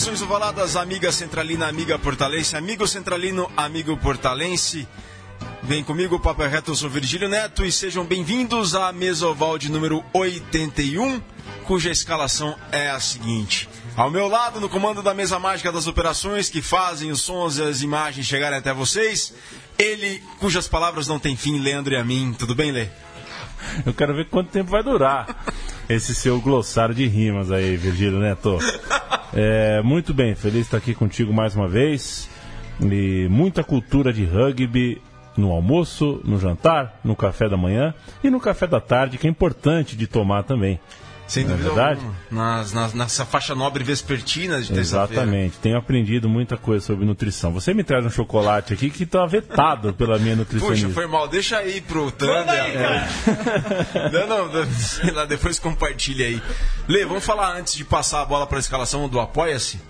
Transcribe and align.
Saudações 0.00 0.22
ovaladas, 0.22 0.76
amiga 0.76 1.12
centralina, 1.12 1.68
amiga 1.68 1.98
portalense, 1.98 2.56
amigo 2.56 2.88
centralino, 2.88 3.50
amigo 3.54 3.94
portalense. 3.98 4.88
Vem 5.62 5.84
comigo, 5.84 6.18
Papo 6.18 6.42
Reto, 6.42 6.70
eu 6.70 6.74
sou 6.74 6.88
Virgílio 6.88 7.28
Neto 7.28 7.66
e 7.66 7.70
sejam 7.70 8.02
bem-vindos 8.02 8.74
à 8.74 8.90
mesa 8.92 9.28
oval 9.28 9.58
de 9.58 9.70
número 9.70 10.02
81, 10.14 11.20
cuja 11.64 11.90
escalação 11.90 12.56
é 12.72 12.88
a 12.88 12.98
seguinte. 12.98 13.68
Ao 13.94 14.10
meu 14.10 14.26
lado, 14.26 14.58
no 14.58 14.70
comando 14.70 15.02
da 15.02 15.12
mesa 15.12 15.38
mágica 15.38 15.70
das 15.70 15.86
operações 15.86 16.48
que 16.48 16.62
fazem 16.62 17.10
os 17.10 17.20
sons 17.20 17.58
e 17.58 17.62
as 17.62 17.82
imagens 17.82 18.26
chegarem 18.26 18.58
até 18.58 18.72
vocês, 18.72 19.34
ele 19.78 20.22
cujas 20.38 20.66
palavras 20.66 21.06
não 21.06 21.18
têm 21.18 21.36
fim, 21.36 21.58
Leandro 21.58 21.92
e 21.92 21.98
a 21.98 22.04
mim. 22.04 22.34
Tudo 22.38 22.54
bem, 22.54 22.72
Lê? 22.72 22.88
Eu 23.84 23.92
quero 23.92 24.14
ver 24.14 24.30
quanto 24.30 24.50
tempo 24.50 24.70
vai 24.70 24.82
durar 24.82 25.26
esse 25.90 26.14
seu 26.14 26.40
glossário 26.40 26.94
de 26.94 27.04
rimas 27.06 27.50
aí, 27.50 27.76
Virgílio 27.76 28.20
Neto. 28.20 28.58
É, 29.32 29.82
muito 29.82 30.14
bem, 30.14 30.36
feliz 30.36 30.62
estar 30.62 30.76
aqui 30.76 30.94
contigo 30.94 31.32
mais 31.32 31.56
uma 31.56 31.68
vez. 31.68 32.30
E 32.80 33.26
muita 33.28 33.64
cultura 33.64 34.12
de 34.12 34.24
rugby 34.24 35.02
no 35.36 35.50
almoço, 35.50 36.20
no 36.24 36.38
jantar, 36.38 37.00
no 37.04 37.16
café 37.16 37.48
da 37.48 37.56
manhã 37.56 37.92
e 38.22 38.30
no 38.30 38.40
café 38.40 38.66
da 38.66 38.80
tarde, 38.80 39.18
que 39.18 39.26
é 39.26 39.30
importante 39.30 39.96
de 39.96 40.06
tomar 40.06 40.44
também. 40.44 40.78
Sem 41.30 41.44
é 41.44 41.46
dúvida 41.46 41.68
verdade? 41.68 42.00
Nas, 42.28 42.72
nas, 42.72 42.92
nessa 42.92 43.24
faixa 43.24 43.54
nobre 43.54 43.84
vespertina 43.84 44.60
de 44.60 44.72
terça-feira. 44.72 45.22
Exatamente, 45.22 45.58
tenho 45.58 45.78
aprendido 45.78 46.28
muita 46.28 46.56
coisa 46.56 46.84
sobre 46.84 47.06
nutrição. 47.06 47.52
Você 47.52 47.72
me 47.72 47.84
traz 47.84 48.04
um 48.04 48.10
chocolate 48.10 48.74
aqui 48.74 48.90
que 48.90 49.04
está 49.04 49.24
vetado 49.26 49.94
pela 49.94 50.18
minha 50.18 50.34
nutricionista. 50.34 50.88
Puxa, 50.88 51.00
foi 51.00 51.06
mal. 51.06 51.28
Deixa 51.28 51.58
aí 51.58 51.80
pro 51.80 52.10
Thunder. 52.10 52.48
Aí, 52.50 52.72
cara. 52.72 53.08
Não, 54.26 54.48
não, 54.48 54.66
sei 54.72 55.12
lá, 55.12 55.24
depois 55.24 55.58
compartilha 55.60 56.26
aí. 56.26 56.42
Lê, 56.88 57.04
vamos 57.04 57.24
falar 57.24 57.56
antes 57.56 57.74
de 57.74 57.84
passar 57.84 58.22
a 58.22 58.24
bola 58.24 58.44
para 58.44 58.58
a 58.58 58.60
escalação 58.60 59.08
do 59.08 59.20
Apoia-se? 59.20 59.80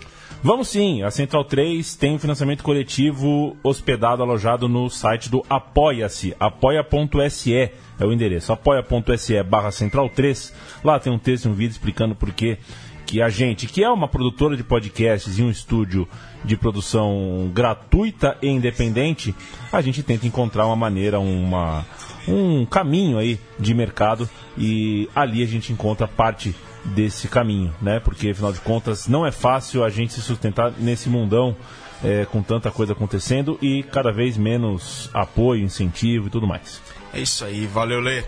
Vamos 0.42 0.68
sim, 0.68 1.02
a 1.02 1.10
Central 1.10 1.44
3 1.44 1.96
tem 1.96 2.14
um 2.14 2.18
financiamento 2.18 2.64
coletivo 2.64 3.54
hospedado, 3.62 4.22
alojado 4.22 4.70
no 4.70 4.88
site 4.88 5.28
do 5.28 5.44
Apoia-se, 5.50 6.34
apoia.se 6.40 7.54
é 7.54 7.72
o 8.00 8.10
endereço, 8.10 8.50
apoia.se 8.50 9.42
barra 9.42 9.70
Central 9.70 10.08
3. 10.08 10.54
Lá 10.82 10.98
tem 10.98 11.12
um 11.12 11.18
texto 11.18 11.44
e 11.44 11.48
um 11.48 11.52
vídeo 11.52 11.72
explicando 11.72 12.14
por 12.14 12.32
que 12.32 12.56
que 13.04 13.20
a 13.20 13.28
gente, 13.28 13.66
que 13.66 13.82
é 13.82 13.90
uma 13.90 14.08
produtora 14.08 14.56
de 14.56 14.62
podcasts 14.62 15.38
e 15.38 15.42
um 15.42 15.50
estúdio 15.50 16.08
de 16.44 16.56
produção 16.56 17.50
gratuita 17.52 18.38
e 18.40 18.48
independente, 18.48 19.34
a 19.70 19.82
gente 19.82 20.02
tenta 20.02 20.26
encontrar 20.26 20.64
uma 20.64 20.76
maneira, 20.76 21.18
uma, 21.18 21.84
um 22.26 22.64
caminho 22.64 23.18
aí 23.18 23.38
de 23.58 23.74
mercado 23.74 24.30
e 24.56 25.08
ali 25.14 25.42
a 25.42 25.46
gente 25.46 25.72
encontra 25.72 26.06
parte 26.06 26.54
desse 26.84 27.28
caminho, 27.28 27.74
né? 27.80 28.00
Porque 28.00 28.30
afinal 28.30 28.52
de 28.52 28.60
contas 28.60 29.06
não 29.08 29.26
é 29.26 29.30
fácil 29.32 29.84
a 29.84 29.90
gente 29.90 30.12
se 30.12 30.20
sustentar 30.22 30.72
nesse 30.78 31.08
mundão 31.08 31.54
é, 32.02 32.24
com 32.24 32.42
tanta 32.42 32.70
coisa 32.70 32.92
acontecendo 32.92 33.58
e 33.60 33.82
cada 33.82 34.10
vez 34.12 34.36
menos 34.36 35.10
apoio, 35.12 35.62
incentivo 35.62 36.28
e 36.28 36.30
tudo 36.30 36.46
mais. 36.46 36.80
É 37.12 37.20
isso 37.20 37.44
aí, 37.44 37.66
valeu, 37.66 38.00
Lê. 38.00 38.24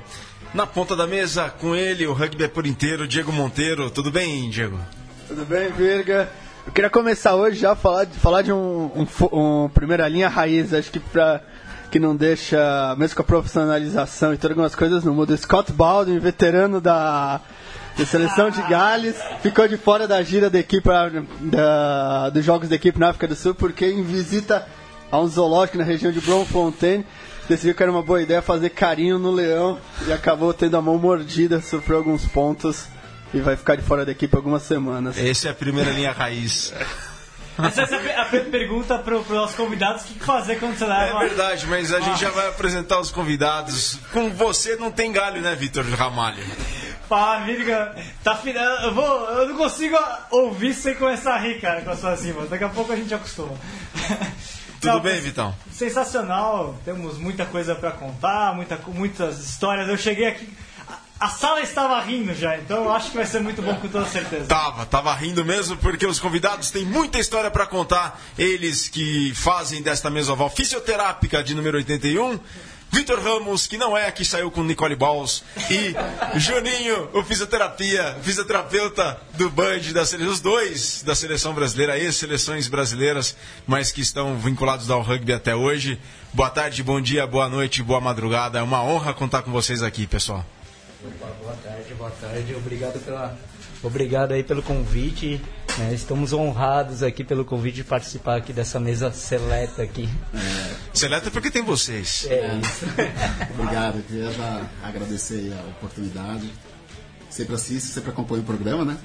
Na 0.52 0.66
ponta 0.66 0.94
da 0.94 1.06
mesa, 1.06 1.48
com 1.48 1.74
ele, 1.74 2.06
o 2.06 2.12
rugby 2.12 2.44
é 2.44 2.48
por 2.48 2.66
inteiro, 2.66 3.08
Diego 3.08 3.32
Monteiro. 3.32 3.88
Tudo 3.90 4.10
bem, 4.10 4.50
Diego? 4.50 4.78
Tudo 5.26 5.46
bem, 5.46 5.70
Virga? 5.72 6.28
Eu 6.66 6.72
queria 6.72 6.90
começar 6.90 7.34
hoje 7.34 7.58
já 7.58 7.72
a 7.72 7.76
falar, 7.76 8.04
de- 8.04 8.18
falar 8.18 8.42
de 8.42 8.52
um, 8.52 8.90
um, 8.94 9.64
um 9.64 9.68
primeira 9.70 10.06
linha 10.08 10.28
raiz, 10.28 10.74
acho 10.74 10.90
que 10.90 11.00
pra 11.00 11.40
que 11.90 11.98
não 11.98 12.14
deixa, 12.16 12.94
mesmo 12.96 13.16
com 13.16 13.22
a 13.22 13.24
profissionalização 13.24 14.32
e 14.32 14.36
todas 14.36 14.52
algumas 14.52 14.74
coisas 14.74 15.04
no 15.04 15.12
mundo. 15.12 15.36
Scott 15.36 15.72
Baldwin, 15.72 16.18
veterano 16.18 16.80
da, 16.80 17.40
da 17.96 18.06
seleção 18.06 18.50
de 18.50 18.62
Gales, 18.62 19.16
ficou 19.42 19.68
de 19.68 19.76
fora 19.76 20.08
da 20.08 20.22
gira 20.22 20.48
da 20.48 20.58
equipe 20.58 20.88
ah, 20.90 21.10
da, 21.40 22.30
dos 22.30 22.44
jogos 22.44 22.68
da 22.68 22.76
equipe 22.76 22.98
na 22.98 23.08
África 23.10 23.28
do 23.28 23.34
Sul 23.36 23.54
porque 23.54 23.86
em 23.86 24.02
visita 24.02 24.66
a 25.10 25.20
um 25.20 25.26
zoológico 25.28 25.78
na 25.78 25.84
região 25.84 26.10
de 26.10 26.20
Bloemfontein 26.20 27.04
decidiu 27.48 27.74
que 27.74 27.82
era 27.82 27.92
uma 27.92 28.02
boa 28.02 28.22
ideia 28.22 28.40
fazer 28.40 28.70
carinho 28.70 29.18
no 29.18 29.30
leão 29.30 29.78
e 30.06 30.12
acabou 30.12 30.54
tendo 30.54 30.76
a 30.76 30.82
mão 30.82 30.96
mordida, 30.96 31.60
sofreu 31.60 31.98
alguns 31.98 32.24
pontos 32.26 32.86
e 33.34 33.40
vai 33.40 33.56
ficar 33.56 33.76
de 33.76 33.82
fora 33.82 34.04
da 34.06 34.12
equipe 34.12 34.34
algumas 34.36 34.62
semanas. 34.62 35.18
Essa 35.18 35.48
é 35.48 35.50
a 35.50 35.54
primeira 35.54 35.90
linha 35.90 36.12
raiz. 36.12 36.72
Essa 37.62 37.82
é 37.82 38.16
a 38.18 38.24
per- 38.24 38.46
pergunta 38.46 38.98
para 38.98 39.14
os 39.18 39.28
nossos 39.28 39.54
convidados: 39.54 40.02
o 40.04 40.06
que 40.06 40.24
fazer 40.24 40.56
quando 40.58 40.76
você 40.78 40.84
É 40.84 40.88
leva. 40.88 41.18
verdade, 41.18 41.66
mas 41.66 41.92
a 41.92 42.00
gente 42.00 42.18
já 42.18 42.30
vai 42.30 42.48
apresentar 42.48 42.98
os 42.98 43.10
convidados. 43.10 43.98
Com 44.12 44.30
você 44.30 44.76
não 44.76 44.90
tem 44.90 45.12
galho, 45.12 45.42
né, 45.42 45.54
Vitor 45.54 45.84
Ramalho? 45.90 46.42
Pá, 47.12 47.40
Virga, 47.40 47.94
tá 48.24 48.34
fi- 48.34 48.54
eu, 48.56 48.94
vou, 48.94 49.04
eu 49.32 49.48
não 49.50 49.56
consigo 49.58 49.98
ouvir 50.30 50.72
sem 50.72 50.94
começar 50.94 51.34
a 51.34 51.38
rir, 51.38 51.60
cara, 51.60 51.82
com 51.82 51.90
as 51.90 51.98
suas 51.98 52.24
rimas. 52.24 52.48
Daqui 52.48 52.64
a 52.64 52.70
pouco 52.70 52.90
a 52.90 52.96
gente 52.96 53.12
acostuma. 53.12 53.52
Tudo 54.80 54.94
Não, 54.94 55.00
bem, 55.00 55.20
Vitão? 55.20 55.54
Sensacional, 55.70 56.74
temos 56.86 57.18
muita 57.18 57.44
coisa 57.44 57.74
pra 57.74 57.90
contar, 57.90 58.54
muita, 58.54 58.78
muitas 58.86 59.40
histórias. 59.40 59.90
Eu 59.90 59.98
cheguei 59.98 60.26
aqui, 60.26 60.48
a, 61.20 61.28
sala 61.28 61.60
estava 61.60 62.00
rindo 62.00 62.32
já, 62.34 62.56
então 62.56 62.84
eu 62.84 62.92
acho 62.92 63.10
que 63.10 63.16
vai 63.18 63.26
ser 63.26 63.40
muito 63.40 63.60
bom 63.60 63.74
com 63.74 63.88
toda 63.88 64.06
certeza. 64.06 64.46
Tava, 64.46 64.86
tava 64.86 65.12
rindo 65.14 65.44
mesmo, 65.44 65.76
porque 65.76 66.06
os 66.06 66.18
convidados 66.18 66.70
têm 66.70 66.86
muita 66.86 67.18
história 67.18 67.50
pra 67.50 67.66
contar. 67.66 68.18
Eles 68.38 68.88
que 68.88 69.34
fazem 69.34 69.82
desta 69.82 70.08
mesoval 70.08 70.48
fisioterápica 70.48 71.44
de 71.44 71.54
número 71.54 71.76
81. 71.76 72.40
Vitor 72.94 73.18
Ramos, 73.22 73.66
que 73.66 73.78
não 73.78 73.96
é 73.96 74.10
que 74.12 74.22
saiu 74.22 74.50
com 74.50 74.62
Nicole 74.62 74.94
Balls, 74.94 75.42
e 75.70 75.94
Juninho, 76.38 77.08
o 77.14 77.22
fisioterapia, 77.24 78.18
fisioterapeuta 78.22 79.18
do 79.32 79.48
Band 79.48 79.80
da 79.94 80.04
seleção, 80.04 80.30
os 80.30 80.40
dois 80.40 81.02
da 81.02 81.14
seleção 81.14 81.54
brasileira, 81.54 81.98
ex-seleções 81.98 82.68
brasileiras, 82.68 83.34
mas 83.66 83.90
que 83.90 84.02
estão 84.02 84.36
vinculados 84.36 84.90
ao 84.90 85.00
rugby 85.00 85.32
até 85.32 85.56
hoje. 85.56 85.98
Boa 86.34 86.50
tarde, 86.50 86.82
bom 86.82 87.00
dia, 87.00 87.26
boa 87.26 87.48
noite, 87.48 87.82
boa 87.82 87.98
madrugada. 87.98 88.58
É 88.58 88.62
uma 88.62 88.84
honra 88.84 89.14
contar 89.14 89.40
com 89.40 89.50
vocês 89.50 89.82
aqui, 89.82 90.06
pessoal. 90.06 90.44
Opa, 91.02 91.32
boa 91.40 91.56
tarde, 91.64 91.94
boa 91.94 92.10
tarde. 92.10 92.54
Obrigado 92.54 93.02
pela, 93.02 93.34
obrigado 93.82 94.32
aí 94.32 94.42
pelo 94.42 94.62
convite. 94.62 95.40
né? 95.78 95.92
Estamos 95.94 96.32
honrados 96.32 97.02
aqui 97.02 97.24
pelo 97.24 97.44
convite 97.44 97.76
de 97.76 97.84
participar 97.84 98.36
aqui 98.36 98.52
dessa 98.52 98.78
mesa 98.78 99.10
seleta 99.12 99.82
aqui. 99.82 100.08
Seleta 100.92 101.30
porque 101.30 101.50
tem 101.50 101.62
vocês. 101.62 102.26
É 102.28 102.60
isso. 102.62 102.86
Obrigado, 103.58 103.98
eu 103.98 104.02
queria 104.04 104.32
já 104.32 104.62
agradecer 104.82 105.52
a 105.52 105.68
oportunidade. 105.70 106.50
Sempre 107.30 107.54
assisto, 107.54 107.88
sempre 107.92 108.10
acompanho 108.10 108.42
o 108.42 108.44
programa, 108.44 108.84
né? 108.84 108.96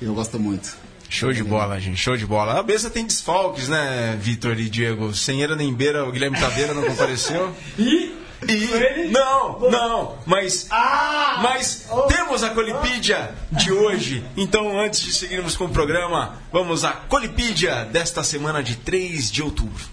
E 0.00 0.04
eu 0.04 0.14
gosto 0.14 0.38
muito. 0.38 0.76
Show 1.08 1.32
de 1.32 1.44
bola, 1.44 1.78
gente, 1.78 1.98
show 1.98 2.16
de 2.16 2.26
bola. 2.26 2.58
A 2.58 2.62
mesa 2.62 2.88
tem 2.88 3.06
desfalques, 3.06 3.68
né, 3.68 4.18
Vitor 4.20 4.58
e 4.58 4.68
Diego? 4.68 5.14
Sem 5.14 5.42
era 5.42 5.54
nem 5.54 5.72
beira, 5.72 6.04
o 6.08 6.10
Guilherme 6.10 6.40
Taveira 6.40 6.72
não 6.74 6.82
compareceu. 6.82 7.54
E. 7.78 8.21
E. 8.48 9.08
Não, 9.10 9.70
não, 9.70 10.18
mas. 10.26 10.66
Ah! 10.70 11.40
Mas 11.42 11.88
temos 12.08 12.42
a 12.42 12.50
Colipídia 12.50 13.34
de 13.50 13.72
hoje. 13.72 14.24
Então, 14.36 14.78
antes 14.78 15.00
de 15.00 15.12
seguirmos 15.12 15.56
com 15.56 15.64
o 15.64 15.68
programa, 15.68 16.42
vamos 16.52 16.84
à 16.84 16.92
Colipídia 16.92 17.84
desta 17.84 18.22
semana 18.22 18.62
de 18.62 18.76
3 18.76 19.30
de 19.30 19.42
outubro. 19.42 19.92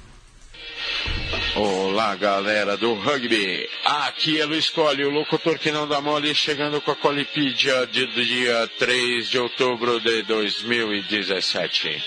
Olá, 1.56 2.16
galera 2.16 2.78
do 2.78 2.94
rugby. 2.94 3.68
Aqui 3.86 4.40
é 4.40 4.46
Luiz 4.46 4.70
Colli, 4.70 5.04
o 5.04 5.10
locutor 5.10 5.58
que 5.58 5.72
não 5.72 5.88
dá 5.88 6.00
mole, 6.02 6.34
chegando 6.36 6.80
com 6.82 6.92
a 6.92 6.96
Colipídia 6.96 7.88
de 7.88 8.06
do 8.06 8.24
dia 8.24 8.70
3 8.78 9.30
de 9.30 9.40
outubro 9.40 10.00
de 10.00 10.24
2017. 10.24 12.04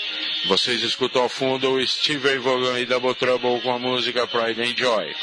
Vocês 0.47 0.81
escutam 0.81 1.23
ao 1.23 1.29
fundo 1.29 1.71
o 1.71 1.87
Steven 1.87 2.39
Vaughan 2.39 2.79
e 2.79 2.85
Double 2.85 3.15
Trouble 3.15 3.61
com 3.61 3.73
a 3.73 3.79
música 3.79 4.27
Pride 4.27 4.61
and 4.61 4.75
Joy. 4.75 5.13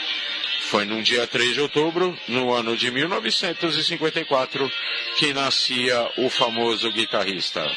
Foi 0.71 0.85
num 0.85 1.03
dia 1.03 1.27
3 1.27 1.55
de 1.55 1.61
outubro, 1.63 2.17
no 2.29 2.55
ano 2.55 2.77
de 2.77 2.93
1954, 2.93 4.71
que 5.17 5.35
nascia 5.35 6.09
o 6.17 6.31
famoso 6.31 6.93
guitarrista. 6.93 7.69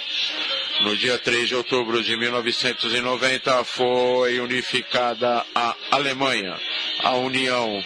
No 0.82 0.96
dia 0.96 1.18
3 1.18 1.48
de 1.50 1.56
outubro 1.56 2.04
de 2.04 2.16
1990 2.16 3.64
foi 3.64 4.40
unificada 4.40 5.44
a 5.56 5.76
Alemanha, 5.90 6.56
a 7.04 7.16
união 7.16 7.84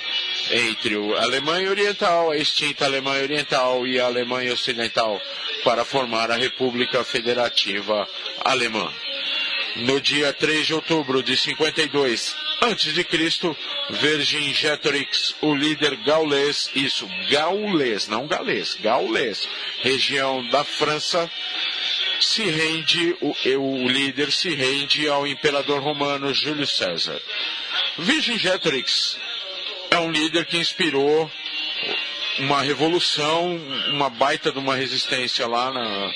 entre 0.52 0.96
a 1.16 1.24
Alemanha 1.24 1.70
Oriental, 1.70 2.32
a 2.32 2.38
extinta 2.38 2.84
Alemanha 2.84 3.24
Oriental 3.24 3.88
e 3.88 4.02
a 4.02 4.08
Alemanha 4.08 4.52
Ocidental 4.52 5.22
para 5.64 5.86
formar 5.86 6.32
a 6.32 6.36
República 6.36 7.02
Federativa 7.06 8.06
Alemã. 8.44 8.92
No 9.86 10.02
dia 10.02 10.34
3 10.34 10.66
de 10.66 10.74
outubro 10.74 11.22
de 11.22 11.38
52 11.38 12.36
antes 12.64 12.94
de 12.94 13.04
Cristo, 13.04 13.56
Vercingetorix, 13.90 15.36
o 15.42 15.54
líder 15.54 15.96
gaulês, 15.98 16.70
isso, 16.76 17.08
gaulês, 17.30 18.08
não 18.08 18.28
galês, 18.28 18.76
gaulês, 18.82 19.48
região 19.82 20.48
da 20.50 20.64
França, 20.64 21.30
se 22.20 22.44
rende, 22.44 23.16
o, 23.22 23.36
o 23.60 23.88
líder 23.88 24.32
se 24.32 24.50
rende 24.50 25.08
ao 25.08 25.28
imperador 25.28 25.82
romano 25.82 26.34
Júlio 26.34 26.66
César. 26.66 27.22
Vercingetorix 28.00 29.18
é 29.92 30.00
um 30.00 30.12
líder 30.12 30.46
que 30.46 30.58
inspirou 30.58 31.32
uma 32.40 32.62
revolução, 32.62 33.56
uma 33.90 34.10
baita 34.10 34.52
de 34.52 34.60
uma 34.60 34.76
resistência 34.76 35.48
lá 35.48 35.72
na, 35.72 36.12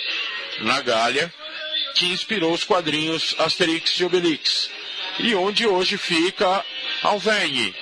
na 0.62 0.82
Gália, 0.82 1.34
que 1.96 2.08
inspirou 2.08 2.54
os 2.54 2.64
quadrinhos 2.64 3.36
Asterix 3.40 3.92
e 4.00 4.06
Obelix, 4.06 4.70
e 5.20 5.36
onde 5.36 5.68
hoje 5.68 5.98
fica 5.98 6.64
Alvergne, 7.04 7.74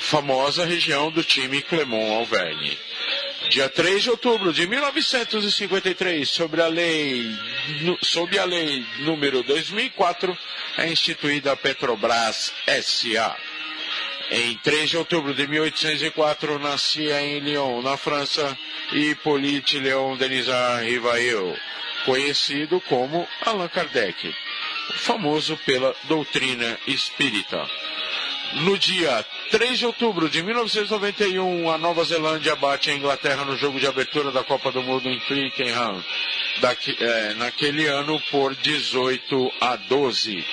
famosa 0.00 0.64
região 0.64 1.10
do 1.10 1.22
time 1.22 1.62
Clermont 1.62 2.14
Alvergne. 2.14 2.78
Dia 3.48 3.68
3 3.68 4.02
de 4.02 4.10
outubro 4.10 4.52
de 4.52 4.66
1953, 4.66 6.28
sobre 6.28 6.62
a 6.62 6.68
lei, 6.68 7.30
sob 8.00 8.38
a 8.38 8.44
lei 8.44 8.84
número 9.00 9.42
2004, 9.42 10.36
é 10.78 10.88
instituída 10.88 11.52
a 11.52 11.56
Petrobras 11.56 12.52
SA. 12.82 13.36
Em 14.30 14.56
3 14.58 14.90
de 14.90 14.96
outubro 14.96 15.34
de 15.34 15.46
1804, 15.46 16.58
nascia 16.58 17.20
em 17.20 17.40
Lyon, 17.40 17.82
na 17.82 17.98
França, 17.98 18.56
Hippolyte 18.92 19.78
Léon 19.78 20.16
Denisard 20.16 20.88
Rivail, 20.88 21.54
conhecido 22.04 22.80
como 22.88 23.26
Allan 23.44 23.68
Kardec, 23.68 24.34
famoso 24.96 25.56
pela 25.64 25.94
doutrina 26.04 26.78
espírita. 26.86 27.66
No 28.54 28.76
dia 28.76 29.24
3 29.50 29.78
de 29.78 29.86
outubro 29.86 30.28
de 30.28 30.42
1991, 30.42 31.70
a 31.70 31.78
Nova 31.78 32.04
Zelândia 32.04 32.54
bate 32.54 32.90
a 32.90 32.94
Inglaterra 32.94 33.44
no 33.46 33.56
jogo 33.56 33.80
de 33.80 33.86
abertura 33.86 34.30
da 34.30 34.44
Copa 34.44 34.70
do 34.70 34.82
Mundo 34.82 35.08
em 35.08 35.18
Twickenham, 35.20 36.04
daqui- 36.60 36.96
eh, 37.00 37.34
naquele 37.38 37.86
ano 37.86 38.20
por 38.30 38.54
18 38.56 39.50
a 39.58 39.76
12. 39.76 40.44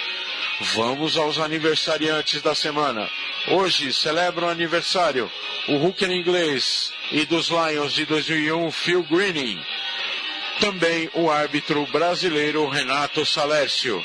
Vamos 0.75 1.17
aos 1.17 1.39
aniversariantes 1.39 2.41
da 2.41 2.55
semana. 2.55 3.09
Hoje 3.49 3.91
celebram 3.93 4.47
aniversário 4.47 5.29
o 5.67 5.75
hooker 5.85 6.09
inglês 6.09 6.93
e 7.11 7.25
dos 7.25 7.49
Lions 7.49 7.93
de 7.93 8.05
2001, 8.05 8.71
Phil 8.71 9.03
Greening. 9.03 9.59
Também 10.59 11.09
o 11.13 11.29
árbitro 11.31 11.85
brasileiro 11.87 12.67
Renato 12.67 13.25
Salércio. 13.25 14.03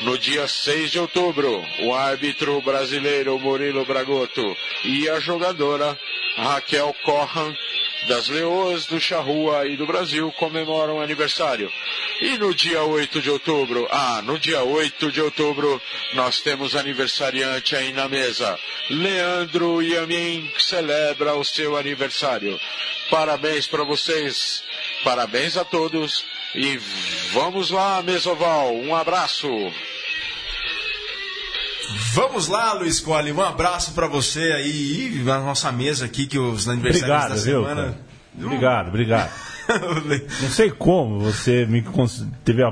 No 0.00 0.18
dia 0.18 0.48
6 0.48 0.90
de 0.90 0.98
outubro, 0.98 1.64
o 1.84 1.94
árbitro 1.94 2.60
brasileiro 2.62 3.38
Murilo 3.38 3.84
Bragotto 3.86 4.56
e 4.84 5.08
a 5.08 5.20
jogadora 5.20 5.96
Raquel 6.36 6.94
Corran, 7.04 7.54
das 8.08 8.28
Leoas 8.28 8.86
do 8.86 9.00
Charrua 9.00 9.66
e 9.66 9.76
do 9.76 9.86
Brasil, 9.86 10.32
comemoram 10.32 10.96
o 10.96 11.00
aniversário. 11.00 11.72
E 12.20 12.36
no 12.38 12.52
dia 12.52 12.82
8 12.82 13.22
de 13.22 13.30
outubro, 13.30 13.86
ah, 13.90 14.20
no 14.22 14.36
dia 14.36 14.62
8 14.64 15.12
de 15.12 15.20
outubro, 15.20 15.80
nós 16.14 16.40
temos 16.40 16.74
aniversariante 16.74 17.76
aí 17.76 17.92
na 17.92 18.08
mesa. 18.08 18.58
Leandro 18.90 19.80
Yamin 19.80 20.50
celebra 20.58 21.34
o 21.36 21.44
seu 21.44 21.76
aniversário. 21.76 22.60
Parabéns 23.10 23.66
para 23.66 23.84
vocês, 23.84 24.62
parabéns 25.04 25.56
a 25.56 25.64
todos 25.64 26.24
e 26.54 26.78
vamos 27.32 27.70
lá, 27.70 28.02
Mesoval, 28.02 28.74
um 28.74 28.94
abraço. 28.96 29.46
Vamos 32.14 32.48
lá, 32.48 32.72
Luiz 32.72 32.98
Colli, 33.00 33.30
um 33.32 33.40
abraço 33.42 33.92
pra 33.92 34.06
você 34.06 34.40
aí 34.52 35.16
e 35.16 35.22
na 35.22 35.38
nossa 35.40 35.70
mesa 35.70 36.06
aqui, 36.06 36.26
que 36.26 36.38
os 36.38 36.68
aniversários 36.68 37.04
Obrigado, 37.12 37.28
da 37.30 37.34
viu? 37.36 37.62
semana. 37.62 37.82
cara? 37.92 37.98
Obrigado, 38.46 38.88
obrigado. 38.88 39.53
Não 40.42 40.48
sei 40.50 40.70
como 40.70 41.20
você 41.20 41.66
me 41.66 41.82
cons- 41.82 42.24
teve 42.44 42.62
a, 42.62 42.68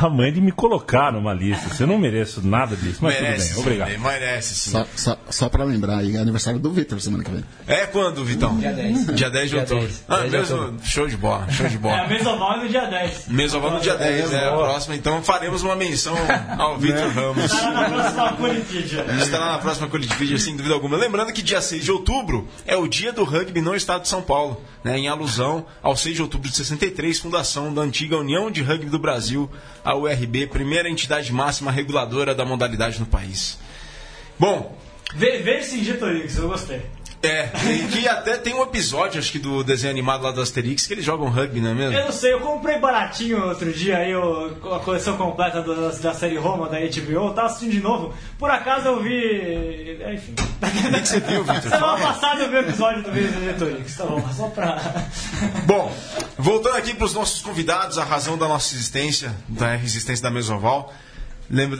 a, 0.00 0.08
mãe 0.10 0.32
de 0.32 0.40
me 0.40 0.52
colocar 0.52 1.12
numa 1.12 1.32
lista. 1.32 1.68
Você 1.68 1.86
não 1.86 1.98
mereço 1.98 2.46
nada 2.46 2.76
disso, 2.76 2.98
mas 3.00 3.14
merece, 3.20 3.54
tudo 3.54 3.54
bem. 3.54 3.62
Obrigado. 3.80 3.90
sim, 3.90 3.98
merece, 3.98 4.54
sim. 4.54 4.70
Só, 4.70 4.86
só, 4.96 5.18
só 5.30 5.48
pra 5.48 5.64
lembrar 5.64 5.98
aí, 5.98 6.16
é 6.16 6.18
aniversário 6.20 6.58
do 6.60 6.70
Vitor 6.72 7.00
semana 7.00 7.24
que 7.24 7.30
vem. 7.30 7.44
É 7.66 7.86
quando, 7.86 8.24
Vitão? 8.24 8.56
Dia 8.58 8.72
10. 8.72 9.06
Dia 9.14 9.30
10 9.30 9.44
de 9.44 9.50
Dia 9.50 9.60
outubro. 9.60 9.84
10. 9.84 10.04
Ah, 10.08 10.16
10 10.18 10.30
de 10.30 10.36
mesmo, 10.38 10.56
outubro. 10.56 10.80
show 10.86 11.08
de 11.08 11.16
bola, 11.16 11.50
show 11.50 11.66
de 11.68 11.74
É, 11.74 11.78
a 11.78 11.80
bola. 11.80 12.06
Mesoval 12.08 12.52
é 12.52 12.56
no 12.64 12.68
dia 12.68 12.86
10. 12.86 13.28
Mesoval 13.28 13.70
no 13.72 13.80
dia 13.80 13.96
10, 13.96 14.32
é 14.32 14.46
a 14.46 14.50
boa. 14.52 14.64
próxima, 14.68 14.96
então 14.96 15.22
faremos 15.22 15.62
uma 15.62 15.76
menção 15.76 16.14
ao 16.58 16.78
Vitor 16.78 17.08
Ramos. 17.12 17.44
Estará 17.44 17.70
na 17.72 17.88
próxima 17.88 18.48
Wikipedia. 18.48 19.06
Estará 19.22 19.46
na 19.52 19.58
próxima 19.58 19.88
Colitivídia, 19.88 20.38
sem 20.38 20.56
dúvida 20.56 20.74
alguma. 20.74 20.96
Lembrando 20.96 21.32
que 21.32 21.42
dia 21.42 21.60
6 21.60 21.84
de 21.84 21.90
outubro 21.92 22.48
é 22.66 22.76
o 22.76 22.86
dia 22.86 23.12
do 23.12 23.24
rugby 23.24 23.60
no 23.60 23.74
estado 23.74 24.02
de 24.02 24.08
São 24.08 24.22
Paulo, 24.22 24.60
né, 24.82 24.98
em 24.98 25.08
alusão 25.08 25.66
ao 25.82 25.96
6 25.96 26.16
de 26.16 26.22
outubro 26.22 26.48
de 26.48 26.56
63, 26.56 27.18
fundação 27.18 27.72
da 27.72 27.82
antiga 27.82 28.16
União 28.16 28.50
de 28.50 28.62
Rugby 28.62 28.90
do 28.90 28.98
Brasil, 28.98 29.50
a 29.84 29.94
URB, 29.94 30.46
primeira 30.46 30.88
entidade 30.88 31.32
máxima 31.32 31.70
reguladora 31.70 32.34
da 32.34 32.44
modalidade 32.44 32.98
no 33.00 33.06
país. 33.06 33.58
Bom, 34.38 34.78
Vê, 35.14 35.38
vê 35.38 35.58
esse 35.58 35.82
Getorix, 35.82 36.36
eu 36.36 36.48
gostei. 36.48 36.82
É, 37.22 37.48
e 37.72 37.88
que 37.88 38.06
até 38.08 38.36
tem 38.36 38.54
um 38.54 38.62
episódio, 38.62 39.18
acho 39.18 39.32
que 39.32 39.38
do 39.38 39.64
desenho 39.64 39.90
animado 39.92 40.22
lá 40.22 40.30
do 40.30 40.40
Asterix, 40.40 40.86
que 40.86 40.94
eles 40.94 41.04
jogam 41.04 41.28
rugby, 41.28 41.60
não 41.60 41.70
é 41.70 41.74
mesmo? 41.74 41.92
Eu 41.98 42.04
não 42.04 42.12
sei, 42.12 42.32
eu 42.32 42.40
comprei 42.40 42.78
baratinho 42.78 43.44
outro 43.48 43.72
dia 43.72 43.96
aí 43.98 44.12
a 44.12 44.78
coleção 44.80 45.16
completa 45.16 45.60
do- 45.62 45.90
da 46.00 46.14
série 46.14 46.36
Roma 46.36 46.68
da 46.68 46.78
HBO, 46.78 47.26
eu 47.28 47.30
tava 47.34 47.48
assistindo 47.48 47.72
de 47.72 47.80
novo. 47.80 48.14
Por 48.38 48.48
acaso 48.50 48.86
eu 48.88 49.02
vi. 49.02 49.98
é, 50.00 50.14
Enfim. 50.14 50.32
O 50.32 50.90
que 50.92 51.00
que 51.00 51.08
você 51.08 51.20
viu, 51.20 51.42
Vitor? 51.42 51.62
Semana 51.70 51.98
passada 51.98 52.42
eu 52.42 52.48
vi 52.50 52.56
o 52.56 52.60
episódio 52.60 53.02
do 53.02 53.10
Vídeo 53.12 53.40
Getorix, 53.44 53.96
tá 53.96 54.04
bom, 54.06 54.24
só 54.32 54.48
pra. 54.48 54.78
Bom, 55.66 55.92
voltando 56.38 56.76
aqui 56.76 56.94
para 56.94 57.04
os 57.04 57.14
nossos 57.14 57.42
convidados, 57.42 57.98
a 57.98 58.04
razão 58.04 58.38
da 58.38 58.46
nossa 58.48 58.74
existência, 58.74 59.34
da 59.48 59.74
resistência 59.74 60.22
da 60.22 60.30
Mesoval. 60.30 60.92
Lembra, 61.50 61.78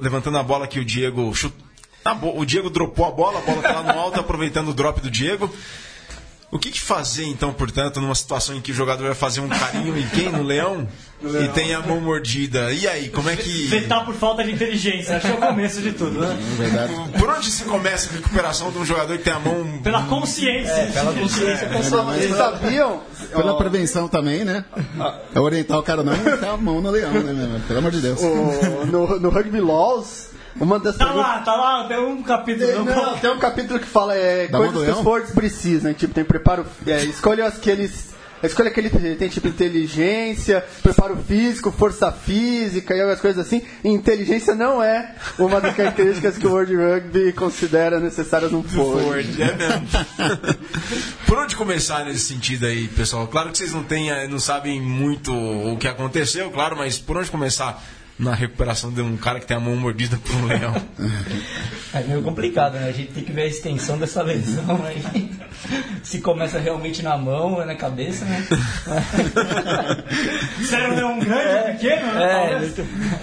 levantando 0.00 0.38
a 0.38 0.42
bola 0.42 0.66
que 0.66 0.78
o 0.80 0.84
Diego 0.84 1.32
chut- 1.34 1.54
a 2.10 2.14
bo- 2.14 2.38
o 2.38 2.44
Diego 2.44 2.70
dropou 2.70 3.06
a 3.06 3.10
bola, 3.10 3.38
a 3.38 3.42
bola 3.42 3.62
tá 3.62 3.72
lá 3.80 3.92
no 3.92 3.98
alto, 3.98 4.18
aproveitando 4.20 4.68
o 4.68 4.74
drop 4.74 5.00
do 5.00 5.10
Diego. 5.10 5.52
O 6.50 6.58
que, 6.58 6.70
que 6.70 6.80
fazer, 6.80 7.26
então, 7.26 7.52
portanto, 7.52 8.00
numa 8.00 8.14
situação 8.14 8.56
em 8.56 8.60
que 8.62 8.72
o 8.72 8.74
jogador 8.74 9.04
vai 9.04 9.14
fazer 9.14 9.40
um 9.40 9.50
carinho 9.50 9.98
em 9.98 10.08
quem? 10.08 10.30
No 10.32 10.42
leão? 10.42 10.88
E 11.22 11.48
tem 11.48 11.74
a 11.74 11.80
mão 11.82 12.00
mordida. 12.00 12.72
E 12.72 12.88
aí, 12.88 13.10
como 13.10 13.28
é 13.28 13.36
que. 13.36 13.66
Vetar 13.66 14.02
por 14.06 14.14
falta 14.14 14.42
de 14.42 14.52
inteligência, 14.52 15.16
acho 15.18 15.26
que 15.26 15.32
é 15.32 15.36
o 15.36 15.40
começo 15.46 15.82
de 15.82 15.92
tudo, 15.92 16.20
né? 16.20 16.38
Verdade, 16.56 16.94
Por 17.18 17.28
onde 17.28 17.50
se 17.50 17.64
começa 17.64 18.08
a 18.08 18.12
recuperação 18.14 18.70
de 18.72 18.78
um 18.78 18.84
jogador 18.86 19.18
que 19.18 19.24
tem 19.24 19.32
a 19.34 19.38
mão. 19.38 19.78
Pela 19.82 20.04
consciência. 20.04 20.72
É, 20.72 20.86
pela 20.90 21.12
consciência 21.12 21.68
pessoal. 21.68 22.06
Vocês 22.06 22.34
sabiam? 22.34 23.02
pela 23.30 23.58
prevenção 23.58 24.08
também, 24.08 24.42
né? 24.42 24.64
É 25.34 25.38
orientar 25.38 25.78
o 25.78 25.82
cara 25.82 26.02
não 26.02 26.14
enfiar 26.14 26.52
a 26.54 26.56
mão 26.56 26.80
no 26.80 26.90
leão, 26.90 27.12
né, 27.12 27.30
meu? 27.34 27.60
Pelo 27.60 27.78
amor 27.80 27.90
de 27.90 28.00
Deus. 28.00 28.20
o- 28.22 28.86
no, 28.86 29.20
no 29.20 29.28
Rugby 29.28 29.60
Laws, 29.60 30.28
uma 30.60 30.78
das 30.78 30.96
Tá 30.96 31.06
perguntas. 31.06 31.30
lá, 31.30 31.38
tá 31.42 31.54
lá, 31.56 31.84
tem 31.88 31.98
um 31.98 32.22
capítulo. 32.22 32.66
Tem, 32.66 32.84
não, 32.84 33.18
tem 33.18 33.30
um 33.30 33.38
capítulo 33.38 33.78
que 33.80 33.86
fala 33.86 34.14
é, 34.14 34.48
Da 34.48 34.58
coisas 34.58 34.84
que 34.84 34.90
os 34.90 34.98
forwards 35.00 35.30
precisam. 35.32 35.92
Tipo, 35.94 36.14
tem 36.14 36.24
preparo. 36.24 36.66
É, 36.86 37.04
escolha 37.04 37.46
aqueles. 37.46 38.08
Escolha 38.40 38.68
aquele. 38.68 38.88
Tem 39.16 39.28
tipo 39.28 39.48
inteligência, 39.48 40.64
preparo 40.80 41.16
físico, 41.16 41.72
força 41.72 42.12
física 42.12 42.94
e 42.94 43.00
algumas 43.00 43.20
coisas 43.20 43.44
assim. 43.44 43.62
E 43.82 43.88
inteligência 43.88 44.54
não 44.54 44.80
é 44.80 45.12
uma 45.36 45.60
das 45.60 45.74
características 45.74 46.38
que 46.38 46.46
o 46.46 46.50
World 46.52 46.76
Rugby 46.76 47.32
considera 47.32 47.98
necessárias 47.98 48.52
num 48.52 48.62
forward. 48.62 49.32
Ford, 49.32 49.40
é 49.40 49.54
mesmo. 49.56 49.88
Por 51.26 51.36
onde 51.38 51.56
começar 51.56 52.04
nesse 52.04 52.20
sentido 52.20 52.66
aí, 52.66 52.86
pessoal? 52.86 53.26
Claro 53.26 53.50
que 53.50 53.58
vocês 53.58 53.72
não 53.72 53.82
têm, 53.82 54.10
eh, 54.10 54.28
não 54.28 54.38
sabem 54.38 54.80
muito 54.80 55.32
o 55.34 55.76
que 55.76 55.88
aconteceu, 55.88 56.48
claro, 56.52 56.76
mas 56.76 56.96
por 56.96 57.16
onde 57.16 57.30
começar 57.30 57.82
na 58.18 58.34
recuperação 58.34 58.92
de 58.92 59.00
um 59.00 59.16
cara 59.16 59.38
que 59.38 59.46
tem 59.46 59.56
a 59.56 59.60
mão 59.60 59.76
mordida 59.76 60.18
por 60.18 60.34
um 60.34 60.46
leão? 60.46 60.74
É 61.90 62.02
meio 62.02 62.22
complicado, 62.22 62.74
né? 62.74 62.86
A 62.86 62.92
gente 62.92 63.12
tem 63.12 63.24
que 63.24 63.32
ver 63.32 63.40
a 63.42 63.46
extensão 63.46 63.96
dessa 63.96 64.22
lesão 64.22 64.78
aí. 64.84 65.30
Se 66.02 66.20
começa 66.20 66.58
realmente 66.58 67.02
na 67.02 67.16
mão 67.16 67.54
ou 67.54 67.62
é 67.62 67.64
na 67.64 67.74
cabeça, 67.74 68.26
né? 68.26 68.44
Se 70.62 70.74
era 70.74 70.92
um 70.92 70.94
leão 70.94 71.18
grande 71.18 71.48
ou 71.48 71.62
pequeno, 71.72 72.12
né? 72.12 72.52
É, 72.52 72.60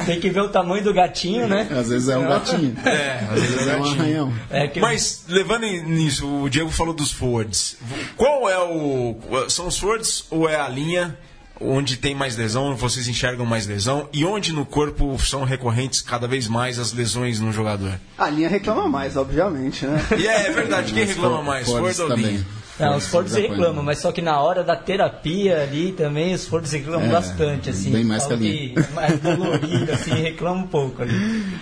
tem 0.05 0.19
que 0.19 0.31
ver 0.31 0.41
o 0.41 0.49
tamanho 0.49 0.83
do 0.83 0.91
gatinho, 0.91 1.47
né? 1.47 1.67
Às 1.69 1.89
vezes 1.89 2.09
é 2.09 2.17
um 2.17 2.27
gatinho. 2.27 2.75
É, 2.83 3.19
às 3.31 3.39
vezes 3.39 3.67
É 3.67 3.77
um 3.77 3.85
arranhão. 3.85 4.33
É 4.49 4.67
que 4.67 4.79
Mas, 4.79 5.25
levando 5.27 5.67
nisso, 5.67 6.27
o 6.27 6.49
Diego 6.49 6.71
falou 6.71 6.95
dos 6.95 7.11
forwards. 7.11 7.77
Qual 8.17 8.49
é 8.49 8.57
o. 8.57 9.15
São 9.47 9.67
os 9.67 9.77
forwards 9.77 10.25
ou 10.31 10.49
é 10.49 10.59
a 10.59 10.67
linha 10.67 11.15
onde 11.59 11.97
tem 11.97 12.13
mais 12.15 12.35
lesão, 12.35 12.75
vocês 12.75 13.07
enxergam 13.07 13.45
mais 13.45 13.65
lesão? 13.67 14.09
E 14.13 14.25
onde 14.25 14.51
no 14.53 14.65
corpo 14.65 15.17
são 15.19 15.43
recorrentes 15.43 16.01
cada 16.01 16.27
vez 16.27 16.47
mais 16.47 16.77
as 16.79 16.91
lesões 16.93 17.39
no 17.39 17.51
jogador? 17.51 17.99
A 18.17 18.29
linha 18.29 18.49
reclama 18.49 18.87
mais, 18.87 19.15
obviamente, 19.17 19.85
né? 19.85 19.99
E 20.17 20.27
é, 20.27 20.47
é 20.47 20.51
verdade, 20.51 20.93
quem 20.93 21.05
reclama 21.05 21.41
mais? 21.41 21.65
Forward 21.67 22.01
ou 22.01 22.07
também. 22.09 22.25
linha? 22.25 22.45
Não, 22.77 22.97
os 22.97 23.07
Fords 23.07 23.33
reclamam, 23.33 23.81
mas 23.81 23.99
só 23.99 24.11
que 24.11 24.21
na 24.21 24.37
hora 24.41 24.61
da 24.61 24.75
terapia 24.75 25.61
ali 25.61 25.93
também 25.93 26.33
os 26.33 26.45
Fords 26.45 26.73
reclamam 26.73 27.07
É, 27.07 27.11
bastante, 27.11 27.69
assim. 27.69 27.89
bem 27.89 28.03
mais 28.03 28.25
que 28.25 28.35
que 28.37 28.73
é 28.77 28.91
mais 28.93 29.17
dolorido, 29.21 29.93
assim, 29.93 30.11
reclamam 30.15 30.65
um 30.65 30.67
pouco 30.67 31.01
ali. 31.01 31.13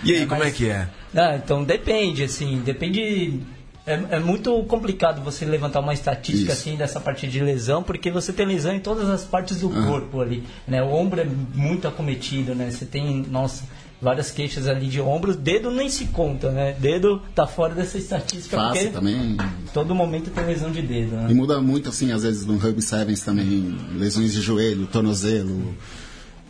E 0.02 0.12
aí, 0.12 0.26
como 0.26 0.40
é 0.40 0.46
mais- 0.46 0.56
que 0.56 0.68
é? 0.68 0.88
Ah, 1.14 1.36
então 1.36 1.62
depende, 1.62 2.24
assim, 2.24 2.60
depende. 2.64 3.38
É, 3.86 4.16
é 4.16 4.18
muito 4.18 4.62
complicado 4.64 5.22
você 5.22 5.44
levantar 5.44 5.80
uma 5.80 5.92
estatística 5.92 6.52
Isso. 6.52 6.62
assim 6.62 6.76
dessa 6.76 6.98
parte 6.98 7.26
de 7.26 7.40
lesão, 7.40 7.82
porque 7.82 8.10
você 8.10 8.32
tem 8.32 8.46
lesão 8.46 8.74
em 8.74 8.80
todas 8.80 9.10
as 9.10 9.24
partes 9.24 9.60
do 9.60 9.68
corpo 9.68 10.22
ali. 10.22 10.42
Né? 10.66 10.82
O 10.82 10.90
ombro 10.90 11.20
é 11.20 11.26
muito 11.54 11.86
acometido, 11.86 12.54
né? 12.54 12.70
Você 12.70 12.86
tem, 12.86 13.26
nossa, 13.30 13.64
várias 14.00 14.30
queixas 14.30 14.66
ali 14.66 14.86
de 14.86 15.00
ombro, 15.00 15.34
dedo 15.34 15.70
nem 15.70 15.88
se 15.90 16.06
conta, 16.06 16.50
né? 16.50 16.74
Dedo 16.78 17.20
tá 17.34 17.46
fora 17.46 17.74
dessa 17.74 17.98
estatística 17.98 18.56
Face 18.56 18.78
porque 18.78 18.92
também. 18.92 19.36
todo 19.72 19.94
momento 19.94 20.30
tem 20.30 20.46
lesão 20.46 20.70
de 20.70 20.80
dedo, 20.80 21.16
né? 21.16 21.26
E 21.30 21.34
muda 21.34 21.60
muito, 21.60 21.88
assim, 21.90 22.10
às 22.10 22.22
vezes 22.22 22.46
no 22.46 22.56
Rugby 22.56 22.82
Sevens 22.82 23.20
também, 23.20 23.76
lesões 23.96 24.32
de 24.32 24.40
joelho, 24.40 24.86
tornozelo. 24.86 25.74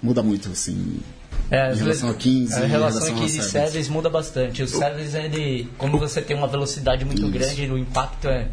muda 0.02 0.22
muito, 0.22 0.50
assim. 0.50 1.00
É, 1.50 1.72
Em 1.72 1.76
relação 1.76 2.08
ao 2.08 2.14
15, 2.14 2.54
a 2.54 2.64
em 2.64 2.68
relação 2.68 3.00
relação 3.00 3.08
a 3.08 3.12
ao 3.12 3.16
15 3.22 3.38
e 3.38 3.42
Sevens. 3.42 3.68
Sevens 3.70 3.88
muda 3.88 4.08
bastante. 4.10 4.62
O 4.62 4.66
Sevens, 4.68 5.14
ele, 5.14 5.68
como 5.76 5.98
você 5.98 6.22
tem 6.22 6.36
uma 6.36 6.48
velocidade 6.48 7.04
muito 7.04 7.22
Isso. 7.22 7.30
grande, 7.30 7.70
o 7.70 7.76
impacto 7.78 8.26
é, 8.28 8.48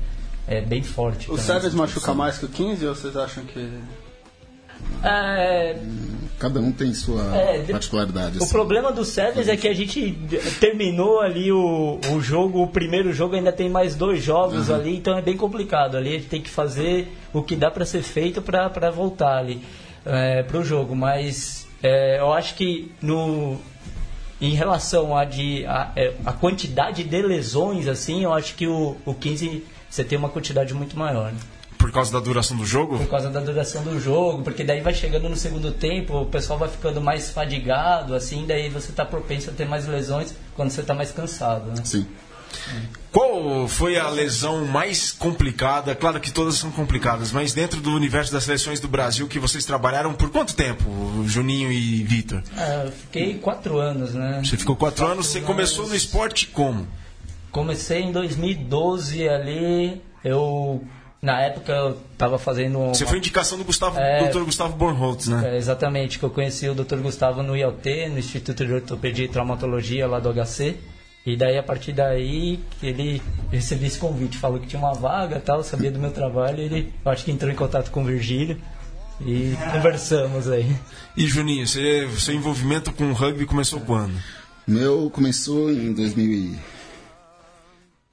é 0.48 0.62
bem 0.62 0.84
forte. 0.84 1.32
O. 1.32 1.38
Sevens 1.38 1.74
machuca 1.74 2.14
mais 2.14 2.38
que 2.38 2.46
o 2.46 2.50
15 2.50 2.86
ou 2.86 2.94
vocês 2.96 3.16
acham 3.16 3.44
que. 3.46 3.70
É, 5.04 5.78
Cada 6.38 6.60
um 6.60 6.72
tem 6.72 6.92
sua 6.94 7.36
É, 7.36 7.60
de- 7.60 7.72
particularidade. 7.72 8.40
O 8.40 8.44
assim. 8.44 8.52
problema 8.52 8.92
do 8.92 9.06
Sevens 9.06 9.48
é 9.48 9.56
que 9.56 9.68
a 9.68 9.74
gente 9.76 10.12
terminou 10.60 11.22
ali 11.22 11.52
o, 11.52 12.00
o 12.12 12.20
jogo, 12.20 12.64
o 12.64 12.68
primeiro 12.68 13.14
jogo 13.14 13.36
ainda 13.36 13.52
tem 13.52 13.70
mais 13.70 13.96
dois 13.96 14.24
jogos 14.24 14.70
ali, 14.72 14.98
então 14.98 15.16
é 15.18 15.22
bem 15.22 15.38
complicado. 15.38 15.96
Ali 15.98 16.10
a 16.10 16.14
gente 16.14 16.28
tem 16.28 16.42
que 16.42 16.50
fazer 16.50 17.08
o 17.32 17.44
que 17.44 17.56
dá 17.56 17.70
para 17.70 17.86
ser 17.86 18.02
feito 18.02 18.42
para 18.42 18.90
voltar 18.90 19.38
ali 19.38 19.62
é, 20.06 20.42
pro 20.44 20.64
jogo. 20.64 20.96
Mas 20.96 21.61
é, 21.82 22.20
eu 22.20 22.32
acho 22.34 22.56
que 22.56 22.92
no 23.02 23.60
em 24.40 24.56
relação 24.56 25.16
a, 25.16 25.24
de, 25.24 25.66
a, 25.68 25.92
é, 25.96 26.16
a 26.26 26.34
quantidade 26.34 27.04
de 27.04 27.22
lesões, 27.22 27.88
assim, 27.88 28.24
eu 28.24 28.34
acho 28.34 28.56
que 28.56 28.66
o, 28.66 28.98
o 29.06 29.14
15 29.14 29.64
você 29.88 30.04
tem 30.04 30.18
uma 30.18 30.30
quantidade 30.30 30.74
muito 30.74 30.98
maior. 30.98 31.32
né? 31.32 31.38
Por 31.78 31.92
causa 31.92 32.12
da 32.12 32.20
duração 32.20 32.56
do 32.56 32.66
jogo? 32.66 32.98
Por 32.98 33.08
causa 33.08 33.30
da 33.30 33.40
duração 33.40 33.84
do 33.84 34.00
jogo, 34.00 34.44
porque 34.44 34.64
daí 34.64 34.82
vai 34.82 34.94
chegando 34.94 35.28
no 35.28 35.36
segundo 35.36 35.72
tempo, 35.72 36.22
o 36.22 36.26
pessoal 36.26 36.58
vai 36.58 36.70
ficando 36.70 37.02
mais 37.02 37.32
fadigado, 37.32 38.16
assim, 38.16 38.46
daí 38.48 38.70
você 38.70 38.92
tá 38.92 39.04
propenso 39.04 39.50
a 39.50 39.54
ter 39.54 39.66
mais 39.66 39.88
lesões 39.88 40.34
quando 40.56 40.70
você 40.70 40.84
tá 40.84 40.94
mais 40.94 41.12
cansado, 41.12 41.68
né? 41.70 41.82
Sim. 41.84 42.08
Qual 43.12 43.68
foi 43.68 43.98
a 43.98 44.08
lesão 44.10 44.66
mais 44.66 45.12
complicada? 45.12 45.94
Claro 45.96 46.20
que 46.20 46.32
todas 46.32 46.56
são 46.56 46.72
complicadas, 46.72 47.32
mas 47.32 47.54
dentro 47.54 47.82
do 47.82 47.92
universo 47.94 48.32
das 48.32 48.44
seleções 48.46 48.80
do 48.80 48.88
Brasil 48.88 49.28
que 49.28 49.38
vocês 49.40 49.66
trabalharam 49.66 50.14
por 50.14 50.30
quanto 50.30 50.56
tempo, 50.56 50.86
Juninho 51.28 51.72
e 51.72 52.04
Vitor? 52.04 52.42
Ah, 52.56 52.84
eu 52.86 52.92
fiquei 52.92 53.34
quatro 53.36 53.80
anos, 53.80 54.14
né? 54.14 54.42
Você 54.46 54.56
ficou 54.56 54.76
quatro 54.78 55.06
anos, 55.06 55.28
você 55.28 55.42
começou 55.42 55.88
no 55.88 55.96
esporte 55.96 56.48
como? 56.48 56.88
Comecei 57.52 58.02
em 58.02 58.12
2012 58.12 59.28
ali, 59.28 60.02
eu... 60.24 60.82
Na 61.22 61.40
época 61.42 61.72
eu 61.72 61.98
tava 62.18 62.40
fazendo... 62.40 62.80
Você 62.88 63.04
uma- 63.04 63.10
foi 63.10 63.20
indicação 63.20 63.56
do 63.56 63.64
Gustavo, 63.64 64.00
É. 64.00 64.28
Dr. 64.28 64.40
Gustavo 64.40 64.76
Bornholtz, 64.76 65.28
né? 65.28 65.52
É, 65.54 65.58
exatamente, 65.58 66.18
que 66.18 66.26
eu 66.26 66.32
conheci 66.32 66.68
o 66.68 66.74
Dr. 66.74 66.96
Gustavo 66.96 67.44
no 67.44 67.56
ILT, 67.56 68.10
no 68.10 68.18
Instituto 68.18 68.66
de 68.66 68.74
Ortopedia 68.74 69.26
e 69.26 69.28
Traumatologia 69.28 70.08
lá 70.08 70.20
do 70.20 70.34
HC. 70.34 70.78
E 71.26 71.36
daí, 71.36 71.58
a 71.58 71.64
partir 71.64 71.94
daí, 71.94 72.60
que 72.80 72.88
ele 72.88 73.22
recebeu 73.52 73.88
esse 73.88 74.00
convite, 74.00 74.38
falou 74.38 74.60
que 74.60 74.66
tinha 74.66 74.82
uma 74.82 74.94
vaga 74.94 75.40
tal, 75.40 75.64
sabia 75.64 75.92
do 75.92 76.00
meu 76.00 76.12
trabalho, 76.12 76.60
ele 76.60 76.92
acho 77.06 77.24
que 77.26 77.32
entrou 77.32 77.52
em 77.52 77.56
contato 77.56 77.92
com 77.92 78.02
o 78.02 78.06
Virgílio 78.06 78.60
e 79.26 79.56
conversamos 79.72 80.50
aí. 80.50 80.76
E 81.16 81.28
Juninho, 81.28 81.68
você, 81.68 82.10
seu 82.18 82.34
envolvimento 82.34 82.92
com 82.92 83.12
o 83.12 83.14
rugby 83.14 83.46
começou 83.46 83.80
quando? 83.82 84.14
O 84.68 84.72
meu 84.72 85.10
começou 85.12 85.72
em 85.72 85.94
2000 85.94 86.32
e... 86.32 86.60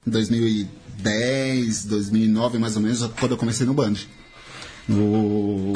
2010, 0.07 1.85
2009 1.85 2.59
mais 2.59 2.77
ou 2.77 2.83
menos, 2.83 3.07
quando 3.19 3.33
eu 3.33 3.39
comecei 3.39 3.67
no 3.67 3.75
Band. 3.75 3.95
No... 4.87 5.73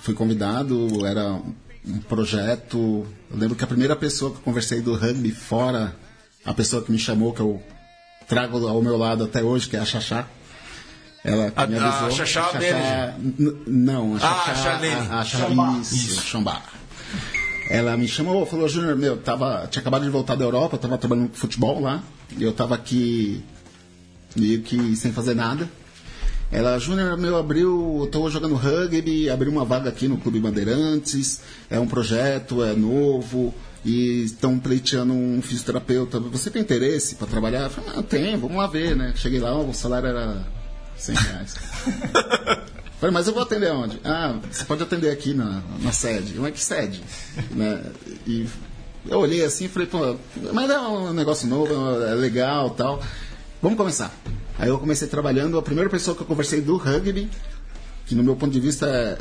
Fui 0.00 0.14
convidado, 0.14 1.06
era 1.06 1.40
um 1.86 1.98
projeto. 2.08 3.06
Eu 3.30 3.36
lembro 3.36 3.56
que 3.56 3.64
a 3.64 3.66
primeira 3.66 3.96
pessoa 3.96 4.30
que 4.30 4.38
eu 4.38 4.42
conversei 4.42 4.80
do 4.80 4.94
rugby 4.94 5.30
fora, 5.30 5.94
a 6.44 6.54
pessoa 6.54 6.82
que 6.82 6.90
me 6.92 6.98
chamou, 6.98 7.32
que 7.32 7.40
eu 7.40 7.62
trago 8.26 8.66
ao 8.66 8.82
meu 8.82 8.96
lado 8.96 9.24
até 9.24 9.42
hoje, 9.42 9.68
que 9.68 9.76
é 9.76 9.80
a 9.80 9.84
Xaxá. 9.84 10.26
Ela 11.24 11.50
que 11.50 11.60
A- 11.60 11.66
me 11.66 11.76
a 11.78 11.88
avisou. 11.88 12.10
Xaxá 12.26 13.14
N- 13.18 13.56
Não, 13.66 14.14
a 14.14 14.16
Ah, 14.16 14.20
Xaxá. 14.20 14.50
a 14.50 14.54
Xalene. 14.76 14.94
a, 14.94 15.20
a 15.20 15.24
Xaxá 15.24 15.48
Xambá. 15.48 15.78
Isso, 15.80 16.20
Xambá. 16.22 16.62
Ela 17.70 17.96
me 17.96 18.08
chamou, 18.08 18.46
falou, 18.46 18.66
Júnior, 18.68 18.96
meu, 18.96 19.18
tava, 19.18 19.66
tinha 19.70 19.80
acabado 19.82 20.04
de 20.04 20.10
voltar 20.10 20.36
da 20.36 20.44
Europa, 20.44 20.78
tava 20.78 20.96
trabalhando 20.96 21.28
com 21.28 21.34
futebol 21.34 21.80
lá, 21.80 22.02
e 22.36 22.42
eu 22.42 22.52
tava 22.52 22.74
aqui 22.74 23.44
meio 24.34 24.62
que 24.62 24.96
sem 24.96 25.12
fazer 25.12 25.34
nada. 25.34 25.68
Ela, 26.50 26.78
Júnior, 26.78 27.18
meu, 27.18 27.36
abriu, 27.36 27.98
eu 28.00 28.06
tô 28.06 28.30
jogando 28.30 28.54
rugby, 28.54 29.28
abriu 29.28 29.52
uma 29.52 29.66
vaga 29.66 29.90
aqui 29.90 30.08
no 30.08 30.16
Clube 30.16 30.40
Bandeirantes, 30.40 31.40
é 31.68 31.78
um 31.78 31.86
projeto, 31.86 32.62
é 32.64 32.72
novo, 32.74 33.52
e 33.84 34.22
estão 34.24 34.58
pleiteando 34.58 35.12
um 35.12 35.40
fisioterapeuta. 35.40 36.18
Você 36.20 36.50
tem 36.50 36.62
interesse 36.62 37.14
para 37.14 37.26
trabalhar? 37.26 37.62
Eu 37.64 37.70
falei, 37.70 37.90
ah, 37.96 38.02
tem, 38.02 38.36
vamos 38.36 38.56
lá 38.56 38.66
ver, 38.66 38.96
né? 38.96 39.12
Cheguei 39.16 39.40
lá, 39.40 39.56
o 39.58 39.72
salário 39.72 40.08
era 40.08 40.44
100 40.96 41.14
reais. 41.14 41.54
Falei, 43.00 43.14
mas 43.14 43.28
eu 43.28 43.32
vou 43.32 43.44
atender 43.44 43.70
onde? 43.70 44.00
Ah, 44.04 44.40
você 44.50 44.64
pode 44.64 44.82
atender 44.82 45.10
aqui 45.10 45.32
na, 45.32 45.62
na 45.80 45.92
sede. 45.92 46.34
Como 46.34 46.46
é 46.48 46.50
que 46.50 46.60
sede? 46.60 47.00
Né? 47.54 47.80
E 48.26 48.44
eu 49.06 49.20
olhei 49.20 49.44
assim 49.44 49.66
e 49.66 49.68
falei, 49.68 49.86
pô, 49.86 50.16
mas 50.52 50.68
é 50.68 50.78
um 50.80 51.12
negócio 51.12 51.46
novo, 51.48 51.72
é 52.02 52.14
legal 52.14 52.70
tal. 52.70 53.00
Vamos 53.62 53.78
começar. 53.78 54.12
Aí 54.58 54.68
eu 54.68 54.78
comecei 54.80 55.06
trabalhando, 55.06 55.56
a 55.56 55.62
primeira 55.62 55.88
pessoa 55.88 56.16
que 56.16 56.22
eu 56.22 56.26
conversei 56.26 56.60
do 56.60 56.76
rugby, 56.76 57.30
que 58.06 58.16
no 58.16 58.24
meu 58.24 58.34
ponto 58.34 58.50
de 58.52 58.58
vista 58.58 58.86
é, 58.88 59.16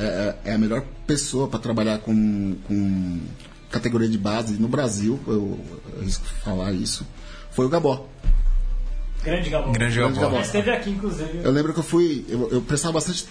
é- 0.46 0.52
é 0.52 0.54
a 0.56 0.58
melhor 0.58 0.84
pessoa 1.06 1.48
para 1.48 1.60
trabalhar 1.60 2.00
com, 2.00 2.56
com 2.68 3.20
categoria 3.70 4.08
de 4.08 4.18
base 4.18 4.54
no 4.54 4.68
Brasil, 4.68 5.20
eu, 5.28 5.60
eu 5.96 6.04
risco 6.04 6.26
falar 6.44 6.72
isso, 6.72 7.06
foi 7.52 7.66
o 7.66 7.70
Gabó. 7.70 8.08
Grande 9.24 9.50
Gabão. 9.50 9.74
Grande 9.74 9.96
Grande 9.96 10.20
Gabó. 10.20 10.32
Gabó. 10.32 10.42
Esteve 10.42 10.72
aqui, 10.72 10.90
inclusive. 10.90 11.42
Eu 11.44 11.52
lembro 11.52 11.74
que 11.74 11.80
eu 11.80 11.84
fui. 11.84 12.26
Eu, 12.30 12.50
eu 12.50 12.62
prestava 12.62 12.94
bastante 12.94 13.28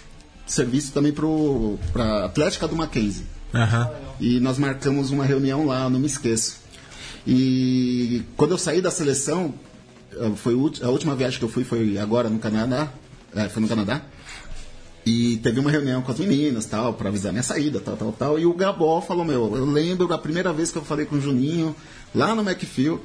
serviço 0.46 0.92
também 0.92 1.12
pro, 1.12 1.78
pra 1.92 2.26
Atlética 2.26 2.68
do 2.68 2.76
Mackenzie. 2.76 3.24
Aham. 3.54 3.90
E 4.20 4.40
nós 4.40 4.58
marcamos 4.58 5.10
uma 5.10 5.24
reunião 5.24 5.66
lá, 5.66 5.88
não 5.88 5.98
me 5.98 6.06
esqueço. 6.06 6.58
E 7.26 8.22
quando 8.36 8.52
eu 8.52 8.58
saí 8.58 8.80
da 8.80 8.90
seleção, 8.90 9.54
eh, 10.12 10.32
foi 10.36 10.54
a 10.54 10.88
última 10.88 11.14
viagem 11.14 11.38
que 11.38 11.44
eu 11.44 11.48
fui 11.48 11.64
foi 11.64 11.98
agora 11.98 12.28
no 12.28 12.38
Canadá. 12.38 12.88
É, 13.34 13.48
foi 13.48 13.62
no 13.62 13.68
Canadá. 13.68 14.02
E 15.06 15.36
teve 15.36 15.60
uma 15.60 15.70
reunião 15.70 16.02
com 16.02 16.10
as 16.10 16.18
meninas, 16.18 16.64
tal, 16.66 16.92
para 16.94 17.08
avisar 17.08 17.32
minha 17.32 17.42
saída, 17.44 17.78
tal, 17.78 17.96
tal, 17.96 18.12
tal. 18.12 18.38
E 18.40 18.44
o 18.44 18.52
Gabó 18.52 19.00
falou, 19.00 19.24
meu, 19.24 19.54
eu 19.56 19.64
lembro 19.64 20.08
da 20.08 20.18
primeira 20.18 20.52
vez 20.52 20.72
que 20.72 20.78
eu 20.78 20.84
falei 20.84 21.06
com 21.06 21.14
o 21.14 21.20
Juninho, 21.20 21.76
lá 22.12 22.34
no 22.34 22.42
McField, 22.42 23.00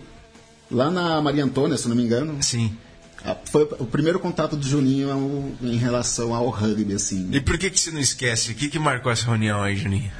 lá 0.71 0.89
na 0.89 1.21
Maria 1.21 1.43
Antônia, 1.43 1.77
se 1.77 1.87
não 1.87 1.95
me 1.95 2.01
engano. 2.03 2.37
Sim. 2.41 2.75
Ah, 3.23 3.37
Foi 3.45 3.69
o 3.77 3.85
primeiro 3.85 4.19
contato 4.19 4.55
do 4.55 4.65
Juninho 4.67 5.11
ao- 5.11 5.51
em 5.69 5.77
relação 5.77 6.33
ao 6.33 6.49
rugby, 6.49 6.95
assim. 6.95 7.29
E 7.31 7.39
por 7.39 7.55
que, 7.59 7.69
que 7.69 7.79
você 7.79 7.91
não 7.91 7.99
esquece? 8.01 8.51
O 8.51 8.55
que, 8.55 8.67
que 8.67 8.79
marcou 8.79 9.11
essa 9.11 9.25
reunião 9.27 9.61
aí, 9.61 9.77
Juninho? 9.77 10.11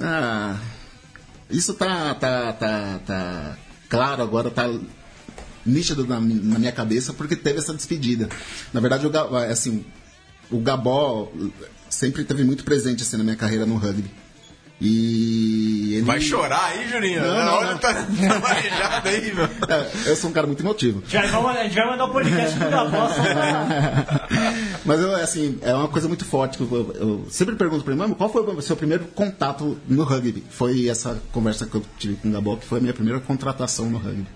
Ah, 0.00 0.56
isso 1.50 1.72
tá, 1.74 2.14
tá, 2.14 2.52
tá, 2.52 3.00
tá 3.06 3.56
claro 3.88 4.22
agora, 4.22 4.50
tá 4.50 4.68
nítido 5.64 6.06
na, 6.06 6.20
na 6.20 6.58
minha 6.58 6.72
cabeça 6.72 7.12
porque 7.14 7.34
teve 7.36 7.58
essa 7.58 7.72
despedida. 7.72 8.28
Na 8.72 8.80
verdade, 8.80 9.08
Ga- 9.08 9.46
assim, 9.50 9.82
o 10.50 10.58
Gabó 10.60 11.30
sempre 11.88 12.24
teve 12.24 12.44
muito 12.44 12.64
presente 12.64 13.02
assim, 13.02 13.16
na 13.16 13.24
minha 13.24 13.36
carreira 13.36 13.64
no 13.66 13.76
rugby. 13.76 14.10
E 14.80 15.94
ele... 15.94 16.02
Vai 16.02 16.20
chorar 16.20 16.66
aí, 16.66 16.88
Juninho? 16.88 17.20
Não, 17.20 17.36
A 17.36 17.44
não, 17.64 17.70
não. 17.72 17.78
tá, 17.78 17.92
tá 17.94 18.38
marejada 18.40 19.08
aí, 19.08 19.34
meu. 19.34 19.44
É, 19.68 20.10
eu 20.10 20.14
sou 20.16 20.30
um 20.30 20.32
cara 20.32 20.46
muito 20.46 20.62
emotivo. 20.62 21.02
Já, 21.08 21.26
vamos- 21.26 21.50
a 21.56 21.64
gente 21.64 21.74
vai 21.74 21.86
mandar 21.90 22.04
o 22.04 22.12
podcast 22.12 22.56
pro 22.56 22.68
pra- 22.68 24.28
Mas 24.86 25.00
eu, 25.00 25.14
assim, 25.16 25.58
é 25.62 25.74
uma 25.74 25.88
coisa 25.88 26.06
muito 26.06 26.24
forte. 26.24 26.56
que 26.58 26.62
Eu, 26.62 26.92
eu 26.94 27.26
sempre 27.28 27.56
pergunto 27.56 27.82
pra 27.82 27.92
ele, 27.92 28.00
"Mano, 28.00 28.14
qual 28.14 28.30
foi 28.30 28.40
o 28.42 28.62
seu 28.62 28.76
primeiro 28.76 29.04
contato 29.06 29.76
no 29.88 30.04
rugby? 30.04 30.44
Foi 30.48 30.88
essa 30.88 31.20
conversa 31.32 31.66
que 31.66 31.74
eu 31.74 31.82
tive 31.98 32.14
com 32.14 32.28
o 32.28 32.32
Gabó, 32.32 32.54
que 32.56 32.64
foi 32.66 32.78
a 32.78 32.80
minha 32.80 32.94
primeira 32.94 33.18
contratação 33.18 33.90
no 33.90 33.98
rugby. 33.98 34.26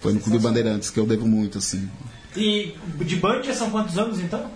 Foi 0.00 0.14
no 0.14 0.20
Clube 0.20 0.38
Bandeirantes, 0.38 0.88
que 0.88 0.98
eu 0.98 1.04
devo 1.06 1.26
muito, 1.28 1.58
assim. 1.58 1.88
E 2.34 2.74
de 3.00 3.16
Band 3.16 3.42
são 3.52 3.70
quantos 3.70 3.98
anos 3.98 4.18
então? 4.18 4.50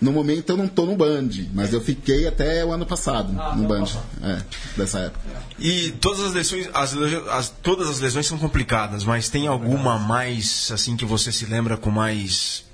No 0.00 0.12
momento 0.12 0.50
eu 0.50 0.56
não 0.56 0.66
tô 0.66 0.86
no 0.86 0.96
Band, 0.96 1.28
mas 1.52 1.72
eu 1.74 1.80
fiquei 1.80 2.26
até 2.26 2.64
o 2.64 2.72
ano 2.72 2.86
passado 2.86 3.34
Ah, 3.38 3.54
no 3.54 3.68
Band. 3.68 3.80
passado. 3.80 4.04
É, 4.22 4.38
dessa 4.76 4.98
época. 5.00 5.20
E 5.58 5.90
todas 6.00 6.20
as 6.24 6.32
lesões, 6.32 6.68
as, 6.72 6.94
as- 7.30 7.48
todas 7.62 7.88
as 7.88 8.00
lesões 8.00 8.26
são 8.26 8.38
complicadas, 8.38 9.04
mas 9.04 9.28
tem 9.28 9.46
alguma 9.46 9.98
mais, 9.98 10.70
assim, 10.72 10.96
que 10.96 11.04
você 11.04 11.30
se 11.30 11.44
lembra 11.44 11.76
com 11.76 11.90
mais. 11.90 12.64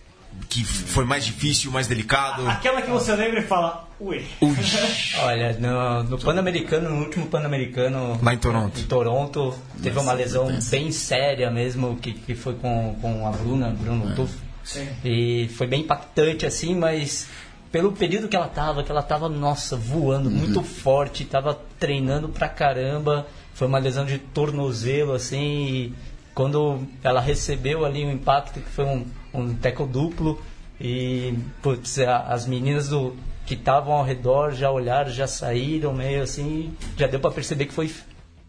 que 0.48 0.62
foi 0.64 1.04
mais 1.04 1.24
difícil, 1.24 1.70
mais 1.72 1.86
delicado? 1.88 2.46
Aquela 2.48 2.80
que 2.82 2.90
você 2.90 3.16
lembra 3.16 3.40
e 3.40 3.42
fala, 3.42 3.88
ui. 3.98 4.24
Ui, 4.40 4.54
Olha, 5.24 5.58
no, 5.58 6.02
no 6.10 6.18
Pan-Americano, 6.18 6.90
no 6.90 7.00
último 7.06 7.26
Pan-Americano. 7.26 8.20
Lá 8.22 8.34
em 8.34 8.38
Toronto. 8.38 8.78
Em 8.78 8.84
Toronto, 8.84 9.54
teve 9.82 9.98
uma 9.98 10.12
lesão 10.12 10.46
bem 10.70 10.92
séria 10.92 11.50
mesmo, 11.50 11.96
que, 11.96 12.12
que 12.12 12.34
foi 12.36 12.54
com, 12.54 12.96
com 13.00 13.26
a 13.26 13.30
Bruna, 13.32 13.70
Bruno 13.70 14.14
Tuff. 14.14 14.32
Sim. 14.66 14.88
E 15.04 15.48
foi 15.54 15.66
bem 15.66 15.80
impactante, 15.82 16.44
assim, 16.44 16.74
mas 16.74 17.28
pelo 17.70 17.92
período 17.92 18.28
que 18.28 18.36
ela 18.36 18.48
tava, 18.48 18.82
que 18.82 18.90
ela 18.90 19.02
tava, 19.02 19.28
nossa, 19.28 19.76
voando 19.76 20.30
muito 20.30 20.62
forte, 20.62 21.24
tava 21.24 21.58
treinando 21.78 22.28
pra 22.28 22.48
caramba. 22.48 23.26
Foi 23.54 23.66
uma 23.66 23.78
lesão 23.78 24.04
de 24.04 24.18
tornozelo, 24.18 25.12
assim, 25.14 25.38
e 25.66 25.94
quando 26.34 26.80
ela 27.02 27.20
recebeu 27.20 27.84
ali 27.84 28.04
o 28.04 28.10
impacto, 28.10 28.60
que 28.60 28.68
foi 28.70 28.84
um, 28.84 29.06
um 29.32 29.54
teco 29.54 29.86
duplo, 29.86 30.40
e, 30.80 31.32
putz, 31.62 31.98
a- 32.00 32.18
as 32.24 32.46
meninas 32.46 32.88
do, 32.88 33.16
que 33.46 33.54
estavam 33.54 33.94
ao 33.94 34.04
redor 34.04 34.52
já 34.52 34.70
olharam, 34.70 35.10
já 35.10 35.26
saíram 35.26 35.94
meio 35.94 36.22
assim, 36.22 36.74
já 36.98 37.06
deu 37.06 37.18
para 37.20 37.30
perceber 37.30 37.64
que 37.66 37.72
foi, 37.72 37.90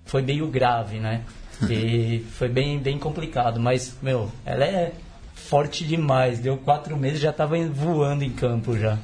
foi 0.05 0.21
meio 0.21 0.47
grave, 0.47 0.99
né? 0.99 1.21
E 1.69 2.25
foi 2.33 2.49
bem, 2.49 2.77
bem 2.79 2.99
complicado, 2.99 3.59
mas, 3.59 3.95
meu, 4.01 4.29
ela 4.45 4.65
é 4.65 4.91
forte 5.49 5.85
demais, 5.85 6.39
deu 6.39 6.57
quatro 6.57 6.97
meses 6.97 7.19
já 7.19 7.29
estava 7.29 7.55
voando 7.67 8.23
em 8.23 8.31
campo 8.31 8.77
já. 8.77 8.97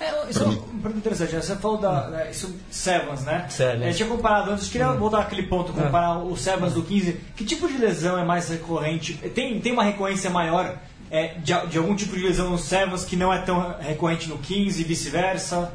É, 0.00 0.30
isso 0.30 0.42
é 0.42 0.46
uma 0.46 0.56
pergunta 0.56 0.98
interessante. 0.98 1.34
né? 1.34 1.42
Você 1.42 1.56
falou 1.56 1.76
da 1.76 2.08
né, 2.08 2.30
isso, 2.30 2.56
Sevens, 2.70 3.22
né? 3.22 3.46
Sevens. 3.50 3.84
Gente 3.84 3.96
tinha 3.96 4.08
comparado 4.08 4.50
antes. 4.50 4.68
Queria 4.68 4.92
voltar 4.92 5.20
àquele 5.20 5.42
ponto, 5.42 5.74
comparar 5.74 6.18
o 6.18 6.34
Sevens 6.36 6.72
do 6.72 6.82
15. 6.82 7.20
Que 7.36 7.44
tipo 7.44 7.68
de 7.68 7.76
lesão 7.76 8.18
é 8.18 8.24
mais 8.24 8.48
recorrente? 8.48 9.14
Tem, 9.34 9.60
tem 9.60 9.72
uma 9.72 9.84
recorrência 9.84 10.30
maior 10.30 10.78
é, 11.10 11.34
de, 11.34 11.52
de 11.66 11.76
algum 11.76 11.94
tipo 11.94 12.16
de 12.16 12.22
lesão 12.22 12.50
no 12.50 12.56
Sevens 12.56 13.04
que 13.04 13.14
não 13.14 13.30
é 13.30 13.42
tão 13.42 13.76
recorrente 13.78 14.26
no 14.28 14.38
15 14.38 14.80
e 14.80 14.84
vice-versa? 14.84 15.70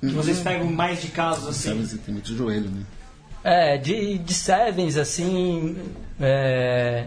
Que 0.00 0.10
vocês 0.10 0.40
pegam 0.40 0.66
mais 0.66 1.00
de 1.00 1.08
casos 1.08 1.46
assim? 1.46 1.86
Sabe, 1.86 2.02
tem 2.02 2.14
muito 2.14 2.34
joelho, 2.34 2.70
né? 2.70 2.82
É, 3.44 3.78
de, 3.78 4.18
de 4.18 4.34
Sevens, 4.34 4.96
assim. 4.96 5.76
é, 6.18 7.06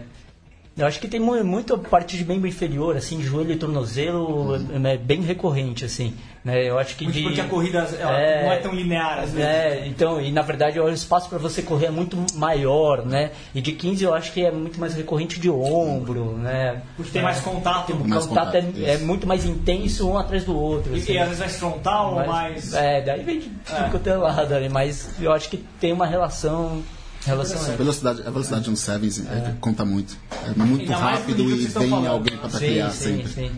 eu 0.76 0.86
acho 0.86 0.98
que 1.00 1.06
tem 1.08 1.20
mu- 1.20 1.42
muita 1.44 1.76
parte 1.78 2.16
de 2.16 2.24
membro 2.24 2.48
inferior, 2.48 2.96
assim, 2.96 3.22
joelho 3.22 3.52
e 3.52 3.56
tornozelo, 3.56 4.56
é, 4.84 4.96
bem 4.96 5.20
recorrente, 5.22 5.84
assim. 5.84 6.14
Né? 6.44 6.62
Eu 6.68 6.78
acho 6.78 6.94
que 6.96 7.04
Muito 7.04 7.16
de, 7.16 7.22
porque 7.22 7.40
a 7.40 7.44
corrida 7.48 7.78
ela 7.98 8.12
não 8.42 8.52
é 8.52 8.56
tão 8.58 8.74
linear 8.74 9.20
às 9.20 9.30
vezes. 9.30 9.40
É, 9.48 9.86
então, 9.86 10.20
e 10.20 10.30
na 10.30 10.42
verdade 10.42 10.78
o 10.78 10.88
espaço 10.90 11.28
para 11.30 11.38
você 11.38 11.62
correr 11.62 11.86
é 11.86 11.90
muito 11.90 12.18
maior, 12.34 13.06
né? 13.06 13.30
E 13.54 13.62
de 13.62 13.72
15 13.72 14.04
eu 14.04 14.12
acho 14.12 14.30
que 14.30 14.44
é 14.44 14.50
muito 14.50 14.78
mais 14.78 14.92
recorrente 14.94 15.40
de 15.40 15.48
ombro, 15.48 16.36
né? 16.36 16.82
Porque 16.96 17.12
tem 17.12 17.22
mais 17.22 17.40
contato. 17.40 17.94
O 17.94 18.06
Mais 18.06 18.26
contato, 18.26 18.52
contato, 18.52 18.74
é, 18.78 18.94
é 18.94 18.98
muito 18.98 19.26
mais 19.26 19.46
intenso 19.46 20.06
um 20.06 20.18
atrás 20.18 20.44
do 20.44 20.54
outro. 20.54 20.94
E, 20.94 20.98
assim. 20.98 21.12
e 21.12 21.18
às 21.18 21.24
vezes 21.28 21.40
mais 21.40 21.56
frontal 21.56 22.14
ou 22.14 22.26
mais. 22.26 22.74
É, 22.74 23.00
daí 23.00 23.22
vem 23.22 23.38
de 23.38 23.48
tudo 23.48 23.90
quanto 23.90 24.06
é 24.06 24.14
lado 24.16 24.54
ali, 24.54 24.68
mas 24.68 25.14
eu 25.22 25.32
acho 25.32 25.48
que 25.48 25.56
tem 25.80 25.92
uma 25.94 26.06
relação. 26.06 26.82
A 27.26 27.34
velocidade, 27.76 28.22
a 28.26 28.30
velocidade 28.30 28.70
no 28.70 28.76
Sevens 28.76 29.24
é, 29.26 29.54
conta 29.60 29.84
muito. 29.84 30.16
É 30.46 30.58
muito 30.58 30.82
Ainda 30.82 30.96
rápido 30.96 31.50
e 31.50 31.66
falando. 31.68 32.06
alguém 32.06 32.36
para 32.36 32.50
sim, 32.50 32.58
taclear 32.58 32.90
sim, 32.92 33.26
sempre. 33.26 33.50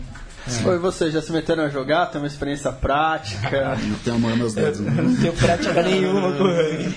Sim. 0.47 0.67
Oi, 0.67 0.77
você 0.77 1.11
já 1.11 1.21
se 1.21 1.31
meteram 1.31 1.63
a 1.63 1.69
jogar? 1.69 2.05
Tem 2.07 2.19
uma 2.21 2.27
experiência 2.27 2.71
prática? 2.71 3.75
Não 3.83 3.95
tem 3.99 4.13
amor 4.13 4.31
aos 4.31 4.37
meus 4.39 4.53
dedos. 4.53 4.79
né? 4.79 4.91
Não 5.01 5.15
tenho 5.15 5.33
prática 5.33 5.81
nenhuma 5.83 6.31
com 6.33 6.43
rugby. 6.43 6.95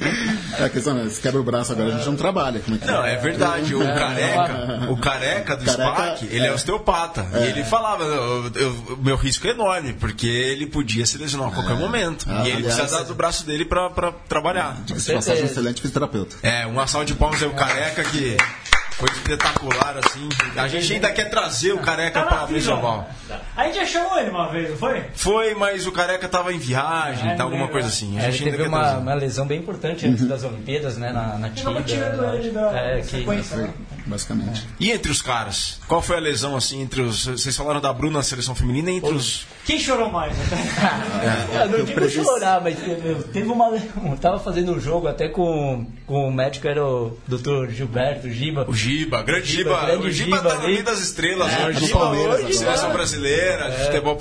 É 0.58 0.64
a 0.64 0.68
questão, 0.68 0.94
né? 0.94 1.08
Se 1.08 1.20
quebra 1.20 1.40
o 1.40 1.44
braço 1.44 1.72
agora, 1.72 1.88
a 1.88 1.96
gente 1.96 2.06
não 2.06 2.16
trabalha. 2.16 2.60
Como 2.60 2.76
é 2.76 2.78
que 2.80 2.86
Não, 2.86 3.04
é 3.04 3.16
verdade. 3.16 3.74
O 3.74 3.80
careca, 3.80 4.90
o 4.90 4.96
careca 4.96 5.56
do 5.56 5.64
Careca, 5.64 5.92
SPAC, 6.16 6.26
ele 6.30 6.46
é 6.46 6.52
osteopata. 6.52 7.26
E 7.40 7.46
ele 7.46 7.64
falava, 7.64 8.04
"Eu- 8.04 8.50
eu- 8.54 8.70
o 8.94 9.04
meu 9.04 9.16
risco 9.16 9.46
é 9.46 9.50
enorme, 9.50 9.92
porque 9.94 10.26
ele 10.26 10.66
podia 10.66 11.04
se 11.06 11.18
lesionar 11.18 11.48
a 11.48 11.52
qualquer 11.52 11.76
momento. 11.76 12.26
Ah, 12.28 12.42
e 12.44 12.48
ele 12.48 12.56
aliás, 12.58 12.74
precisa 12.76 12.98
dar 12.98 13.04
do 13.04 13.14
braço 13.14 13.46
dele 13.46 13.64
pra, 13.64 13.90
pra 13.90 14.12
trabalhar. 14.28 14.76
Passagem, 15.14 15.42
um 15.42 15.46
excelente 15.46 15.80
fisioterapeuta. 15.80 16.36
É, 16.42 16.66
um 16.66 16.86
salva 16.86 17.04
de 17.06 17.14
palmas 17.14 17.42
aí, 17.42 17.48
o 17.48 17.52
careca 17.52 18.02
que 18.04 18.36
foi 18.92 19.08
espetacular, 19.10 19.96
assim. 20.04 20.28
A 20.56 20.68
gente 20.68 20.92
ainda 20.94 21.10
quer 21.10 21.30
trazer 21.30 21.72
o 21.72 21.78
careca 21.78 22.22
Tá 22.22 22.26
pra. 22.26 22.46
Mesoval. 22.46 23.08
A 23.56 23.64
gente 23.64 23.76
já 23.76 23.86
chamou 23.86 24.18
ele 24.18 24.30
uma 24.30 24.48
vez, 24.48 24.70
não 24.70 24.76
foi? 24.76 25.04
Foi, 25.14 25.54
mas 25.54 25.86
o 25.86 25.92
careca 25.92 26.28
tava 26.28 26.52
em 26.52 26.58
viagem, 26.58 27.30
É, 27.30 27.34
tá, 27.34 27.42
alguma 27.44 27.60
lembro. 27.62 27.72
coisa 27.72 27.88
assim. 27.88 28.18
A 28.18 28.22
É, 28.22 28.24
ele 28.24 28.32
gente 28.32 28.44
ainda 28.44 28.56
teve 28.58 28.68
quer 28.70 28.76
uma, 28.76 28.98
uma 28.98 29.14
lesão 29.14 29.46
bem 29.46 29.58
importante 29.58 30.06
antes 30.06 30.26
das 30.26 30.44
Olimpíadas, 30.44 30.96
né? 30.96 31.12
Na, 31.12 31.38
na 31.38 31.48
tirando 31.50 32.34
ele 32.34 32.50
da 32.50 32.72
é, 32.72 33.00
que, 33.00 33.24
né? 34.10 34.16
Basicamente. 34.16 34.66
E 34.78 34.90
entre 34.90 35.10
os 35.10 35.22
caras? 35.22 35.78
Qual 35.86 36.02
foi 36.02 36.16
a 36.16 36.20
lesão, 36.20 36.56
assim, 36.56 36.82
entre 36.82 37.00
os. 37.00 37.26
Vocês 37.26 37.56
falaram 37.56 37.80
da 37.80 37.92
Bruna 37.92 38.18
na 38.18 38.22
seleção 38.22 38.54
feminina 38.54 38.90
e 38.90 38.96
entre 38.96 39.14
os. 39.14 39.46
Quem 39.64 39.78
chorou 39.78 40.10
mais? 40.10 40.34
Eu 41.54 41.78
não 41.78 41.84
digo 41.84 42.10
chorar, 42.10 42.60
mas 42.60 42.78
teve, 42.78 43.14
teve 43.24 43.48
uma. 43.48 43.70
Eu 44.04 44.16
tava 44.20 44.38
fazendo 44.38 44.72
um 44.72 44.80
jogo 44.80 45.06
até 45.06 45.28
com, 45.28 45.86
com 46.06 46.28
o 46.28 46.32
médico, 46.32 46.66
era 46.66 46.84
o 46.84 47.16
Dr. 47.26 47.70
Gilberto 47.70 48.28
Giba. 48.28 48.66
O 48.68 48.74
Giba, 48.74 49.22
grande 49.22 49.46
Giba, 49.46 49.70
Giba. 49.70 49.86
grande 49.86 50.06
o 50.06 50.10
Giba 50.10 50.36
Giba 50.36 50.48
tá 50.48 50.54
no 50.56 50.60
ali. 50.64 50.72
meio 50.72 50.84
das 50.84 51.00
estrelas. 51.00 51.52
É, 51.52 51.56
o 51.56 51.58
tá 51.60 51.66
no 51.68 51.86
Giba 51.86 51.98
Palmeiras 51.98 52.34
hoje, 52.34 52.42
agora. 52.44 52.54
seleção 52.54 52.92
brasileira, 52.92 53.70
de 53.70 53.84
futebol 53.84 54.18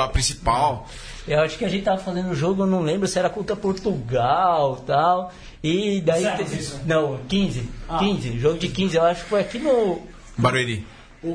a 0.00 0.08
principal. 0.08 0.88
Eu 1.26 1.40
acho 1.40 1.56
que 1.56 1.64
a 1.64 1.68
gente 1.68 1.84
tava 1.84 1.98
fazendo 1.98 2.28
um 2.28 2.34
jogo, 2.34 2.62
eu 2.62 2.66
não 2.66 2.80
lembro 2.82 3.08
se 3.08 3.18
era 3.18 3.30
contra 3.30 3.56
Portugal 3.56 4.76
tal. 4.86 5.32
E 5.62 6.00
daí. 6.02 6.24
Isso? 6.52 6.80
Não, 6.84 7.18
15. 7.28 7.68
Ah. 7.88 7.98
15. 7.98 8.38
Jogo 8.38 8.58
de 8.58 8.68
15, 8.68 8.96
eu 8.96 9.02
acho 9.04 9.22
que 9.24 9.30
foi 9.30 9.40
aqui 9.40 9.58
no. 9.58 10.00
Barueri. 10.36 10.86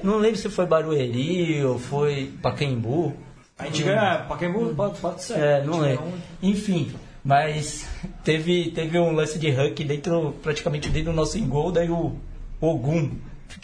Não 0.03 0.17
lembro 0.17 0.37
se 0.37 0.49
foi 0.49 0.65
Barueri 0.67 1.63
ou 1.65 1.79
foi 1.79 2.31
Pacaembu. 2.41 3.15
A 3.57 3.65
gente 3.65 3.81
ganha 3.83 4.25
Pacaembu, 4.29 4.73
pode, 4.75 4.99
pode 4.99 5.23
ser. 5.23 5.39
É, 5.39 5.63
não 5.63 5.79
lembro. 5.79 6.05
um. 6.05 6.13
Enfim, 6.43 6.91
mas 7.23 7.87
teve, 8.23 8.69
teve 8.71 8.99
um 8.99 9.11
lance 9.13 9.39
de 9.39 9.49
huck 9.49 9.83
dentro, 9.83 10.35
praticamente 10.43 10.89
dentro 10.89 11.11
do 11.11 11.15
nosso 11.15 11.39
gol, 11.41 11.71
daí 11.71 11.89
o 11.89 12.15
Ogum. 12.61 13.11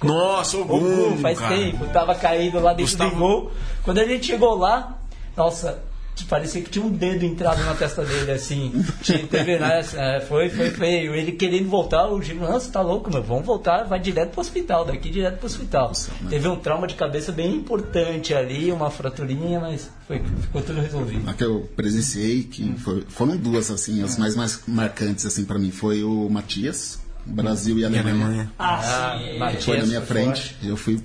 Nossa, 0.04 0.58
o 0.58 0.62
Ogum 0.64 0.80
Gum, 1.12 1.18
faz 1.18 1.40
cara. 1.40 1.56
tempo, 1.56 1.86
tava 1.94 2.16
caído 2.16 2.60
lá 2.60 2.72
dentro 2.74 2.86
Gustavo- 2.92 3.12
do 3.12 3.16
gol. 3.18 3.52
Quando 3.84 4.00
a 4.00 4.06
gente 4.06 4.26
chegou 4.26 4.56
lá, 4.58 4.98
nossa, 5.38 5.82
parecia 6.24 6.62
que 6.62 6.70
tinha 6.70 6.86
um 6.86 6.90
dedo 6.90 7.26
entrado 7.26 7.62
na 7.66 7.74
testa 7.74 8.06
dele, 8.06 8.32
assim. 8.32 8.72
Tinha- 9.02 9.28
Teve, 9.28 9.60
né? 9.60 9.82
é, 9.96 10.22
foi, 10.22 10.50
foi 10.50 10.72
feio. 10.72 11.14
Ele 11.14 11.34
querendo 11.34 11.68
voltar, 11.70 12.08
o 12.08 12.22
Gil, 12.22 12.38
nossa, 12.38 12.72
tá 12.72 12.80
louco, 12.80 13.12
meu, 13.12 13.22
vamos 13.22 13.46
voltar, 13.46 13.84
vai 13.84 14.00
direto 14.00 14.32
pro 14.32 14.40
hospital, 14.42 14.86
daqui 14.86 15.10
direto 15.10 15.38
pro 15.40 15.48
hospital. 15.48 15.92
Teve 16.30 16.48
um 16.48 16.56
trauma 16.56 16.88
de 16.88 16.96
cabeça 16.96 17.32
bem 17.34 17.54
importante 17.56 18.34
ali, 18.34 18.72
uma 18.72 18.90
fraturinha, 18.90 19.60
mas 19.60 19.90
foi, 20.08 20.22
ficou 20.42 20.62
tudo 20.62 20.80
resolvido. 20.80 21.30
A 21.30 21.34
que 21.34 21.44
eu 21.44 21.70
presenciei, 21.76 22.44
que 22.44 22.74
foi- 22.78 23.04
foram 23.10 23.36
duas, 23.36 23.70
assim, 23.70 24.02
as 24.02 24.18
mais, 24.18 24.36
mais 24.36 24.62
marcantes, 24.68 25.26
assim, 25.26 25.44
para 25.44 25.60
mim, 25.60 25.72
foi 25.72 26.02
o 26.04 26.30
Matias, 26.30 27.00
Brasil 27.26 27.78
e 27.78 27.82
E 27.82 27.84
a 27.84 27.88
Alemanha. 27.88 28.16
Alemanha. 28.26 28.52
Ah, 28.58 29.18
sim. 29.20 29.38
Matias 29.40 29.66
Foi 29.66 29.78
na 29.80 29.86
minha 29.86 30.02
foi 30.02 30.08
frente, 30.08 30.56
eu 30.64 30.78
fui 30.78 31.02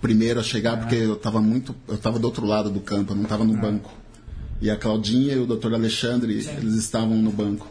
primeiro 0.00 0.38
a 0.38 0.42
chegar 0.42 0.76
porque 0.78 0.94
eu 0.94 1.16
tava 1.16 1.40
muito, 1.40 1.74
eu 1.88 1.98
tava 1.98 2.18
do 2.18 2.24
outro 2.26 2.46
lado 2.46 2.70
do 2.70 2.80
campo, 2.80 3.12
eu 3.12 3.16
não 3.16 3.24
tava 3.24 3.44
no 3.44 3.56
banco. 3.56 3.90
E 4.60 4.70
a 4.70 4.76
Claudinha 4.76 5.34
e 5.34 5.38
o 5.38 5.46
Dr. 5.46 5.74
Alexandre, 5.74 6.32
eles 6.32 6.74
estavam 6.74 7.16
no 7.16 7.30
banco. 7.30 7.66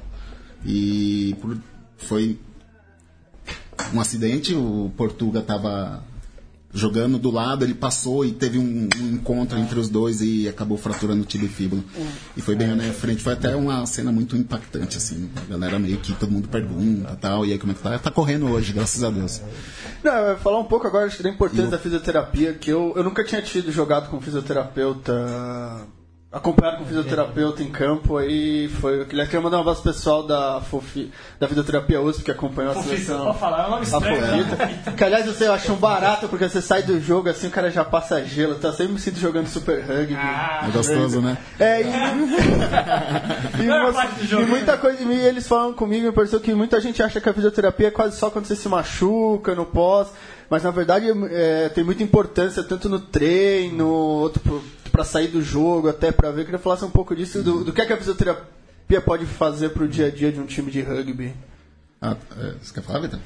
E 0.65 1.35
por- 1.41 1.57
foi 1.97 2.39
um 3.93 3.99
acidente, 3.99 4.53
o 4.55 4.91
Portuga 4.97 5.41
tava 5.41 6.03
jogando 6.73 7.17
do 7.17 7.31
lado, 7.31 7.63
ele 7.63 7.73
passou 7.73 8.23
e 8.25 8.31
teve 8.31 8.59
um, 8.59 8.87
um 8.99 9.07
encontro 9.13 9.57
entre 9.57 9.79
os 9.79 9.89
dois 9.89 10.21
e 10.21 10.47
acabou 10.47 10.77
fraturando 10.77 11.23
o 11.23 11.25
tibia 11.25 11.47
e 11.47 11.51
fíbula. 11.51 11.81
E 12.35 12.41
foi 12.41 12.55
bem 12.55 12.67
na 12.67 12.75
minha 12.75 12.93
frente, 12.93 13.21
foi 13.23 13.33
até 13.33 13.55
uma 13.55 13.85
cena 13.85 14.11
muito 14.11 14.35
impactante, 14.35 14.97
assim. 14.97 15.29
A 15.37 15.51
galera 15.51 15.79
meio 15.79 15.97
que 15.97 16.13
todo 16.13 16.29
mundo 16.31 16.47
pergunta 16.49 17.13
e 17.13 17.15
tal, 17.17 17.45
e 17.45 17.51
aí 17.53 17.57
como 17.57 17.71
é 17.71 17.75
que 17.75 17.81
tá? 17.81 17.97
Tá 17.97 18.11
correndo 18.11 18.47
hoje, 18.47 18.73
graças 18.73 19.03
a 19.03 19.09
Deus. 19.09 19.41
Não, 20.03 20.13
eu 20.13 20.37
falar 20.37 20.59
um 20.59 20.65
pouco 20.65 20.85
agora 20.85 21.05
acho 21.07 21.17
que 21.17 21.23
da 21.23 21.29
importância 21.29 21.67
da 21.71 21.79
fisioterapia, 21.79 22.53
que 22.53 22.69
eu, 22.69 22.93
eu 22.95 23.03
nunca 23.03 23.23
tinha 23.23 23.41
tido 23.41 23.71
jogado 23.71 24.09
com 24.09 24.19
fisioterapeuta, 24.21 25.13
acompanhado 26.31 26.77
com 26.79 26.85
fisioterapeuta 26.85 27.63
em 27.63 27.69
campo, 27.69 28.17
aí 28.17 28.67
foi. 28.67 29.01
Eu 29.01 29.05
queria 29.05 29.41
mandar 29.41 29.57
um 29.57 29.61
abraço 29.61 29.81
pessoal 29.81 30.23
da, 30.23 30.59
Fofi, 30.61 31.11
da 31.39 31.47
fisioterapia 31.47 32.01
USP 32.01 32.23
que 32.23 32.31
acompanhou 32.31 32.71
a 32.71 32.75
Fofita, 32.75 32.95
seleção. 32.95 33.25
pode 33.25 33.39
falar, 33.39 33.63
é 33.63 33.67
um 33.67 33.69
nome 33.71 33.81
A 33.81 33.83
estranho. 33.85 34.45
né? 34.45 34.83
Que 34.97 35.03
aliás 35.03 35.25
você 35.25 35.45
acha 35.45 35.71
um 35.71 35.77
barato 35.77 36.27
porque 36.27 36.47
você 36.47 36.61
sai 36.61 36.83
do 36.83 36.99
jogo 36.99 37.29
assim, 37.29 37.47
o 37.47 37.51
cara 37.51 37.71
já 37.71 37.83
passa 37.85 38.23
gelo. 38.25 38.55
Tá 38.55 38.71
sempre 38.71 38.93
me 38.93 38.99
sinto 38.99 39.19
jogando 39.19 39.47
super 39.47 39.79
rugby. 39.81 40.15
Ah, 40.15 40.65
É 40.67 40.71
gostoso, 40.71 41.21
né? 41.21 41.37
É, 41.59 41.81
e, 41.81 41.85
e, 43.63 43.69
umas- 43.69 44.09
do 44.15 44.25
jogo. 44.27 44.43
e 44.43 44.45
muita 44.45 44.77
coisa, 44.77 45.01
e 45.01 45.25
eles 45.25 45.47
falam 45.47 45.73
comigo, 45.73 46.05
me 46.07 46.11
pareceu 46.11 46.39
que 46.39 46.53
muita 46.53 46.79
gente 46.81 47.01
acha 47.01 47.19
que 47.21 47.29
a 47.29 47.33
fisioterapia 47.33 47.87
é 47.87 47.91
quase 47.91 48.17
só 48.17 48.29
quando 48.29 48.45
você 48.45 48.55
se 48.55 48.67
machuca, 48.67 49.55
no 49.55 49.65
pós, 49.65 50.09
mas 50.49 50.63
na 50.63 50.71
verdade 50.71 51.07
é, 51.31 51.69
tem 51.69 51.83
muita 51.83 52.03
importância 52.03 52.63
tanto 52.63 52.87
no 52.89 52.99
treino, 52.99 53.87
outro 53.87 54.41
pra 54.97 55.03
sair 55.05 55.27
do 55.27 55.43
jogo, 55.43 55.87
até 55.87 56.11
pra 56.11 56.31
ver. 56.31 56.41
Eu 56.41 56.45
queria 56.45 56.59
falar 56.59 56.83
um 56.83 56.89
pouco 56.89 57.15
disso, 57.15 57.43
do, 57.43 57.63
do 57.63 57.71
que, 57.71 57.81
é 57.81 57.85
que 57.85 57.93
a 57.93 57.97
fisioterapia 57.97 58.99
pode 59.05 59.27
fazer 59.27 59.69
pro 59.69 59.87
dia 59.87 60.07
a 60.07 60.09
dia 60.09 60.31
de 60.31 60.39
um 60.39 60.45
time 60.47 60.71
de 60.71 60.81
rugby. 60.81 61.35
Ah, 62.01 62.17
é, 62.35 62.55
você 62.59 62.73
quer 62.73 62.81
falar, 62.81 63.01
Vitor? 63.01 63.19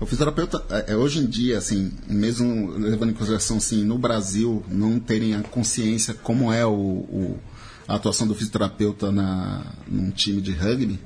O 0.00 0.06
fisioterapeuta, 0.06 0.64
é, 0.70 0.92
é, 0.92 0.96
hoje 0.96 1.18
em 1.18 1.26
dia, 1.26 1.58
assim, 1.58 1.92
mesmo 2.06 2.70
levando 2.78 3.10
em 3.10 3.14
consideração, 3.14 3.56
assim, 3.56 3.82
no 3.84 3.98
Brasil, 3.98 4.64
não 4.68 5.00
terem 5.00 5.34
a 5.34 5.42
consciência 5.42 6.14
como 6.14 6.52
é 6.52 6.64
o, 6.64 6.70
o- 6.72 7.40
a 7.88 7.96
atuação 7.96 8.26
do 8.26 8.34
fisioterapeuta 8.36 9.10
na, 9.10 9.62
num 9.88 10.10
time 10.12 10.40
de 10.40 10.52
rugby, 10.52 10.98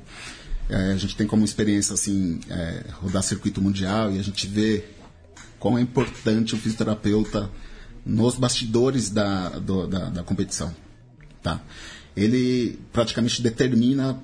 é, 0.69 0.91
a 0.91 0.97
gente 0.97 1.15
tem 1.15 1.25
como 1.25 1.43
experiência, 1.43 1.93
assim, 1.95 2.39
é, 2.47 2.85
rodar 2.93 3.23
circuito 3.23 3.59
mundial 3.59 4.11
e 4.11 4.19
a 4.19 4.23
gente 4.23 4.45
vê 4.47 4.85
quão 5.59 5.77
é 5.79 5.81
importante 5.81 6.53
o 6.53 6.57
fisioterapeuta 6.59 7.49
nos 8.05 8.35
bastidores 8.35 9.09
da, 9.09 9.49
do- 9.49 9.87
da, 9.87 10.09
da 10.09 10.23
competição. 10.23 10.73
Tá? 11.41 11.59
Ele 12.15 12.79
praticamente 12.91 13.41
determina 13.41 14.21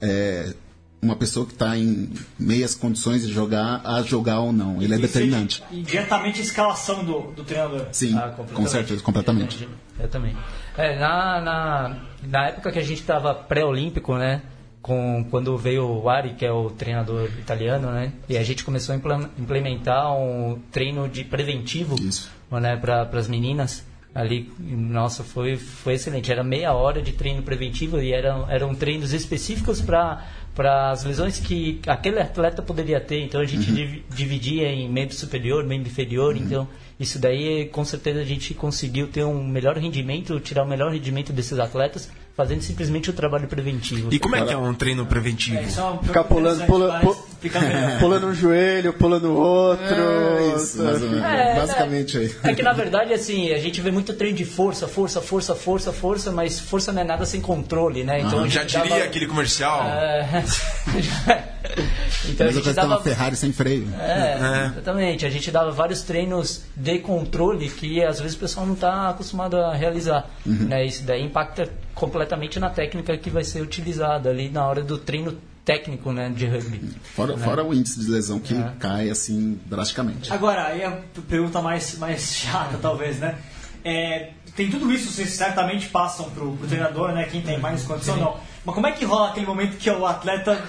é, 0.00 0.52
uma 1.00 1.14
pessoa 1.14 1.46
que 1.46 1.52
está 1.52 1.76
em 1.76 2.10
meias 2.38 2.74
condições 2.74 3.24
de 3.26 3.32
jogar 3.32 3.80
a 3.84 4.02
jogar 4.02 4.40
ou 4.40 4.52
não. 4.52 4.82
Ele 4.82 4.94
é 4.94 4.98
determinante. 4.98 5.62
E 5.70 5.82
diretamente 5.82 6.40
a 6.40 6.42
escalação 6.44 7.04
do, 7.04 7.32
do 7.32 7.44
treinador. 7.44 7.86
Sim, 7.92 8.16
Ah, 8.16 8.30
com 8.52 8.66
certeza, 8.66 9.02
completamente. 9.02 9.68
Eu 10.00 10.08
também. 10.08 10.36
É, 10.76 10.98
na, 10.98 11.40
na, 11.40 11.96
na 12.22 12.48
época 12.48 12.72
que 12.72 12.78
a 12.78 12.82
gente 12.84 13.00
estava 13.00 13.34
pré-olímpico, 13.34 14.16
né? 14.16 14.42
Com, 14.80 15.26
quando 15.30 15.56
veio 15.58 15.84
o 15.86 16.08
Ari, 16.08 16.34
que 16.34 16.46
é 16.46 16.52
o 16.52 16.70
treinador 16.70 17.28
italiano, 17.38 17.90
né? 17.90 18.12
E 18.28 18.38
a 18.38 18.42
gente 18.44 18.64
começou 18.64 18.94
a 18.94 18.96
implem- 18.96 19.28
implementar 19.38 20.16
um 20.16 20.58
treino 20.72 21.08
de 21.08 21.24
preventivo 21.24 21.96
Isso. 22.00 22.30
Né, 22.50 22.76
para 22.76 23.02
as 23.02 23.28
meninas. 23.28 23.86
Ali, 24.14 24.50
nossa, 24.58 25.22
foi, 25.22 25.56
foi 25.56 25.94
excelente. 25.94 26.32
Era 26.32 26.42
meia 26.42 26.72
hora 26.72 27.00
de 27.02 27.12
treino 27.12 27.42
preventivo 27.42 28.00
e 28.00 28.12
eram, 28.12 28.50
eram 28.50 28.74
treinos 28.74 29.12
específicos 29.12 29.80
para 29.80 30.26
para 30.58 30.90
as 30.90 31.04
lesões 31.04 31.38
que 31.38 31.80
aquele 31.86 32.18
atleta 32.18 32.60
poderia 32.60 32.98
ter. 33.00 33.20
Então 33.20 33.40
a 33.40 33.44
gente 33.44 33.70
divi- 33.70 34.04
dividia 34.10 34.66
em 34.66 34.88
membro 34.90 35.14
superior, 35.14 35.62
membro 35.64 35.88
inferior. 35.88 36.36
Então 36.36 36.66
isso 36.98 37.16
daí, 37.20 37.66
com 37.66 37.84
certeza, 37.84 38.18
a 38.20 38.24
gente 38.24 38.52
conseguiu 38.54 39.06
ter 39.06 39.22
um 39.24 39.46
melhor 39.46 39.78
rendimento, 39.78 40.40
tirar 40.40 40.64
o 40.64 40.66
melhor 40.68 40.90
rendimento 40.92 41.32
desses 41.32 41.56
atletas, 41.60 42.10
fazendo 42.36 42.60
simplesmente 42.62 43.08
o 43.08 43.12
trabalho 43.12 43.46
preventivo. 43.46 44.12
E 44.12 44.18
como 44.18 44.34
é 44.34 44.44
que 44.44 44.52
é 44.52 44.56
um 44.56 44.74
treino 44.74 45.06
preventivo? 45.06 45.58
É, 45.58 45.62
isso 45.62 45.78
é 45.80 45.84
uma 45.84 46.02
Ficar 46.02 46.24
pulando, 46.24 46.66
pula, 46.66 46.88
vai 46.88 47.00
pu- 47.02 47.16
explicar 47.30 47.60
melhor. 47.62 47.98
pulando 48.00 48.26
um 48.26 48.34
joelho, 48.34 48.92
pulando 48.94 49.28
o 49.30 49.36
outro. 49.36 49.84
É 49.86 50.54
isso, 50.56 50.82
mais 50.82 51.02
ou 51.02 51.08
menos. 51.08 51.24
É, 51.24 51.54
Basicamente 51.56 52.18
aí. 52.18 52.34
É 52.42 52.54
que 52.54 52.62
na 52.64 52.72
verdade, 52.72 53.12
assim, 53.12 53.52
a 53.52 53.58
gente 53.58 53.80
vê 53.80 53.90
muito 53.92 54.12
treino 54.14 54.36
de 54.36 54.44
força, 54.44 54.88
força, 54.88 55.20
força, 55.20 55.54
força, 55.54 55.92
força, 55.92 56.32
mas 56.32 56.58
força 56.58 56.92
não 56.92 57.02
é 57.02 57.04
nada 57.04 57.24
sem 57.24 57.40
controle, 57.40 58.02
né? 58.02 58.20
Então 58.22 58.42
a 58.42 58.48
Já 58.48 58.64
diria 58.64 58.88
dava- 58.88 59.04
aquele 59.04 59.26
comercial. 59.28 59.84
É, 59.88 60.42
então 62.28 62.46
a 62.46 62.50
Mas 62.50 62.56
eu 62.56 62.62
gente 62.62 62.74
ter 62.74 62.80
uma 62.80 62.88
dava. 62.88 63.02
Ferrari 63.02 63.36
sem 63.36 63.52
freio. 63.52 63.88
É, 63.98 64.70
exatamente. 64.72 65.26
A 65.26 65.30
gente 65.30 65.50
dava 65.50 65.70
vários 65.70 66.02
treinos 66.02 66.62
de 66.76 66.98
controle 66.98 67.68
que 67.68 68.02
às 68.02 68.20
vezes 68.20 68.36
o 68.36 68.40
pessoal 68.40 68.66
não 68.66 68.74
está 68.74 69.10
acostumado 69.10 69.56
a 69.56 69.74
realizar. 69.74 70.28
Né? 70.44 70.86
Isso 70.86 71.02
daí 71.04 71.22
impacta 71.24 71.68
completamente 71.94 72.58
na 72.58 72.70
técnica 72.70 73.16
que 73.16 73.30
vai 73.30 73.44
ser 73.44 73.60
utilizada 73.60 74.30
ali 74.30 74.48
na 74.48 74.66
hora 74.66 74.82
do 74.82 74.98
treino 74.98 75.36
técnico 75.64 76.12
né, 76.12 76.30
de 76.34 76.46
rugby. 76.46 76.80
Fora, 77.14 77.36
fora 77.36 77.64
o 77.64 77.74
índice 77.74 78.00
de 78.00 78.10
lesão 78.10 78.38
que 78.40 78.54
É. 78.54 78.72
cai 78.78 79.10
assim 79.10 79.60
drasticamente. 79.66 80.32
Agora, 80.32 80.68
aí 80.68 80.82
a 80.82 80.98
pergunta 81.28 81.60
mais, 81.60 81.98
mais 81.98 82.34
chata, 82.36 82.78
talvez, 82.80 83.18
né? 83.18 83.36
É, 83.84 84.30
tem 84.56 84.70
tudo 84.70 84.90
isso, 84.90 85.12
vocês 85.12 85.28
certamente 85.30 85.88
passam 85.88 86.30
pro, 86.30 86.52
pro 86.56 86.66
treinador, 86.66 87.12
né? 87.12 87.28
Quem 87.30 87.42
tem 87.42 87.58
mais 87.60 87.84
condição, 87.84 88.16
não. 88.16 88.36
Mas 88.68 88.74
como 88.74 88.86
é 88.86 88.92
que 88.92 89.02
rola 89.06 89.30
aquele 89.30 89.46
momento 89.46 89.78
que 89.78 89.88
o 89.88 90.04
atleta 90.04 90.62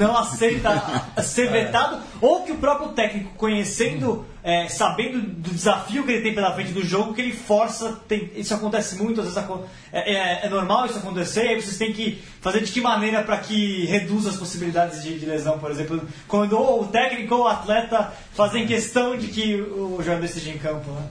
não 0.00 0.16
aceita 0.16 0.82
ser 1.22 1.48
vetado? 1.48 2.00
Ou 2.20 2.42
que 2.42 2.50
o 2.50 2.56
próprio 2.58 2.88
técnico, 2.88 3.30
conhecendo, 3.36 4.26
é, 4.42 4.68
sabendo 4.68 5.20
do 5.20 5.50
desafio 5.50 6.02
que 6.04 6.10
ele 6.10 6.22
tem 6.22 6.34
pela 6.34 6.52
frente 6.54 6.72
do 6.72 6.84
jogo, 6.84 7.14
que 7.14 7.20
ele 7.20 7.32
força, 7.32 8.00
tem- 8.08 8.32
isso 8.34 8.52
acontece 8.52 8.96
muito, 9.00 9.20
às 9.20 9.32
vezes 9.32 9.44
é, 9.92 10.12
é- 10.14 10.46
é 10.46 10.48
normal 10.48 10.86
isso 10.86 10.98
acontecer, 10.98 11.44
e 11.44 11.48
aí 11.50 11.62
vocês 11.62 11.78
têm 11.78 11.92
que 11.92 12.20
fazer 12.40 12.62
de 12.64 12.72
que 12.72 12.80
maneira 12.80 13.22
para 13.22 13.36
que 13.38 13.84
reduza 13.86 14.30
as 14.30 14.36
possibilidades 14.36 15.04
de, 15.04 15.16
de 15.16 15.24
lesão, 15.26 15.56
por 15.60 15.70
exemplo, 15.70 16.02
quando 16.26 16.58
ou 16.58 16.82
o 16.82 16.86
técnico 16.88 17.32
ou 17.36 17.42
o 17.44 17.46
atleta 17.48 18.12
fazem 18.34 18.66
questão 18.66 19.16
de 19.16 19.28
que 19.28 19.54
o 19.60 20.02
jogador 20.02 20.24
esteja 20.24 20.50
em 20.50 20.58
campo, 20.58 20.90
né? 20.90 21.08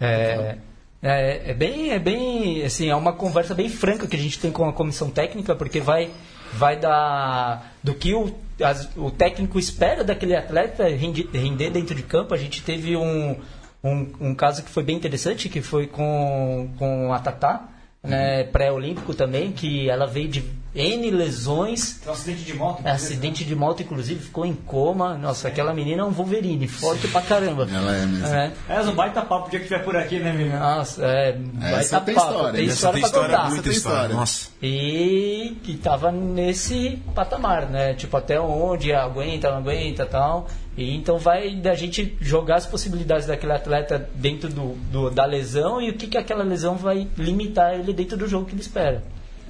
É, 0.00 0.56
é, 1.02 1.50
é 1.50 1.54
bem, 1.54 1.90
é 1.90 1.98
bem, 1.98 2.64
assim, 2.64 2.88
é 2.88 2.94
uma 2.96 3.12
conversa 3.12 3.54
bem 3.54 3.68
franca 3.68 4.06
que 4.06 4.16
a 4.16 4.18
gente 4.18 4.38
tem 4.38 4.50
com 4.50 4.68
a 4.68 4.72
comissão 4.72 5.10
técnica, 5.10 5.54
porque 5.54 5.80
vai, 5.80 6.10
vai 6.52 6.76
da 6.76 7.62
do 7.82 7.94
que 7.94 8.14
o, 8.14 8.34
as- 8.62 8.88
o 8.96 9.10
técnico 9.10 9.58
espera 9.58 10.02
daquele 10.02 10.34
atleta 10.34 10.88
rendi- 10.88 11.28
render 11.32 11.70
dentro 11.70 11.94
de 11.94 12.02
campo. 12.02 12.34
A 12.34 12.36
gente 12.38 12.62
teve 12.62 12.96
um, 12.96 13.36
um, 13.84 14.12
um 14.20 14.34
caso 14.34 14.62
que 14.64 14.70
foi 14.70 14.82
bem 14.82 14.96
interessante, 14.96 15.48
que 15.48 15.62
foi 15.62 15.86
com, 15.86 16.68
com 16.78 17.12
a 17.12 17.18
Tatá, 17.20 17.68
né, 18.02 18.44
pré-olímpico 18.44 19.14
também, 19.14 19.52
que 19.52 19.88
ela 19.88 20.06
veio 20.06 20.28
de 20.28 20.44
N 20.78 21.10
lesões 21.10 21.94
Tem 22.00 22.08
um 22.08 22.12
acidente 22.14 22.44
de 22.44 22.54
moto. 22.54 22.82
É, 22.86 22.90
acidente 22.92 23.44
de 23.44 23.56
moto, 23.56 23.82
inclusive, 23.82 24.20
ficou 24.24 24.46
em 24.46 24.54
coma. 24.54 25.18
Nossa, 25.18 25.48
aquela 25.48 25.74
menina 25.74 26.02
é 26.02 26.04
um 26.04 26.10
Wolverine, 26.12 26.68
forte 26.68 27.08
pra 27.08 27.20
caramba. 27.20 27.66
Ela 27.68 27.96
é 27.96 28.06
mesmo. 28.06 28.26
É. 28.28 28.52
É, 28.68 28.80
um 28.82 28.94
baita 28.94 29.22
papo 29.22 29.48
o 29.48 29.50
dia 29.50 29.58
que 29.58 29.64
estiver 29.64 29.84
por 29.84 29.96
aqui, 29.96 30.20
né, 30.20 30.32
menino? 30.32 30.58
Nossa, 30.58 31.04
é. 31.04 31.36
Vai 31.54 31.80
Essa 31.80 32.00
tem 32.00 32.14
papo, 32.14 32.28
história, 32.30 32.52
tem 32.52 32.64
essa 32.66 32.74
história 32.74 32.92
tem 32.92 33.00
pra 33.00 33.08
história, 33.08 33.36
contar. 33.36 33.48
muita 33.48 33.62
tem 33.64 33.72
história. 33.72 33.96
história. 33.98 34.16
Nossa. 34.16 34.48
E 34.62 35.56
que 35.64 35.76
tava 35.76 36.12
nesse 36.12 37.02
patamar, 37.14 37.68
né? 37.68 37.94
Tipo, 37.94 38.16
até 38.16 38.40
onde 38.40 38.92
aguenta, 38.92 39.50
não 39.50 39.58
aguenta 39.58 40.06
tal. 40.06 40.46
E 40.76 40.94
então 40.94 41.18
vai 41.18 41.56
da 41.56 41.74
gente 41.74 42.16
jogar 42.20 42.54
as 42.56 42.66
possibilidades 42.66 43.26
daquele 43.26 43.52
atleta 43.52 44.08
dentro 44.14 44.48
do, 44.48 44.76
do- 44.92 45.10
da 45.10 45.24
lesão 45.24 45.82
e 45.82 45.90
o 45.90 45.94
que, 45.94 46.06
que 46.06 46.16
aquela 46.16 46.44
lesão 46.44 46.76
vai 46.76 47.08
limitar 47.16 47.74
ele 47.74 47.92
dentro 47.92 48.16
do 48.16 48.28
jogo 48.28 48.46
que 48.46 48.52
ele 48.52 48.60
espera. 48.60 49.02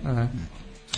Uhum. 0.02 0.26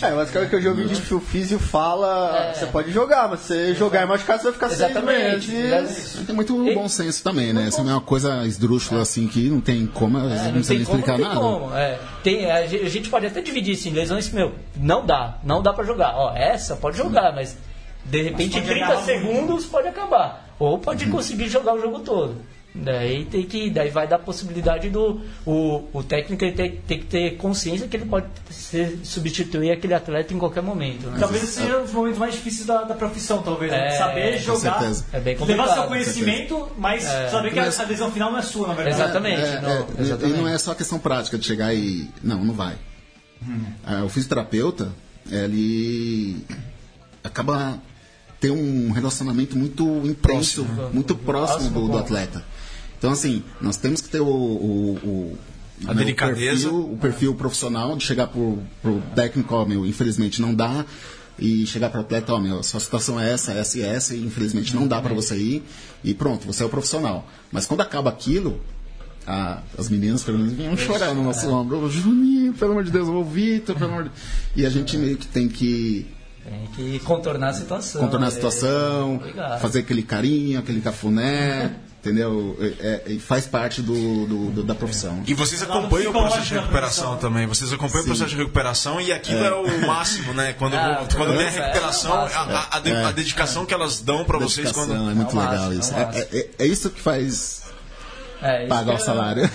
É, 0.01 0.11
mas 0.11 0.31
cara 0.31 0.47
que 0.47 0.55
eu 0.55 0.61
já 0.61 0.69
ouvi 0.69 0.85
de 0.85 0.99
que 1.01 1.13
o 1.13 1.19
físio 1.19 1.59
fala, 1.59 2.49
É. 2.49 2.53
você 2.53 2.65
pode 2.65 2.91
jogar, 2.91 3.27
mas 3.29 3.41
se 3.41 3.47
você 3.47 3.75
jogar 3.75 4.03
e 4.03 4.05
machucar, 4.07 4.37
você 4.37 4.45
vai 4.45 4.53
ficar 4.53 4.69
seis 4.69 4.81
Exatamente. 4.81 5.51
meses. 5.51 6.17
Tem 6.25 6.35
muito 6.35 6.55
bom 6.73 6.87
senso 6.89 7.23
também, 7.23 7.53
né? 7.53 7.67
Essa 7.67 7.83
não 7.83 7.91
é 7.91 7.93
uma 7.93 8.01
coisa 8.01 8.45
esdrúxula 8.45 9.01
assim 9.01 9.27
que 9.27 9.49
não 9.49 9.61
tem 9.61 9.85
como, 9.85 10.17
É, 10.17 10.21
não, 10.21 10.27
não 10.27 10.35
nem 10.53 10.63
como, 10.63 10.73
explicar 10.81 11.11
não 11.11 11.17
tem 11.17 11.27
nada. 11.27 11.39
como. 11.39 11.75
É, 11.75 11.99
tem, 12.23 12.49
a, 12.51 12.65
ge- 12.65 12.81
a 12.83 12.89
gente 12.89 13.09
pode 13.09 13.25
até 13.27 13.41
dividir 13.41 13.75
assim, 13.75 13.91
lesões 13.91 14.27
que, 14.27 14.35
meu, 14.35 14.53
não 14.75 15.05
dá, 15.05 15.37
não 15.43 15.61
dá 15.61 15.71
pra 15.73 15.83
jogar. 15.83 16.13
Ó, 16.15 16.33
essa 16.35 16.75
pode 16.75 16.97
jogar, 16.97 17.33
mas 17.35 17.55
de 18.03 18.21
repente 18.23 18.57
em 18.57 18.61
pode 18.61 18.65
30 18.73 18.85
agarrar 18.85 19.01
segundos 19.05 19.65
pode 19.65 19.87
acabar. 19.87 20.47
Ou 20.57 20.77
pode 20.79 21.05
conseguir 21.07 21.47
jogar 21.49 21.73
o 21.75 21.79
jogo 21.81 21.99
todo. 21.99 22.35
Daí 22.73 23.25
tem 23.25 23.43
que. 23.43 23.69
Daí 23.69 23.89
vai 23.89 24.07
dar 24.07 24.15
a 24.15 24.19
possibilidade 24.19 24.89
do. 24.89 25.19
O, 25.45 25.83
o 25.91 26.01
técnico 26.03 26.45
ele 26.45 26.53
tem, 26.53 26.71
tem 26.87 26.99
que 26.99 27.05
ter 27.05 27.35
consciência 27.35 27.85
que 27.87 27.97
ele 27.97 28.05
pode 28.05 28.27
ser, 28.49 28.97
substituir 29.03 29.71
aquele 29.71 29.93
atleta 29.93 30.33
em 30.33 30.37
qualquer 30.39 30.63
momento. 30.63 31.07
né? 31.07 31.17
Talvez 31.19 31.43
esse 31.43 31.59
seja 31.59 31.79
um 31.79 31.81
dos 31.83 31.91
momentos 31.91 32.17
mais 32.17 32.33
difíceis 32.33 32.65
da, 32.65 32.83
da 32.83 32.95
profissão, 32.95 33.41
talvez. 33.43 33.69
né? 33.71 33.87
É, 33.87 33.91
Saber 33.97 34.37
com 34.37 34.55
jogar, 34.55 34.79
certeza. 34.79 35.05
É 35.11 35.19
bem 35.19 35.37
levar 35.37 35.67
seu 35.67 35.83
conhecimento, 35.83 36.71
mas 36.77 37.03
saber 37.03 37.51
que 37.51 37.59
a, 37.59 37.63
a 37.63 37.67
decisão 37.67 38.09
final 38.09 38.31
não 38.31 38.39
é 38.39 38.41
sua, 38.41 38.69
na 38.69 38.73
verdade. 38.73 38.95
Exatamente. 39.01 39.41
É, 39.41 39.61
não, 39.61 39.69
é, 39.69 39.85
exatamente. 39.99 40.37
E 40.39 40.41
não 40.41 40.47
é 40.47 40.57
só 40.57 40.73
questão 40.73 40.97
prática 40.97 41.37
de 41.37 41.45
chegar 41.45 41.73
e. 41.73 42.09
Não, 42.23 42.43
não 42.43 42.53
vai. 42.53 42.77
Ah, 43.85 44.03
o 44.05 44.09
fisioterapeuta, 44.09 44.93
ele 45.29 46.37
acaba 47.23 47.79
ter 48.41 48.51
um 48.51 48.91
relacionamento 48.91 49.57
muito 49.57 49.85
intenso, 50.05 50.65
muito 50.91 51.15
próximo 51.15 51.69
do, 51.69 51.87
do 51.87 51.97
atleta. 51.97 52.43
Então, 52.97 53.11
assim, 53.11 53.41
nós 53.61 53.77
temos 53.77 54.01
que 54.01 54.09
ter 54.09 54.19
o. 54.19 54.25
o- 54.27 54.99
o- 55.03 55.37
A 55.83 55.85
né, 55.87 55.91
o 55.93 55.95
delicadeza. 55.95 56.63
perfil- 56.69 56.91
O 56.93 56.97
perfil, 56.97 57.35
profissional 57.35 57.95
de 57.95 58.03
chegar 58.03 58.27
pro, 58.27 58.59
pro 58.81 59.01
técnico, 59.15 59.55
ó, 59.55 59.65
meu, 59.65 59.85
infelizmente 59.85 60.41
não 60.41 60.53
dá. 60.53 60.85
E 61.39 61.65
chegar 61.65 61.89
para 61.89 61.99
o 61.99 62.03
atleta, 62.03 62.33
ó, 62.33 62.39
meu, 62.39 62.59
a 62.59 62.63
sua 62.63 62.79
situação 62.79 63.19
é 63.19 63.31
essa, 63.31 63.51
essa 63.53 63.79
e 63.79 63.81
essa, 63.81 64.13
e 64.15 64.23
infelizmente 64.23 64.75
não 64.75 64.87
dá 64.87 65.01
para 65.01 65.13
você 65.15 65.35
ir. 65.37 65.63
E 66.03 66.13
pronto, 66.13 66.45
você 66.45 66.61
é 66.61 66.65
o 66.65 66.69
profissional. 66.69 67.27
Mas 67.51 67.65
quando 67.65 67.81
acaba 67.81 68.09
aquilo, 68.11 68.59
a- 69.25 69.61
as 69.77 69.89
meninas, 69.89 70.21
pelo 70.23 70.37
menos, 70.37 70.53
vinham 70.53 70.77
chorar 70.77 71.15
no 71.15 71.23
nosso 71.23 71.47
ombro. 71.49 71.83
Ô, 71.83 71.89
Juninho, 71.89 72.53
pelo 72.53 72.71
amor 72.71 72.83
de 72.83 72.91
Deus, 72.91 73.07
ô 73.07 73.23
Vitor, 73.23 73.75
pelo 73.75 73.89
amor 73.91 74.03
de 74.05 74.11
E 74.55 74.65
a 74.65 74.69
gente 74.69 74.95
meio 74.97 75.17
que 75.17 75.25
tem 75.25 75.47
que 75.47 76.05
Tem 76.43 76.67
que 76.75 76.99
contornar 76.99 77.49
a 77.49 77.53
situação. 77.53 78.01
contornar 78.01 78.25
a 78.27 78.29
é, 78.29 78.31
situação, 78.31 79.15
obrigado. 79.15 79.61
fazer 79.61 79.79
aquele 79.79 80.01
carinho, 80.01 80.59
aquele 80.59 80.81
cafuné, 80.81 81.75
entendeu? 81.99 82.57
É- 82.79 83.03
é- 83.13 83.19
faz 83.19 83.45
parte 83.45 83.79
do, 83.81 84.25
do- 84.25 84.51
do- 84.51 84.63
da 84.63 84.73
profissão. 84.73 85.21
E 85.27 85.33
vocês 85.35 85.61
acompanham 85.61 86.09
o 86.09 86.13
processo 86.13 86.47
de 86.47 86.53
recuperação 86.55 87.17
também. 87.17 87.45
Vocês 87.45 87.71
acompanham 87.71 88.03
o 88.03 88.07
processo 88.07 88.29
de 88.31 88.37
recuperação 88.37 88.99
e 88.99 89.11
aquilo 89.11 89.43
é, 89.45 89.53
o 89.53 89.85
máximo, 89.87 90.33
né? 90.33 90.53
Quando, 90.53 90.73
Ah, 90.75 91.05
quando 91.15 91.33
vem 91.37 91.45
a 91.45 91.51
é, 91.51 91.59
recuperação, 91.61 92.27
é 92.27 92.33
a, 92.33 92.39
a- 92.41 92.69
a 92.73 93.07
a 93.09 93.11
dedicação 93.11 93.65
que 93.65 93.73
elas 93.73 94.01
dão 94.01 94.25
pra 94.25 94.39
vocês 94.39 94.71
quando. 94.71 94.93
é 94.93 95.13
muito 95.13 95.37
É 95.37 95.39
legal 95.39 95.53
máximo, 95.69 95.79
isso. 95.79 95.93
é 95.93 95.95
o 95.95 95.99
É, 95.99 96.05
máximo. 96.05 96.25
é- 96.33 96.49
é 96.57 96.65
isso 96.65 96.89
que 96.89 96.99
faz 96.99 97.61
É, 98.41 98.65
pagar 98.67 98.93
o 98.93 98.95
é- 98.95 98.99
salário. 98.99 99.49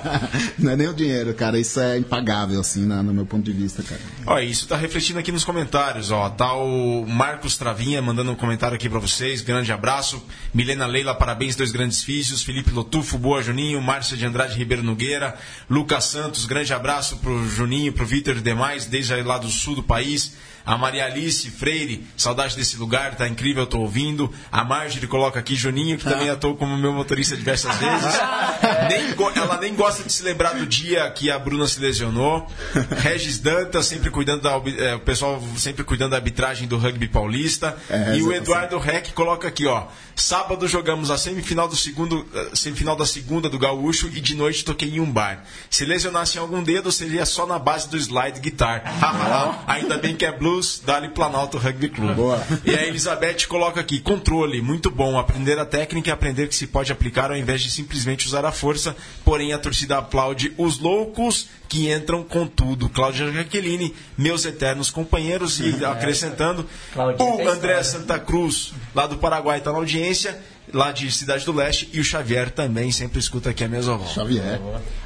Não 0.58 0.72
é 0.72 0.76
nem 0.76 0.88
o 0.88 0.94
dinheiro, 0.94 1.34
cara. 1.34 1.58
Isso 1.58 1.78
é 1.80 1.98
impagável, 1.98 2.60
assim, 2.60 2.86
na- 2.86 3.02
no 3.02 3.12
meu 3.12 3.26
ponto 3.26 3.42
de 3.44 3.52
vista, 3.52 3.82
cara. 3.82 4.00
Ó, 4.26 4.38
isso 4.38 4.66
tá 4.66 4.76
refletindo 4.76 5.18
aqui 5.18 5.30
nos 5.30 5.44
comentários, 5.44 6.10
ó. 6.10 6.28
Tá 6.30 6.54
o 6.54 7.04
Marcos 7.06 7.56
Travinha 7.56 8.00
mandando 8.00 8.32
um 8.32 8.36
comentário 8.36 8.74
aqui 8.74 8.88
pra 8.88 8.98
vocês. 8.98 9.40
Grande 9.42 9.72
abraço. 9.72 10.22
Milena 10.54 10.86
Leila, 10.86 11.14
parabéns, 11.14 11.56
dois 11.56 11.70
grandes 11.72 12.02
filhos. 12.02 12.42
Felipe 12.42 12.70
Lotufo, 12.70 13.18
boa 13.18 13.42
Juninho. 13.42 13.80
Márcia 13.82 14.16
de 14.16 14.24
Andrade 14.24 14.56
Ribeiro 14.56 14.82
Nogueira. 14.82 15.34
Lucas 15.68 16.04
Santos, 16.04 16.46
grande 16.46 16.72
abraço 16.72 17.16
pro 17.18 17.46
Juninho, 17.48 17.92
pro 17.92 18.06
Vitor 18.06 18.36
e 18.36 18.40
demais, 18.40 18.86
desde 18.86 19.14
aí 19.14 19.22
lá 19.22 19.38
do 19.38 19.48
sul 19.48 19.74
do 19.74 19.82
país. 19.82 20.34
A 20.64 20.78
Maria 20.78 21.06
Alice 21.06 21.50
Freire, 21.50 22.06
saudade 22.16 22.56
desse 22.56 22.76
lugar, 22.76 23.14
tá 23.14 23.28
incrível, 23.28 23.66
tô 23.66 23.80
ouvindo. 23.80 24.32
A 24.50 24.64
Marjorie 24.64 25.08
coloca 25.08 25.38
aqui 25.38 25.54
Juninho, 25.54 25.98
que 25.98 26.04
também 26.04 26.30
atuou 26.30 26.56
como 26.56 26.76
meu 26.76 26.92
motorista 26.92 27.36
diversas 27.36 27.76
vezes. 27.76 28.14
Nem 28.88 29.12
ela 29.36 29.58
nem 29.58 29.74
gosta 29.74 30.02
de 30.02 30.12
se 30.12 30.22
lembrar 30.22 30.54
do 30.54 30.66
dia 30.66 31.08
que 31.10 31.30
a 31.30 31.38
Bruna 31.38 31.66
se 31.66 31.80
lesionou. 31.80 32.46
Regis 32.98 33.38
Dantas 33.38 33.86
sempre 33.86 34.10
cuidando 34.10 34.42
da 34.42 34.60
é, 34.78 34.94
o 34.94 35.00
pessoal 35.00 35.42
sempre 35.56 35.84
cuidando 35.84 36.10
da 36.10 36.16
arbitragem 36.16 36.66
do 36.66 36.76
rugby 36.76 37.08
paulista. 37.08 37.76
É, 37.88 38.16
e 38.16 38.22
o. 38.22 38.32
Eduardo 38.32 38.78
Reck 38.78 39.12
coloca 39.12 39.46
aqui, 39.46 39.66
ó. 39.66 39.86
Sábado 40.16 40.66
jogamos 40.68 41.10
a 41.10 41.18
semifinal 41.18 41.68
do 41.68 41.76
segundo, 41.76 42.26
eh, 42.34 42.50
semifinal 42.54 42.94
da 42.96 43.06
segunda 43.06 43.48
do 43.48 43.58
Gaúcho 43.58 44.08
e 44.08 44.20
de 44.20 44.34
noite 44.34 44.64
toquei 44.64 44.90
em 44.90 45.00
um 45.00 45.10
bar. 45.10 45.44
Se 45.70 45.84
lesionasse 45.84 46.36
em 46.36 46.40
algum 46.40 46.62
dedo, 46.62 46.92
seria 46.92 47.24
só 47.24 47.46
na 47.46 47.58
base 47.58 47.88
do 47.88 47.96
slide 47.96 48.40
guitar. 48.40 48.82
Ainda 49.66 49.96
bem 49.98 50.14
que 50.14 50.24
é 50.24 50.32
blues, 50.52 50.82
dali 50.84 51.08
Planalto 51.08 51.56
Rugby 51.58 51.88
Club. 51.88 52.14
Boa. 52.14 52.42
E 52.64 52.74
a 52.74 52.86
Elizabeth 52.86 53.46
coloca 53.48 53.80
aqui, 53.80 53.98
controle, 53.98 54.60
muito 54.60 54.90
bom. 54.90 55.18
Aprender 55.18 55.58
a 55.58 55.64
técnica 55.64 56.10
e 56.10 56.12
aprender 56.12 56.48
que 56.48 56.54
se 56.54 56.66
pode 56.66 56.92
aplicar 56.92 57.30
ao 57.30 57.36
invés 57.36 57.62
de 57.62 57.70
simplesmente 57.70 58.26
usar 58.26 58.44
a 58.44 58.52
força. 58.52 58.94
Porém, 59.24 59.52
a 59.52 59.58
torcida 59.58 59.98
aplaude 59.98 60.52
os 60.58 60.78
loucos 60.78 61.48
que 61.68 61.90
entram 61.90 62.22
com 62.22 62.46
tudo. 62.46 62.88
Cláudia 62.88 63.32
Jaqueline, 63.32 63.94
meus 64.16 64.44
eternos 64.44 64.90
companheiros. 64.90 65.60
E 65.60 65.84
acrescentando, 65.84 66.68
Claudinha 66.92 67.46
o 67.46 67.48
André. 67.48 67.82
Santa 67.82 68.18
Cruz, 68.18 68.72
lá 68.94 69.06
do 69.06 69.16
Paraguai, 69.16 69.58
está 69.58 69.72
na 69.72 69.78
audiência. 69.78 70.40
Lá 70.72 70.92
de 70.92 71.10
Cidade 71.10 71.44
do 71.44 71.52
Leste. 71.52 71.90
E 71.92 72.00
o 72.00 72.04
Xavier 72.04 72.50
também 72.50 72.92
sempre 72.92 73.18
escuta 73.18 73.50
aqui 73.50 73.64
a 73.64 73.68
mesma 73.68 73.96
voz. 73.96 74.12
Xavier. 74.12 74.60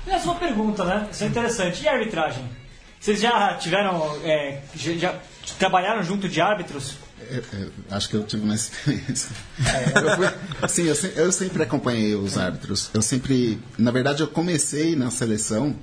Aliás, 0.04 0.24
uma 0.24 0.34
pergunta, 0.34 0.84
né? 0.84 1.08
Isso 1.10 1.24
é 1.24 1.26
interessante. 1.26 1.82
E 1.82 1.88
a 1.88 1.92
arbitragem? 1.92 2.44
Vocês 3.00 3.20
já 3.20 3.54
tiveram. 3.54 4.18
é, 4.24 4.60
já 4.74 5.14
trabalharam 5.54 6.02
junto 6.02 6.28
de 6.28 6.40
árbitros? 6.40 6.94
Eu- 7.30 7.42
eu 7.60 7.72
acho 7.90 8.08
que 8.08 8.14
eu 8.16 8.24
tive 8.24 8.42
uma 8.44 8.54
experiência. 8.54 9.30
Eu 9.96 10.16
fui- 10.16 10.68
Sim, 10.68 10.82
eu, 10.84 10.94
se- 10.94 11.12
eu 11.16 11.32
sempre 11.32 11.62
acompanhei 11.62 12.14
os 12.14 12.36
árbitros. 12.38 12.90
Eu 12.94 13.00
sempre. 13.02 13.58
Na 13.78 13.90
verdade, 13.90 14.22
eu 14.22 14.28
comecei 14.28 14.94
na 14.94 15.10
seleção, 15.10 15.74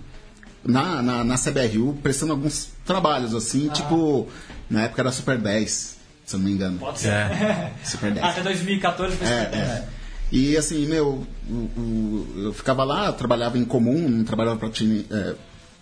na, 0.63 1.01
na, 1.01 1.23
na 1.23 1.35
CBRU, 1.37 1.97
prestando 2.01 2.31
alguns 2.33 2.69
trabalhos, 2.85 3.33
assim, 3.35 3.67
tipo. 3.69 4.27
Na 4.69 4.83
época 4.83 5.01
era 5.01 5.11
Super 5.11 5.37
10, 5.37 5.97
se 6.25 6.35
eu 6.35 6.39
não 6.39 6.45
me 6.45 6.53
engano. 6.53 6.77
Pode 6.79 6.99
ser. 6.99 7.11
Super 7.83 8.11
10. 8.13 8.25
Até 8.25 8.41
2014 8.41 9.15
foi 9.17 9.27
É, 9.27 9.31
é. 9.31 9.87
E 10.31 10.55
assim, 10.57 10.85
meu, 10.87 11.27
o- 11.49 11.51
o- 11.53 12.33
eu 12.45 12.53
ficava 12.53 12.83
lá, 12.83 13.11
trabalhava 13.11 13.57
em 13.57 13.65
comum, 13.65 14.07
não 14.07 14.23
trabalhava 14.23 14.57
para 14.57 14.69
time. 14.69 15.05
é, 15.11 15.35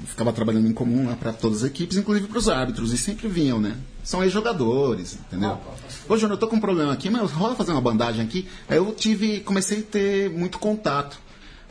ficava 0.05 0.31
trabalhando 0.33 0.67
em 0.67 0.73
comum 0.73 1.07
lá 1.07 1.15
para 1.15 1.31
todas 1.33 1.59
as 1.63 1.69
equipes, 1.69 1.97
inclusive 1.97 2.27
para 2.27 2.37
os 2.37 2.49
árbitros, 2.49 2.91
e 2.93 2.97
sempre 2.97 3.27
vinham, 3.27 3.59
né? 3.59 3.75
São 4.03 4.23
ex-jogadores, 4.23 5.13
entendeu? 5.27 5.59
Ô, 6.09 6.15
Júnior, 6.17 6.35
eu 6.35 6.39
tô 6.39 6.47
com 6.47 6.55
um 6.55 6.59
problema 6.59 6.91
aqui, 6.93 7.09
mas 7.09 7.31
rola 7.31 7.55
fazer 7.55 7.71
uma 7.71 7.81
bandagem 7.81 8.23
aqui. 8.23 8.47
Aí 8.67 8.77
eu 8.77 8.93
tive, 8.93 9.39
comecei 9.41 9.79
a 9.79 9.83
ter 9.83 10.29
muito 10.29 10.57
contato 10.59 11.19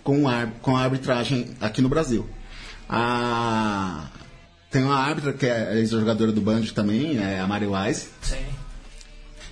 com 0.04 0.28
a, 0.28 0.46
com 0.62 0.76
a 0.76 0.82
arbitragem 0.82 1.50
aqui 1.60 1.82
no 1.82 1.88
Brasil. 1.88 2.28
A, 2.88 4.08
tem 4.70 4.82
uma 4.84 4.96
árbitra 4.96 5.32
que 5.32 5.46
é 5.46 5.76
ex-jogadora 5.78 6.32
do 6.32 6.40
Band 6.40 6.62
também, 6.74 7.18
é 7.18 7.40
a 7.40 7.46
Mari 7.46 7.66
Wise. 7.66 8.08
Sim. 8.22 8.36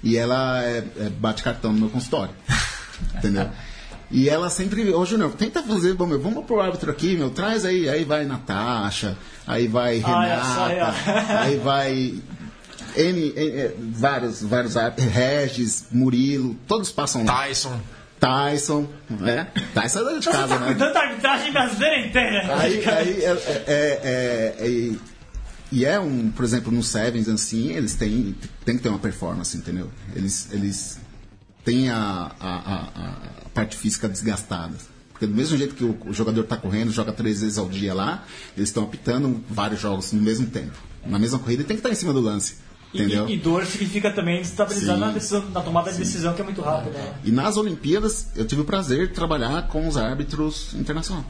E 0.03 0.17
ela 0.17 0.63
é- 0.65 0.85
é, 0.99 1.09
bate 1.11 1.43
cartão 1.43 1.73
no 1.73 1.79
meu 1.81 1.89
consultório. 1.91 2.35
Entendeu? 3.17 3.49
E 4.11 4.29
ela 4.29 4.49
sempre, 4.49 4.91
ô 4.93 5.05
Júnior, 5.05 5.33
tenta 5.33 5.63
fazer, 5.63 5.93
bom, 5.95 6.07
meu, 6.07 6.19
vamos 6.21 6.45
pro 6.47 6.61
árbitro 6.61 6.91
aqui, 6.91 7.15
meu, 7.17 7.29
traz 7.31 7.65
aí, 7.67 7.89
aí 7.89 8.05
vai 8.05 8.25
Natasha, 8.25 9.19
aí 9.47 9.69
vai 9.69 9.99
Renata, 9.99 10.95
ó. 11.37 11.37
aí 11.45 11.57
vai 11.59 12.15
N, 12.97 13.21
N- 13.21 13.33
é, 13.37 13.75
vários, 13.79 14.43
vários 14.43 14.77
árbitros, 14.79 15.09
Regis, 15.13 15.87
Murilo, 15.93 16.55
todos 16.67 16.91
passam 16.91 17.25
lá. 17.25 17.43
Tyson. 17.45 17.79
Tyson, 18.19 18.89
né? 19.11 19.47
Tyson 19.75 20.01
é 20.01 20.05
dona 20.05 20.19
de 20.21 20.29
Então 20.29 20.33
você 20.33 20.39
casa, 20.39 20.55
tá 20.55 20.61
né? 20.61 20.67
cuidando 20.69 20.93
da 20.95 21.01
arbitragem 21.03 21.53
brasileira 21.53 22.07
inteira. 22.07 22.57
Aí, 22.59 22.85
aí 22.89 23.23
é, 23.25 23.31
é- 23.31 23.65
é- 23.67 24.55
é- 24.59 24.69
e- 24.69 24.99
e 25.71 25.85
é 25.85 26.01
um, 26.01 26.31
por 26.31 26.45
exemplo, 26.45 26.73
no 26.73 26.83
Sevens, 26.83 27.29
assim, 27.29 27.73
eles 27.75 27.95
têm, 27.95 28.35
tem 28.65 28.77
que 28.77 28.83
ter 28.83 28.89
uma 28.89 28.99
performance, 28.99 29.57
entendeu? 29.57 29.89
Eles, 30.17 30.49
eles 30.51 30.99
têm 31.69 31.91
a, 31.91 32.31
a, 32.41 32.49
a- 32.49 32.89
a 33.47 33.49
parte 33.53 33.77
física 33.77 34.09
desgastada. 34.09 34.75
Porque 35.13 35.27
do 35.27 35.35
mesmo 35.35 35.57
jeito 35.59 35.75
que 35.75 35.85
o, 35.85 36.13
jogador 36.15 36.43
está 36.43 36.57
correndo, 36.57 36.91
joga 36.93 37.13
três 37.13 37.41
vezes 37.43 37.59
ao 37.59 37.69
dia 37.69 37.93
lá, 37.93 38.25
eles 38.57 38.69
estão 38.71 38.85
apitando 38.85 39.45
vários 39.51 39.81
jogos 39.81 40.13
no 40.13 40.23
mesmo 40.23 40.47
tempo. 40.47 40.73
Na 41.05 41.19
mesma 41.19 41.39
corrida, 41.39 41.65
tem 41.65 41.77
que 41.77 41.81
estar 41.81 41.91
em 41.91 41.95
cima 41.95 42.13
do 42.13 42.21
lance. 42.21 42.55
E, 42.95 42.99
Entendeu? 43.03 43.29
e- 43.29 43.35
e 43.35 43.37
dor 43.37 43.67
significa 43.67 44.11
também 44.11 44.41
estabilizar 44.41 44.97
na, 44.97 45.11
decisão, 45.11 45.45
na 45.51 45.61
tomada 45.61 45.93
de 45.93 45.99
decisão, 45.99 46.33
que 46.35 46.41
é 46.41 46.45
muito 46.45 46.63
rápida. 46.63 46.97
né? 46.99 47.15
E 47.25 47.31
nas 47.33 47.57
Olimpíadas, 47.59 48.29
eu 48.35 48.47
tive 48.47 48.63
o 48.63 48.65
prazer 48.65 49.09
de 49.09 49.13
trabalhar 49.13 49.69
com 49.69 49.87
os 49.87 49.97
árbitros 49.97 50.73
internacionais. 50.75 51.27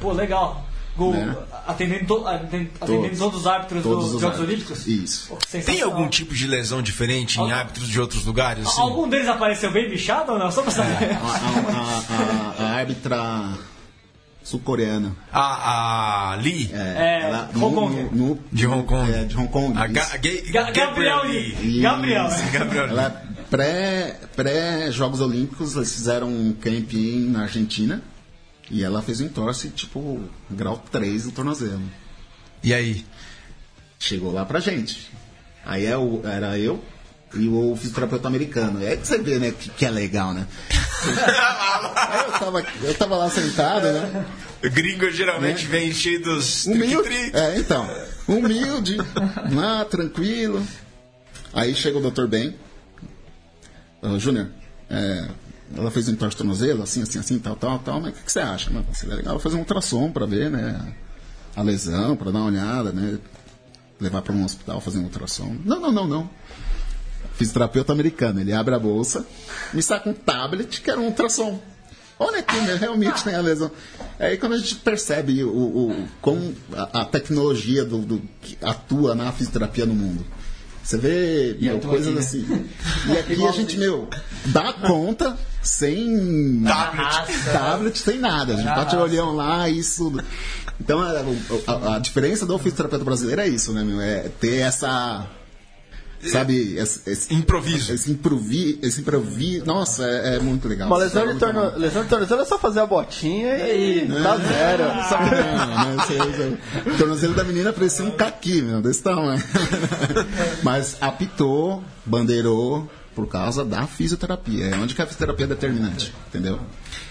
Pô, 0.00 0.12
legal. 0.12 0.66
Gol, 0.96 1.12
Né? 1.14 1.34
atendendo, 1.66 2.04
to- 2.06 2.26
atendendo, 2.28 2.70
atendendo 2.80 3.16
todos 3.16 3.40
os 3.40 3.46
árbitros 3.46 3.82
Todos 3.82 4.04
dos 4.04 4.14
os 4.16 4.20
Jogos 4.20 4.38
árbitros. 4.40 4.48
Olímpicos? 4.76 4.86
Isso. 4.86 5.38
Tem 5.64 5.80
algum 5.80 6.06
tipo 6.08 6.34
de 6.34 6.46
lesão 6.46 6.82
diferente 6.82 7.40
em 7.40 7.50
árbitros 7.50 7.88
de 7.88 7.98
outros 8.00 8.24
lugares? 8.26 8.66
Assim? 8.66 8.80
Algum 8.82 9.08
deles 9.08 9.26
apareceu 9.28 9.70
bem 9.72 9.88
bichado 9.88 10.32
ou 10.32 10.38
não? 10.38 10.50
Só 10.50 10.60
pra 10.62 10.70
saber. 10.70 11.12
A, 11.14 11.16
a- 11.16 12.58
a- 12.58 12.62
a- 12.62 12.62
a 12.62 12.70
árbitra 12.76 13.54
sul-coreana. 14.42 15.16
A, 15.32 16.32
a 16.32 16.34
Lee? 16.36 16.70
É, 16.72 17.22
ela- 17.22 17.48
Hong 17.54 17.74
Kong. 17.74 17.96
no- 18.12 18.28
no- 18.28 18.38
De 18.52 18.66
Hong 18.66 18.84
Kong. 18.86 19.10
É, 19.12 19.24
de 19.24 19.36
Hong 19.36 19.48
Kong. 19.48 19.78
A. 19.78 19.86
Ga- 19.86 20.18
Ga- 20.18 20.50
Ga- 20.52 20.70
Gabriel 20.72 21.24
Lee. 21.24 21.54
Isso. 21.62 21.80
Gabriel. 21.82 22.28
Gabriel 22.52 22.84
Lee. 22.86 22.92
Ela 22.92 23.06
é 23.06 23.44
pré, 23.50 24.20
pré-Jogos 24.36 25.20
Olímpicos, 25.20 25.76
eles 25.76 25.92
fizeram 25.92 26.28
um 26.28 26.52
camping 26.52 27.30
na 27.30 27.42
Argentina. 27.42 28.02
E 28.70 28.82
ela 28.82 29.02
fez 29.02 29.20
um 29.20 29.26
entorse, 29.26 29.68
tipo, 29.68 30.20
grau 30.50 30.82
3 30.90 31.24
do 31.24 31.32
tornozelo. 31.32 31.82
E 32.62 32.72
aí? 32.72 33.04
Chegou 33.98 34.32
lá 34.32 34.44
pra 34.44 34.60
gente. 34.60 35.10
Aí 35.64 35.86
é 35.86 35.96
o- 35.96 36.22
era 36.24 36.58
eu 36.58 36.82
e 37.34 37.48
o 37.48 37.76
fisioterapeuta 37.76 38.28
americano. 38.28 38.84
É 38.84 38.96
que 38.96 39.06
você 39.06 39.18
vê, 39.18 39.38
né, 39.38 39.50
que, 39.52 39.68
que 39.70 39.84
é 39.86 39.90
legal, 39.90 40.32
né? 40.32 40.46
Eu 42.32 42.38
tava, 42.38 42.64
eu 42.84 42.94
tava 42.94 43.16
lá 43.16 43.30
sentado, 43.30 43.84
né? 43.92 44.26
Gringo 44.62 45.10
geralmente 45.10 45.66
vem 45.66 45.92
cheio 45.92 46.22
dos 46.22 46.66
Humilde. 46.66 47.30
É, 47.32 47.58
então. 47.58 47.88
Humilde, 48.28 48.96
lá, 49.52 49.84
tranquilo. 49.84 50.64
Aí 51.52 51.74
chega 51.74 51.98
o 51.98 52.10
Dr. 52.10 52.26
Ben. 52.26 52.56
"Ô, 54.02 54.18
Júnior, 54.18 54.48
é, 54.90 55.28
ela 55.76 55.90
fez 55.90 56.08
um 56.08 56.12
entorse 56.12 56.34
de 56.34 56.38
tornozelo, 56.38 56.82
assim, 56.82 57.02
assim, 57.02 57.18
assim, 57.18 57.38
tal, 57.38 57.56
tal, 57.56 57.78
tal. 57.78 58.00
Mas 58.00 58.10
o 58.12 58.14
que, 58.16 58.22
que 58.24 58.32
você 58.32 58.40
acha? 58.40 58.70
Mas 58.70 58.98
seria 58.98 59.14
legal 59.16 59.38
fazer 59.38 59.56
um 59.56 59.60
ultrassom 59.60 60.10
pra 60.10 60.26
ver, 60.26 60.50
né? 60.50 60.94
A 61.54 61.62
lesão, 61.62 62.16
pra 62.16 62.30
dar 62.30 62.38
uma 62.40 62.46
olhada, 62.48 62.92
né? 62.92 63.18
Levar 64.00 64.22
pra 64.22 64.32
um 64.32 64.44
hospital, 64.44 64.80
fazer 64.80 64.98
um 64.98 65.04
ultrassom. 65.04 65.56
Não, 65.64 65.80
não, 65.80 65.92
não, 65.92 66.06
não. 66.08 66.30
Fisioterapeuta 67.34 67.92
americano. 67.92 68.40
Ele 68.40 68.52
abre 68.52 68.74
a 68.74 68.78
bolsa, 68.78 69.26
me 69.72 69.82
saca 69.82 70.08
um 70.08 70.12
tablet, 70.14 70.80
que 70.80 70.90
era 70.90 71.00
um 71.00 71.06
ultrassom. 71.06 71.60
Olha 72.18 72.38
aqui, 72.38 72.56
né? 72.60 72.76
realmente 72.76 73.24
tem 73.24 73.34
a 73.34 73.40
lesão. 73.40 73.70
Aí 74.18 74.36
quando 74.36 74.52
a 74.52 74.58
gente 74.58 74.76
percebe 74.76 75.42
o, 75.42 75.50
o, 75.50 76.08
como 76.20 76.54
a, 76.72 77.00
a 77.00 77.04
tecnologia 77.04 77.84
do, 77.84 77.98
do- 77.98 78.22
que 78.40 78.56
atua 78.62 79.14
na 79.14 79.32
fisioterapia 79.32 79.86
no 79.86 79.94
mundo. 79.94 80.24
Você 80.84 80.98
vê 80.98 81.56
meu, 81.60 81.78
coisas 81.80 82.16
assim. 82.16 82.44
E 83.08 83.12
aqui 83.18 83.44
a 83.46 83.50
gente, 83.52 83.76
meu, 83.76 84.08
dá 84.46 84.72
conta 84.72 85.36
sem 85.62 86.62
Tablet. 86.66 87.44
tablet, 87.52 87.98
sem 87.98 88.18
nada. 88.18 88.54
A 88.54 88.56
gente 88.56 88.66
bate 88.66 88.96
o 88.96 89.00
olhão 89.00 89.34
lá, 89.34 89.68
isso. 89.68 90.12
Então 90.80 91.00
a, 91.00 91.12
a- 91.92 91.96
a 91.96 91.98
diferença 91.98 92.44
do 92.44 92.58
fisioterapeuta 92.58 93.04
brasileiro 93.04 93.40
é 93.40 93.48
isso, 93.48 93.72
né, 93.72 93.82
meu? 93.84 94.00
É 94.00 94.28
ter 94.40 94.56
essa. 94.58 95.26
Sabe, 96.24 96.76
esse, 96.76 97.00
esse, 97.10 97.34
Improviso. 97.34 97.92
esse 97.92 98.12
improviso, 98.12 98.78
esse 98.80 99.00
improviso, 99.00 99.64
nossa, 99.66 100.04
é, 100.06 100.36
é 100.36 100.38
muito 100.38 100.68
legal. 100.68 100.86
Uma 100.86 100.98
lesão 100.98 101.28
É 101.28 101.32
de, 101.32 101.38
torno... 101.40 101.76
lesão 101.76 102.04
de 102.04 102.08
tornozelo 102.08 102.42
é 102.42 102.44
só 102.44 102.60
fazer 102.60 102.78
a 102.78 102.86
botinha 102.86 103.56
e 103.58 104.06
tá 104.22 104.36
zero. 104.36 104.84
Só 105.08 105.16
que 105.18 105.34
não, 105.34 105.66
né? 105.66 105.96
Você- 106.06 106.90
O 106.90 106.96
tornozelo 106.96 107.34
da 107.34 107.42
menina 107.42 107.72
parecia 107.72 108.04
um 108.04 108.12
caqui, 108.12 108.62
meu, 108.62 108.80
desse 108.80 109.02
tamanho. 109.02 109.42
Mas 110.62 110.96
apitou, 111.00 111.82
bandeirou 112.06 112.88
por 113.14 113.26
causa 113.28 113.64
da 113.64 113.86
fisioterapia. 113.86 114.66
É 114.66 114.76
onde 114.76 114.94
que 114.94 115.02
a 115.02 115.06
fisioterapia 115.06 115.44
é 115.44 115.48
determinante, 115.48 116.12
entendeu? 116.28 116.58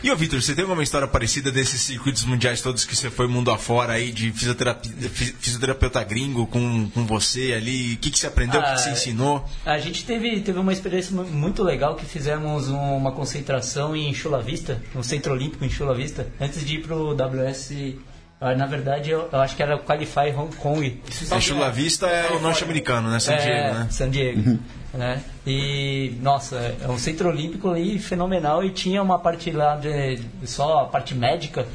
E 0.03 0.11
ô 0.11 0.15
Vitor, 0.15 0.41
você 0.41 0.53
tem 0.55 0.63
alguma 0.63 0.81
história 0.83 1.07
parecida 1.07 1.51
desses 1.51 1.79
circuitos 1.81 2.23
mundiais 2.25 2.61
todos 2.61 2.85
que 2.85 2.95
você 2.95 3.09
foi 3.09 3.27
mundo 3.27 3.51
afora 3.51 3.93
aí, 3.93 4.11
de 4.11 4.31
fisioterapeuta 4.31 6.03
gringo 6.03 6.47
com, 6.47 6.89
com 6.89 7.05
você 7.05 7.53
ali? 7.53 7.93
O 7.93 7.97
que, 7.97 8.11
que 8.11 8.17
você 8.19 8.27
aprendeu, 8.27 8.59
o 8.59 8.63
que, 8.63 8.71
que 8.73 8.81
você 8.81 8.89
Ah, 8.89 8.93
ensinou? 8.93 9.49
A 9.65 9.77
gente 9.79 10.03
teve, 10.05 10.39
teve 10.41 10.59
uma 10.59 10.73
experiência 10.73 11.15
mu- 11.15 11.23
muito 11.25 11.63
legal 11.63 11.95
que 11.95 12.05
fizemos 12.05 12.67
um- 12.69 12.97
uma 12.97 13.11
concentração 13.11 13.95
em 13.95 14.13
Chula 14.13 14.41
Vista, 14.41 14.81
no 14.93 15.03
Centro 15.03 15.33
Olímpico 15.33 15.63
em 15.65 15.69
Chula 15.69 15.93
Vista, 15.93 16.27
antes 16.39 16.65
de 16.65 16.75
ir 16.75 16.81
pro 16.81 17.13
WS 17.13 17.71
Ah, 17.71 18.10
Na 18.41 18.65
verdade, 18.65 19.11
eu, 19.11 19.29
eu 19.31 19.39
acho 19.39 19.55
que 19.55 19.61
era 19.61 19.75
o 19.75 19.79
Qualify 19.79 20.33
Hong 20.35 20.55
Kong. 20.55 20.99
A 21.29 21.39
Chula 21.39 21.69
Vista 21.69 22.07
é 22.07 22.31
o 22.31 22.39
norte-americano, 22.39 23.07
né? 23.11 23.19
San 23.19 23.37
Diego, 23.37 23.51
é, 23.51 23.73
né? 23.73 23.87
San 23.91 24.09
Diego. 24.09 24.59
né? 24.95 25.21
E, 25.45 26.17
nossa, 26.23 26.57
é 26.81 26.87
um 26.87 26.97
centro 26.97 27.29
olímpico 27.29 27.69
ali 27.69 27.99
fenomenal 27.99 28.63
e 28.63 28.71
tinha 28.71 29.01
uma 29.03 29.19
parte 29.19 29.51
lá 29.51 29.75
de 29.75 30.19
só 30.43 30.79
a 30.79 30.85
parte 30.85 31.13
médica, 31.13 31.67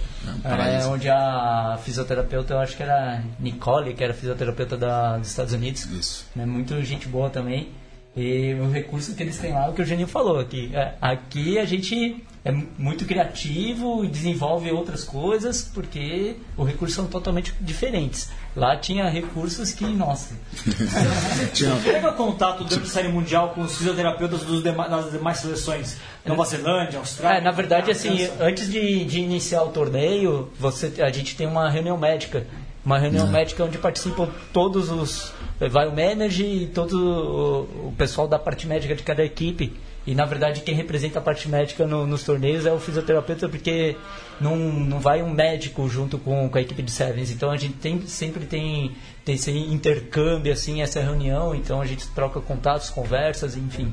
é, 0.44 0.86
onde 0.86 1.08
a 1.08 1.78
fisioterapeuta, 1.84 2.54
eu 2.54 2.58
acho 2.58 2.76
que 2.76 2.82
era 2.82 3.22
Nicole, 3.38 3.94
que 3.94 4.02
era 4.02 4.12
fisioterapeuta 4.12 4.76
da, 4.76 5.18
dos 5.18 5.28
Estados 5.28 5.52
Unidos. 5.52 5.84
Isso. 5.86 6.26
Né? 6.34 6.44
Muito 6.44 6.82
gente 6.82 7.06
boa 7.06 7.30
também. 7.30 7.68
E 8.16 8.54
o 8.54 8.70
recurso 8.70 9.14
que 9.14 9.22
eles 9.22 9.36
têm 9.38 9.52
lá, 9.52 9.66
é 9.66 9.68
o 9.68 9.72
que 9.74 9.82
o 9.82 9.84
Geninho 9.84 10.08
falou, 10.08 10.42
que 10.44 10.74
é, 10.74 10.94
aqui 11.02 11.58
a 11.58 11.66
gente 11.66 12.24
é 12.42 12.50
mu- 12.50 12.66
muito 12.78 13.04
criativo 13.04 14.02
e 14.04 14.08
desenvolve 14.08 14.70
outras 14.70 15.04
coisas, 15.04 15.62
porque 15.74 16.36
os 16.56 16.66
recursos 16.66 16.96
são 16.96 17.06
totalmente 17.06 17.52
diferentes. 17.60 18.30
Lá 18.56 18.74
tinha 18.74 19.06
recursos 19.10 19.70
que, 19.72 19.84
nossa, 19.84 20.34
Tinha, 21.52 21.76
Teve 21.82 22.10
contato 22.12 22.64
durante 22.64 22.86
a 22.86 22.90
série 22.90 23.08
mundial 23.08 23.50
com 23.50 23.60
os 23.62 23.76
fisioterapeutas 23.76 24.42
dos 24.42 24.62
dema- 24.62 24.88
das 24.88 25.10
demais 25.12 25.38
seleções? 25.38 25.98
Nova 26.24 26.44
Zelândia, 26.46 26.98
Austrália? 26.98 27.38
É, 27.38 27.40
na 27.42 27.50
verdade, 27.52 27.90
assim, 27.90 28.28
antes 28.40 28.70
de, 28.70 29.04
de 29.04 29.20
iniciar 29.20 29.62
o 29.62 29.68
torneio, 29.68 30.50
você, 30.58 30.90
a 31.02 31.10
gente 31.10 31.36
tem 31.36 31.46
uma 31.46 31.68
reunião 31.68 31.96
médica. 31.98 32.46
Uma 32.84 32.98
reunião 32.98 33.26
médica 33.26 33.64
onde 33.64 33.78
participam 33.78 34.28
todos 34.52 34.90
os. 34.90 35.32
Vai 35.58 35.88
o 35.88 35.90
manager 35.90 36.46
e 36.46 36.66
todo 36.66 36.92
o, 36.94 37.88
o 37.88 37.94
pessoal 37.96 38.28
da 38.28 38.38
parte 38.38 38.66
médica 38.66 38.94
de 38.94 39.02
cada 39.02 39.24
equipe. 39.24 39.72
E 40.06 40.14
na 40.14 40.24
verdade, 40.24 40.60
quem 40.60 40.74
representa 40.74 41.18
a 41.18 41.22
parte 41.22 41.48
médica 41.48 41.86
no- 41.86 42.06
nos 42.06 42.22
torneios 42.22 42.64
é 42.66 42.72
o 42.72 42.78
fisioterapeuta, 42.78 43.48
porque 43.48 43.96
não, 44.40 44.54
não 44.56 45.00
vai 45.00 45.22
um 45.22 45.30
médico 45.30 45.88
junto 45.88 46.18
com, 46.18 46.48
com 46.48 46.58
a 46.58 46.60
equipe 46.60 46.82
de 46.82 46.90
Sevens. 46.90 47.30
Então 47.30 47.50
a 47.50 47.56
gente 47.56 47.74
tem, 47.74 48.06
sempre 48.06 48.44
tem, 48.44 48.92
tem 49.24 49.34
esse 49.34 49.50
intercâmbio, 49.50 50.52
assim, 50.52 50.82
essa 50.82 51.00
reunião. 51.00 51.54
Então 51.54 51.80
a 51.80 51.86
gente 51.86 52.06
troca 52.08 52.40
contatos, 52.40 52.90
conversas, 52.90 53.56
enfim. 53.56 53.92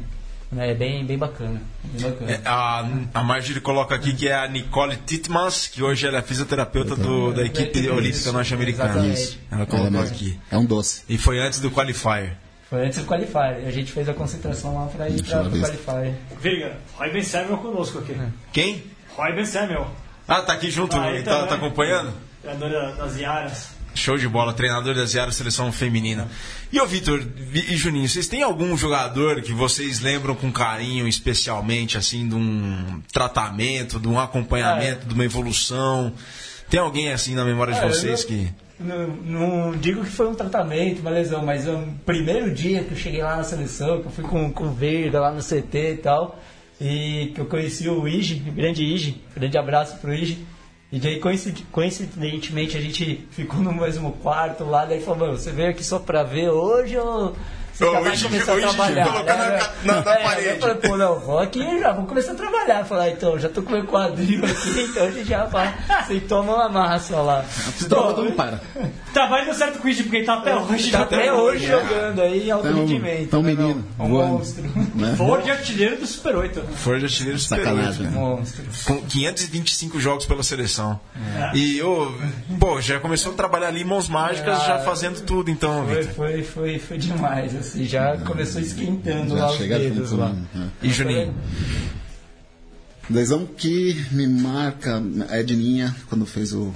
Né, 0.53 0.71
É 0.71 0.73
bem, 0.73 1.05
bem 1.05 1.17
bacana. 1.17 1.61
Bem 1.83 2.09
bacana. 2.11 2.31
É, 2.31 2.41
A, 2.45 2.85
a 3.13 3.23
Marjorie 3.23 3.61
coloca 3.61 3.93
aqui 3.95 4.13
que 4.13 4.27
é 4.27 4.35
a 4.35 4.47
Nicole 4.47 4.95
Titmans, 5.05 5.67
que 5.67 5.81
hoje 5.83 6.07
ela 6.07 6.19
é 6.19 6.21
fisioterapeuta 6.21 6.95
do- 6.95 7.33
da 7.33 7.43
equipe 7.43 7.79
Isso, 7.79 7.93
olímpica 7.93 8.31
norte-americana. 8.31 8.89
exatamente. 9.07 9.39
Ela 9.51 9.63
é, 9.63 9.65
colocou 9.65 10.01
aqui. 10.01 10.39
é 10.51 10.57
um 10.57 10.65
doce. 10.65 11.03
E 11.09 11.17
foi 11.17 11.39
antes 11.39 11.59
do 11.59 11.69
Qualifier. 11.71 12.37
Foi 12.69 12.85
antes 12.85 12.99
do 12.99 13.05
Qualifier. 13.05 13.65
A 13.67 13.71
gente 13.71 13.91
fez 13.91 14.07
a 14.09 14.13
concentração 14.13 14.75
lá 14.75 14.87
pra 14.87 15.07
ir 15.09 15.21
pro 15.23 15.49
ver. 15.49 15.61
Qualifier. 15.61 16.13
Virga, 16.41 16.77
Roy 16.97 17.11
Ben 17.11 17.23
Samuel 17.23 17.57
conosco 17.57 17.99
aqui. 17.99 18.15
Quem? 18.51 18.83
Roy 19.15 19.33
Ben 19.33 19.45
Samuel, 19.45 19.87
Ah, 20.27 20.41
tá 20.41 20.53
aqui 20.53 20.71
junto, 20.71 20.95
Ah, 20.95 21.11
tá, 21.23 21.45
tá 21.47 21.55
acompanhando? 21.55 22.13
treinador 22.41 22.69
da- 22.71 22.91
das 22.91 23.17
Iaras. 23.17 23.67
Show 23.95 24.17
de 24.17 24.27
bola, 24.27 24.53
treinador 24.53 24.95
da 24.95 25.06
Ziara 25.06 25.32
Seleção 25.32 25.71
Feminina. 25.71 26.27
E 26.71 26.79
ô 26.82 26.86
Vitor 26.88 27.19
Vi- 27.19 27.73
e 27.73 27.77
Juninho, 27.77 28.10
vocês 28.10 28.27
têm 28.27 28.41
algum 28.41 28.75
jogador 28.75 29.41
que 29.41 29.53
vocês 29.53 29.99
lembram 29.99 30.34
com 30.36 30.51
carinho, 30.51 31.08
especialmente, 31.08 31.97
assim, 31.97 32.27
de 32.27 32.34
um 32.34 33.01
tratamento, 33.12 33.99
de 33.99 34.08
um 34.08 34.19
acompanhamento, 34.19 35.06
de 35.08 35.13
uma 35.13 35.23
evolução? 35.23 36.12
Tem 36.69 36.79
alguém 36.79 37.12
assim 37.12 37.36
na 37.36 37.45
memória 37.45 37.73
de 37.73 37.79
Ah, 37.79 37.84
eu 37.84 37.89
vocês 37.93 38.21
não- 38.21 38.27
que. 38.27 38.49
Não, 38.79 39.08
não 39.08 39.77
digo 39.77 40.03
que 40.03 40.10
foi 40.10 40.27
um 40.27 40.34
tratamento, 40.34 40.99
uma 41.01 41.12
lesão, 41.12 41.45
mas 41.45 41.67
o 41.67 41.84
primeiro 42.06 42.51
dia 42.51 42.84
que 42.84 42.91
eu 42.93 42.97
cheguei 42.97 43.21
lá 43.21 43.38
na 43.38 43.43
seleção, 43.43 44.01
que 44.01 44.08
eu 44.08 44.12
fui 44.12 44.23
com, 44.23 44.51
com 44.51 44.65
o 44.65 44.73
Verga 44.73 45.19
lá 45.21 45.32
no 45.32 45.41
CT 45.41 45.93
e 45.93 45.97
tal, 45.97 46.41
e 46.82 47.32
que 47.36 47.39
eu 47.39 47.45
conheci 47.45 47.88
o 47.88 48.08
Igi, 48.08 48.43
o 48.47 48.51
grande 48.51 48.84
Igi, 48.84 49.21
grande 49.38 49.58
abraço 49.58 49.97
pro 49.97 50.13
Igi. 50.13 50.39
E 50.93 50.99
daí, 50.99 51.19
coincid- 51.19 51.65
coincidentemente, 51.71 52.77
a 52.77 52.79
gente 52.79 53.27
ficou 53.32 53.60
no 53.62 53.73
mesmo 53.73 54.12
quarto 54.21 54.63
lá, 54.63 54.86
daí 54.86 55.01
falou, 55.01 55.21
"Mano, 55.25 55.39
você 55.39 55.49
veio 55.51 55.71
aqui 55.71 55.84
só 55.84 55.97
pra 55.97 56.21
ver 56.21 56.49
hoje 56.51 56.95
ou 56.95 57.36
você 57.73 57.86
Ô, 57.86 57.91
já 57.93 57.99
vai 58.01 58.17
começar 58.17 58.53
a 58.53 58.57
trabalhar? 58.57 59.05
colocando 59.07 59.38
né? 59.39 59.59
na- 59.83 59.93
na- 59.93 60.01
na 60.01 60.12
É, 60.13 60.23
parede. 60.23 60.47
Eu 60.49 60.59
falei, 60.59 60.75
pô, 60.75 60.97
não, 60.97 61.19
vou 61.19 61.39
aqui 61.39 61.59
e 61.63 61.79
já 61.79 61.91
vou 61.91 62.05
começar 62.05 62.31
a 62.31 62.36
trabalhar. 62.36 62.86
Falei, 62.86 63.09
ah, 63.09 63.13
então, 63.13 63.39
já 63.39 63.49
tô 63.49 63.62
com 63.63 63.71
meu 63.71 63.83
quadril 63.86 64.45
aqui, 64.45 64.81
então 64.89 65.07
a 65.07 65.12
gente 65.12 65.27
já 65.27 65.45
vai, 65.45 65.73
sentou 66.07 66.39
a 66.39 66.43
mão 66.43 66.57
na 66.57 66.69
massa 66.69 67.15
lá. 67.17 67.43
Droga, 67.88 68.21
não 68.23 68.31
para. 68.33 68.62
Trabalho 69.13 69.45
deu 69.45 69.53
certo 69.53 69.79
com 69.79 69.88
o 69.88 69.89
Igi, 69.89 70.03
porque 70.03 70.17
ele 70.17 70.25
tá 70.25 70.36
até 70.36 70.55
hoje. 70.55 70.91
Tá 70.91 70.99
né? 70.99 71.03
até 71.05 71.33
hoje 71.33 71.67
jogando 71.67 72.21
aí 72.21 72.47
em 72.47 72.51
alto 72.51 72.67
Tá 72.67 72.73
um- 72.73 72.75
rendimento. 72.75 73.29
tá 73.29 73.38
um 73.38 73.41
né, 73.43 73.53
menino, 73.53 73.86
não? 73.97 74.05
Um 74.05 74.09
monstro. 74.09 74.63
Né? 74.95 75.15
Ford 75.17 75.49
artilheiro 75.49 75.97
do 75.97 76.05
Super 76.07 76.36
8. 76.36 76.62
Foi 76.75 76.99
de 76.99 77.05
artilheiro 77.05 77.39
super 77.39 77.57
Sacanagem. 77.63 77.89
oito, 77.89 78.03
né? 78.03 78.09
monstro. 78.12 78.63
Com 78.86 79.01
525 79.01 79.99
jogos 79.99 80.25
pela 80.25 80.43
seleção. 80.43 80.99
É. 81.53 81.57
E, 81.57 81.81
ô, 81.81 82.12
pô, 82.59 82.81
já 82.81 82.99
começou 82.99 83.33
a 83.33 83.36
trabalhar 83.36 83.67
ali 83.67 83.83
mãos 83.83 84.07
mágicas, 84.09 84.59
Ah, 84.62 84.65
já 84.67 84.79
fazendo 84.79 85.21
tudo, 85.21 85.49
então, 85.51 85.86
Foi, 85.86 85.95
Vitor. 86.01 86.13
foi, 86.15 86.43
foi, 86.43 86.79
foi 86.79 86.97
demais, 86.97 87.55
assim, 87.55 87.72
já 87.81 88.17
começou 88.17 88.62
esquentando 88.62 89.33
lá 89.33 89.39
Já 89.41 89.47
os 89.51 89.57
chega 89.57 89.79
dedos 89.79 90.12
lá. 90.12 90.29
né? 90.53 90.69
E 90.81 90.89
Juninho? 90.89 91.33
Lesão 93.09 93.45
que 93.45 94.05
me 94.12 94.25
marca 94.27 95.01
é 95.29 95.36
a 95.36 95.39
Edninha, 95.41 95.93
quando 96.09 96.25
fez 96.25 96.53
o. 96.53 96.73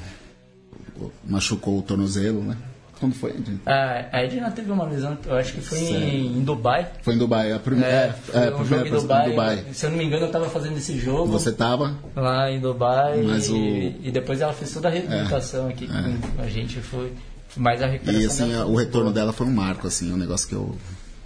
o- 1.00 1.12
machucou 1.26 1.80
o 1.80 1.82
tornozelo, 1.82 2.42
né? 2.44 2.58
Quando 3.00 3.14
foi, 3.14 3.30
Edninha? 3.30 3.62
Ah, 3.66 4.06
a 4.12 4.24
Edna 4.24 4.50
teve 4.52 4.72
uma 4.72 4.84
lesão, 4.84 5.16
eu 5.26 5.36
acho 5.38 5.54
que 5.54 5.62
foi 5.62 5.78
em, 5.78 6.38
em 6.40 6.44
Dubai. 6.44 6.92
Foi 7.04 7.14
em 7.14 7.18
Dubai. 7.18 7.52
A 7.54 7.60
primeira, 7.60 7.88
É, 7.90 8.06
é, 8.08 8.12
foi 8.14 8.42
é, 8.42 8.50
um 8.50 8.58
primeira 8.58 8.86
jogo 8.86 8.98
em 8.98 9.02
Dubai. 9.02 9.30
Dubai. 9.30 9.66
Se 9.72 9.86
eu 9.86 9.90
não 9.92 9.98
me 9.98 10.04
engano, 10.06 10.26
eu 10.26 10.32
tava 10.32 10.50
fazendo 10.50 10.78
esse 10.78 10.98
jogo 11.00 11.28
Você 11.32 11.52
tava. 11.52 11.96
lá 12.16 12.52
em 12.52 12.60
Dubai 12.60 13.22
Mas 13.22 13.48
e, 13.48 13.52
o- 13.54 14.08
e 14.08 14.12
depois 14.12 14.42
ela 14.42 14.52
fez 14.52 14.74
toda 14.74 14.88
a 14.90 14.92
reabilitação 14.92 15.70
aqui 15.70 15.88
com 15.88 16.42
a 16.42 16.48
gente. 16.50 16.80
Foi 16.80 17.14
mais 17.58 17.82
a 17.82 17.88
recuperação. 17.88 18.22
E 18.22 18.26
assim, 18.26 18.50
dela 18.52 18.66
o 18.68 18.76
retorno 18.76 19.06
boa. 19.06 19.14
dela 19.14 19.34
foi 19.34 19.48
um 19.48 19.52
marco, 19.52 19.88
assim, 19.88 20.12
um 20.14 20.18
negócio 20.18 20.48
que 20.48 20.56
eu 20.56 20.76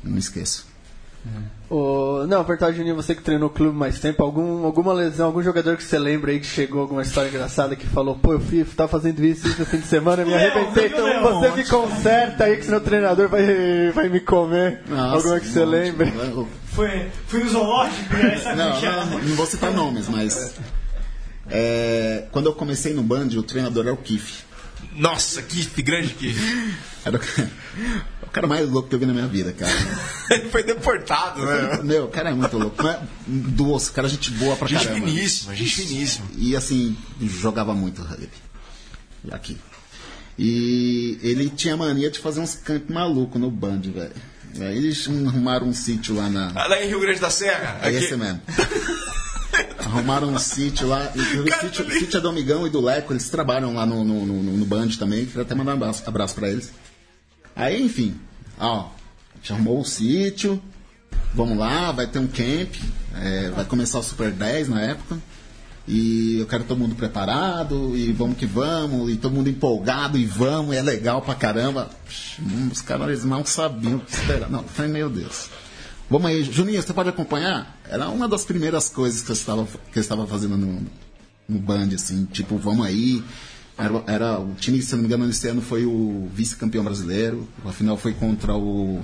não 0.04 0.18
esqueço. 0.18 0.70
Ô, 1.70 2.26
não, 2.28 2.42
apertar 2.42 2.72
Juninho, 2.74 2.96
você 2.96 3.14
que 3.14 3.22
treinou 3.22 3.48
o 3.48 3.52
clube 3.52 3.78
mais 3.78 4.00
tempo, 4.00 4.24
algum, 4.24 4.66
alguma 4.66 4.92
lesão, 4.92 5.28
algum 5.28 5.42
jogador 5.44 5.78
que 5.78 5.84
você 5.84 6.00
lembra 6.00 6.32
aí 6.32 6.40
que 6.40 6.48
chegou, 6.48 6.82
alguma 6.82 7.04
história 7.04 7.30
engraçada 7.30 7.76
que 7.76 7.86
falou, 7.86 8.16
pô, 8.16 8.34
eu 8.34 8.40
fui, 8.40 8.66
tava 8.66 8.90
fazendo 8.90 9.24
isso, 9.24 9.48
isso 9.48 9.60
no 9.60 9.66
fim 9.68 9.78
de 9.78 9.86
semana, 9.86 10.26
me 10.26 10.32
Leão, 10.34 10.42
arrebentei, 10.52 10.88
o 10.88 10.88
então 10.88 11.22
você 11.40 11.52
me 11.56 11.64
conserta 11.66 12.46
aí 12.46 12.58
que 12.58 12.66
senão 12.66 12.80
o 12.80 12.82
treinador 12.82 13.30
vai, 13.30 13.92
vai 13.94 14.10
me 14.10 14.20
comer. 14.20 14.82
Nossa, 14.90 15.16
alguma 15.16 15.40
que 15.40 15.48
você 15.48 15.62
um 15.62 15.66
lembre. 15.66 16.10
Eu- 16.10 16.48
Foi, 16.66 17.08
foi 17.28 17.44
no 17.44 17.50
zoológico, 17.50 18.14
né? 18.16 18.42
Não, 18.58 18.76
é? 18.78 19.06
não, 19.06 19.20
não 19.20 19.36
vou 19.36 19.46
citar 19.46 19.72
nomes, 19.72 20.10
mas. 20.10 20.56
é, 21.50 22.26
quando 22.32 22.48
eu 22.48 22.54
comecei 22.54 22.94
no 22.94 23.04
Band, 23.04 23.28
o 23.38 23.44
treinador 23.44 23.86
era 23.86 23.94
o 23.94 23.98
Kiff. 23.98 24.44
Nossa, 24.96 25.42
que 25.42 25.82
grande 25.82 26.14
que. 26.14 26.36
Era 27.04 27.18
o, 27.18 28.30
cara 28.32 28.46
mais 28.46 28.70
louco 28.70 28.88
que 28.88 28.94
eu 28.96 29.00
vi 29.00 29.08
na 29.08 29.14
minha 29.14 29.28
vida, 29.28 29.52
cara. 29.52 29.72
Ele 30.30 30.50
foi 30.50 30.62
deportado, 30.62 31.44
né? 31.44 31.80
Meu, 31.84 32.06
o 32.06 32.08
cara 32.10 32.30
é 32.30 32.34
muito 32.34 32.58
louco. 32.58 32.88
É 32.88 33.02
doce, 33.26 33.92
cara, 33.92 34.08
gente 34.08 34.30
boa 34.32 34.56
pra 34.56 34.68
Gente 34.68 34.86
caramba. 34.86 35.08
finíssima, 35.08 35.56
gente 35.56 35.76
finíssima. 35.76 36.28
E 36.38 36.56
assim, 36.56 36.96
jogava 37.20 37.74
muito 37.74 38.04
rugby. 38.04 38.30
Aqui. 39.32 39.58
E 40.38 41.18
ele 41.22 41.50
tinha 41.50 41.76
mania 41.76 42.10
de 42.12 42.20
fazer 42.20 42.40
uns 42.40 42.56
campos 42.56 42.94
malucos 42.94 43.42
no 43.42 43.50
Band, 43.50 43.82
velho. 43.82 44.14
Aí 44.60 44.78
eles 44.78 45.08
arrumaram 45.08 45.68
um 45.68 45.74
sítio 45.74 46.16
lá 46.16 46.30
na. 46.30 46.52
Lá 46.52 46.84
em 46.84 46.88
Rio 46.88 47.00
Grande 47.00 47.20
da 47.20 47.30
Serra. 47.30 47.80
É 47.82 47.88
aqui. 47.88 47.98
esse 47.98 48.16
mesmo. 48.16 48.42
Arrumaram 49.86 50.30
um 50.30 50.40
sítio 50.40 50.88
lá. 50.88 51.12
Sítio, 51.12 51.92
sítio 51.92 52.18
é 52.18 52.22
do 52.22 52.30
Amigão 52.30 52.66
e 52.66 52.70
do 52.70 52.82
Leco, 52.82 53.14
eles 53.14 53.30
trabalham 53.30 53.74
lá 53.74 53.86
no, 53.86 54.04
no, 54.04 54.26
no, 54.26 54.44
no 54.58 54.66
Band 54.66 54.90
também. 55.00 55.26
Queria 55.26 55.42
até 55.42 55.56
mandar 55.56 55.72
um 55.72 55.76
abraço, 55.76 56.04
abraço 56.06 56.36
pra 56.36 56.50
eles. 56.50 56.72
Aí, 57.56 57.82
enfim, 57.84 58.16
ó, 58.60 58.82
a 58.82 59.38
gente 59.38 59.54
arrumou 59.54 59.80
o 59.82 59.86
sítio. 59.86 60.62
Vamos 61.34 61.58
lá, 61.58 61.92
vai 61.92 62.08
ter 62.08 62.20
um 62.20 62.28
camp. 62.28 62.76
é, 63.16 63.50
vai 63.52 63.66
começar 63.66 64.00
o 64.00 64.04
Super 64.04 64.32
10 64.32 64.70
na 64.70 64.82
época. 64.82 65.18
E 65.88 66.38
eu 66.40 66.46
quero 66.46 66.64
todo 66.64 66.78
mundo 66.78 66.96
preparado, 66.96 67.98
e 67.98 68.12
vamos 68.14 68.38
que 68.38 68.46
vamos, 68.46 69.12
e 69.12 69.16
todo 69.16 69.34
mundo 69.34 69.50
empolgado, 69.50 70.18
e 70.18 70.26
vamos, 70.26 70.76
e 70.76 70.78
é 70.78 70.82
legal 70.82 71.22
pra 71.22 71.34
caramba. 71.34 71.90
Hum, 72.40 72.70
Os 72.72 72.82
caras 72.82 73.26
não 73.26 73.44
sabiam 73.44 73.98
o 73.98 74.00
que 74.02 74.14
esperar. 74.14 74.50
Não, 74.50 74.64
falei, 74.64 74.92
meu 74.92 75.10
Deus. 75.10 75.50
Vamos 76.12 76.30
aí, 76.30 76.44
Juninho, 76.44 76.82
você 76.82 76.92
pode 76.94 77.08
acompanhar? 77.08 77.80
Era 77.90 78.10
uma 78.10 78.28
das 78.28 78.44
primeiras 78.44 78.90
coisas 78.90 79.22
que 79.22 79.32
eu 79.32 79.34
estava, 79.34 79.66
que 79.94 79.98
eu 79.98 80.02
estava 80.02 80.28
fazendo 80.28 80.58
no, 80.58 80.86
no 81.48 81.58
Band, 81.60 81.88
assim, 81.96 82.26
tipo, 82.26 82.58
vamos 82.58 82.86
aí. 82.86 83.24
Era, 83.78 84.04
era, 84.06 84.40
o 84.40 84.54
time, 84.56 84.82
se 84.82 84.92
não 84.94 85.00
me 85.00 85.06
engano, 85.08 85.30
esse 85.30 85.48
ano 85.48 85.62
foi 85.62 85.86
o 85.86 86.30
vice-campeão 86.34 86.84
brasileiro. 86.84 87.48
A 87.66 87.72
final 87.72 87.96
foi 87.96 88.14
contra 88.14 88.54
o 88.54 89.02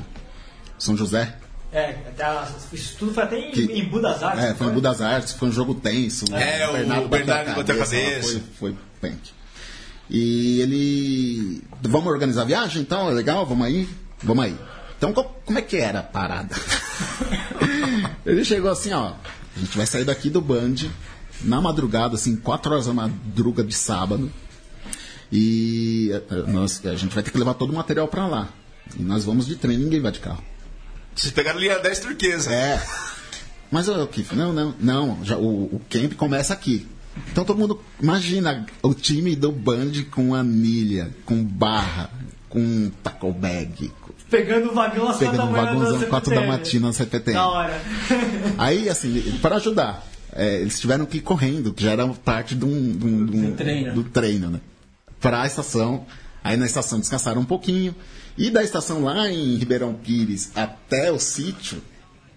São 0.78 0.98
José. 0.98 1.34
É, 1.72 1.92
até 2.10 2.24
a- 2.26 2.46
isso 2.74 2.98
tudo 3.00 3.14
foi 3.14 3.24
até 3.24 3.40
em, 3.40 3.52
Que- 3.52 3.62
em 3.64 3.86
Budas 3.86 4.22
Artes. 4.22 4.44
É, 4.44 4.54
foi 4.54 4.68
em 4.68 4.72
Budas 4.72 5.00
Artes, 5.02 5.32
foi 5.32 5.48
um 5.48 5.52
jogo 5.52 5.76
tenso. 5.76 6.26
É, 6.36 6.68
o 6.68 6.74
Bernardo 7.08 7.56
bateu 7.56 7.76
a 7.76 7.78
cabeça. 7.86 8.22
Foi, 8.30 8.44
foi 8.60 8.78
punk. 9.00 9.32
E 10.10 10.60
ele. 10.60 11.64
Vamos 11.84 12.12
organizar 12.12 12.42
a 12.42 12.46
viagem 12.46 12.82
então? 12.82 13.10
É 13.10 13.14
legal? 13.14 13.46
Vamos 13.46 13.66
aí? 13.66 13.88
Vamos 14.22 14.44
aí. 14.44 14.56
Então, 14.98 15.14
co- 15.14 15.24
como 15.46 15.60
é 15.60 15.62
que 15.62 15.78
era 15.78 16.00
a 16.00 16.04
parada? 16.04 16.56
ele 18.26 18.44
chegou 18.44 18.72
assim, 18.72 18.92
ó. 18.92 19.14
A 19.56 19.60
gente 19.60 19.78
vai 19.78 19.86
sair 19.86 20.06
daqui 20.06 20.30
do 20.30 20.42
Band 20.42 20.76
na 21.42 21.62
madrugada, 21.62 22.16
assim, 22.16 22.36
4 22.36 22.72
horas 22.72 22.86
da 22.88 22.94
madruga 22.94 23.64
de 23.64 23.74
sábado. 23.76 24.32
E 25.32 26.12
eh, 26.14 26.44
nós, 26.48 26.84
a 26.86 26.96
gente 26.96 27.14
vai 27.14 27.24
ter 27.24 27.32
que 27.32 27.38
levar 27.38 27.54
todo 27.56 27.72
o 27.72 27.76
material 27.76 28.08
para 28.08 28.28
lá. 28.28 28.50
E 28.98 29.02
nós 29.04 29.26
vamos 29.26 29.46
de 29.46 29.56
trem, 29.56 29.78
ninguém 29.78 30.00
vai 30.02 30.12
de 30.12 30.20
carro. 30.20 30.44
Vocês 31.16 31.34
pegaram 31.34 31.60
linha 31.60 31.78
10 31.80 32.00
turquesa. 32.00 32.54
É. 32.54 32.82
Mas, 33.72 33.90
ô, 33.90 34.08
Kiff, 34.08 34.36
não, 34.36 34.54
não, 34.54 34.74
não. 34.80 35.26
Já, 35.26 35.38
o, 35.38 35.66
o 35.76 35.82
camp 35.90 36.14
começa 36.14 36.54
aqui. 36.54 36.88
Então 37.32 37.44
todo 37.44 37.58
mundo. 37.58 37.82
Imagina 38.02 38.66
o 38.82 38.94
time 38.94 39.36
do 39.36 39.52
Band 39.52 39.92
com 40.12 40.34
anilha, 40.36 41.14
com 41.26 41.44
barra, 41.44 42.10
com 42.48 42.92
taco 43.04 43.34
bag, 43.34 43.92
Pegando 44.30 44.72
o 44.72 44.74
vagão 44.74 45.08
às 45.08 45.18
quatro 45.18 45.38
da 45.38 45.44
pegando 45.46 45.50
um 45.50 45.54
vagãozão 45.66 46.00
na 46.00 46.06
4 46.08 46.36
da 46.36 46.46
matina 46.48 46.88
no 46.88 46.94
CPTM. 46.94 47.34
Da 47.34 47.48
hora. 47.48 47.82
Aí, 48.58 48.90
assim, 48.90 49.38
para 49.42 49.56
ajudar, 49.56 50.06
é, 50.34 50.62
eles 50.62 50.80
tiveram 50.80 51.06
que 51.06 51.18
ir 51.18 51.22
correndo, 51.22 51.74
que 51.74 51.84
já 51.84 51.92
era 51.92 52.08
parte 52.08 52.54
de 52.56 52.66
um, 52.66 52.92
de 52.98 53.06
um- 53.06 53.26
de 53.26 53.38
um- 53.38 53.56
treino. 53.56 53.94
do 53.94 54.04
treino, 54.04 54.50
né? 54.50 54.60
Para 55.22 55.42
a 55.44 55.48
estação. 55.48 56.06
Aí 56.44 56.56
na 56.58 56.66
estação 56.66 57.00
descansaram 57.00 57.42
um 57.42 57.46
pouquinho. 57.46 57.96
E 58.38 58.50
da 58.50 58.64
estação 58.64 59.04
lá 59.04 59.30
em 59.30 59.56
Ribeirão 59.56 59.94
Pires 59.96 60.52
até 60.56 61.12
o 61.12 61.20
sítio, 61.20 61.82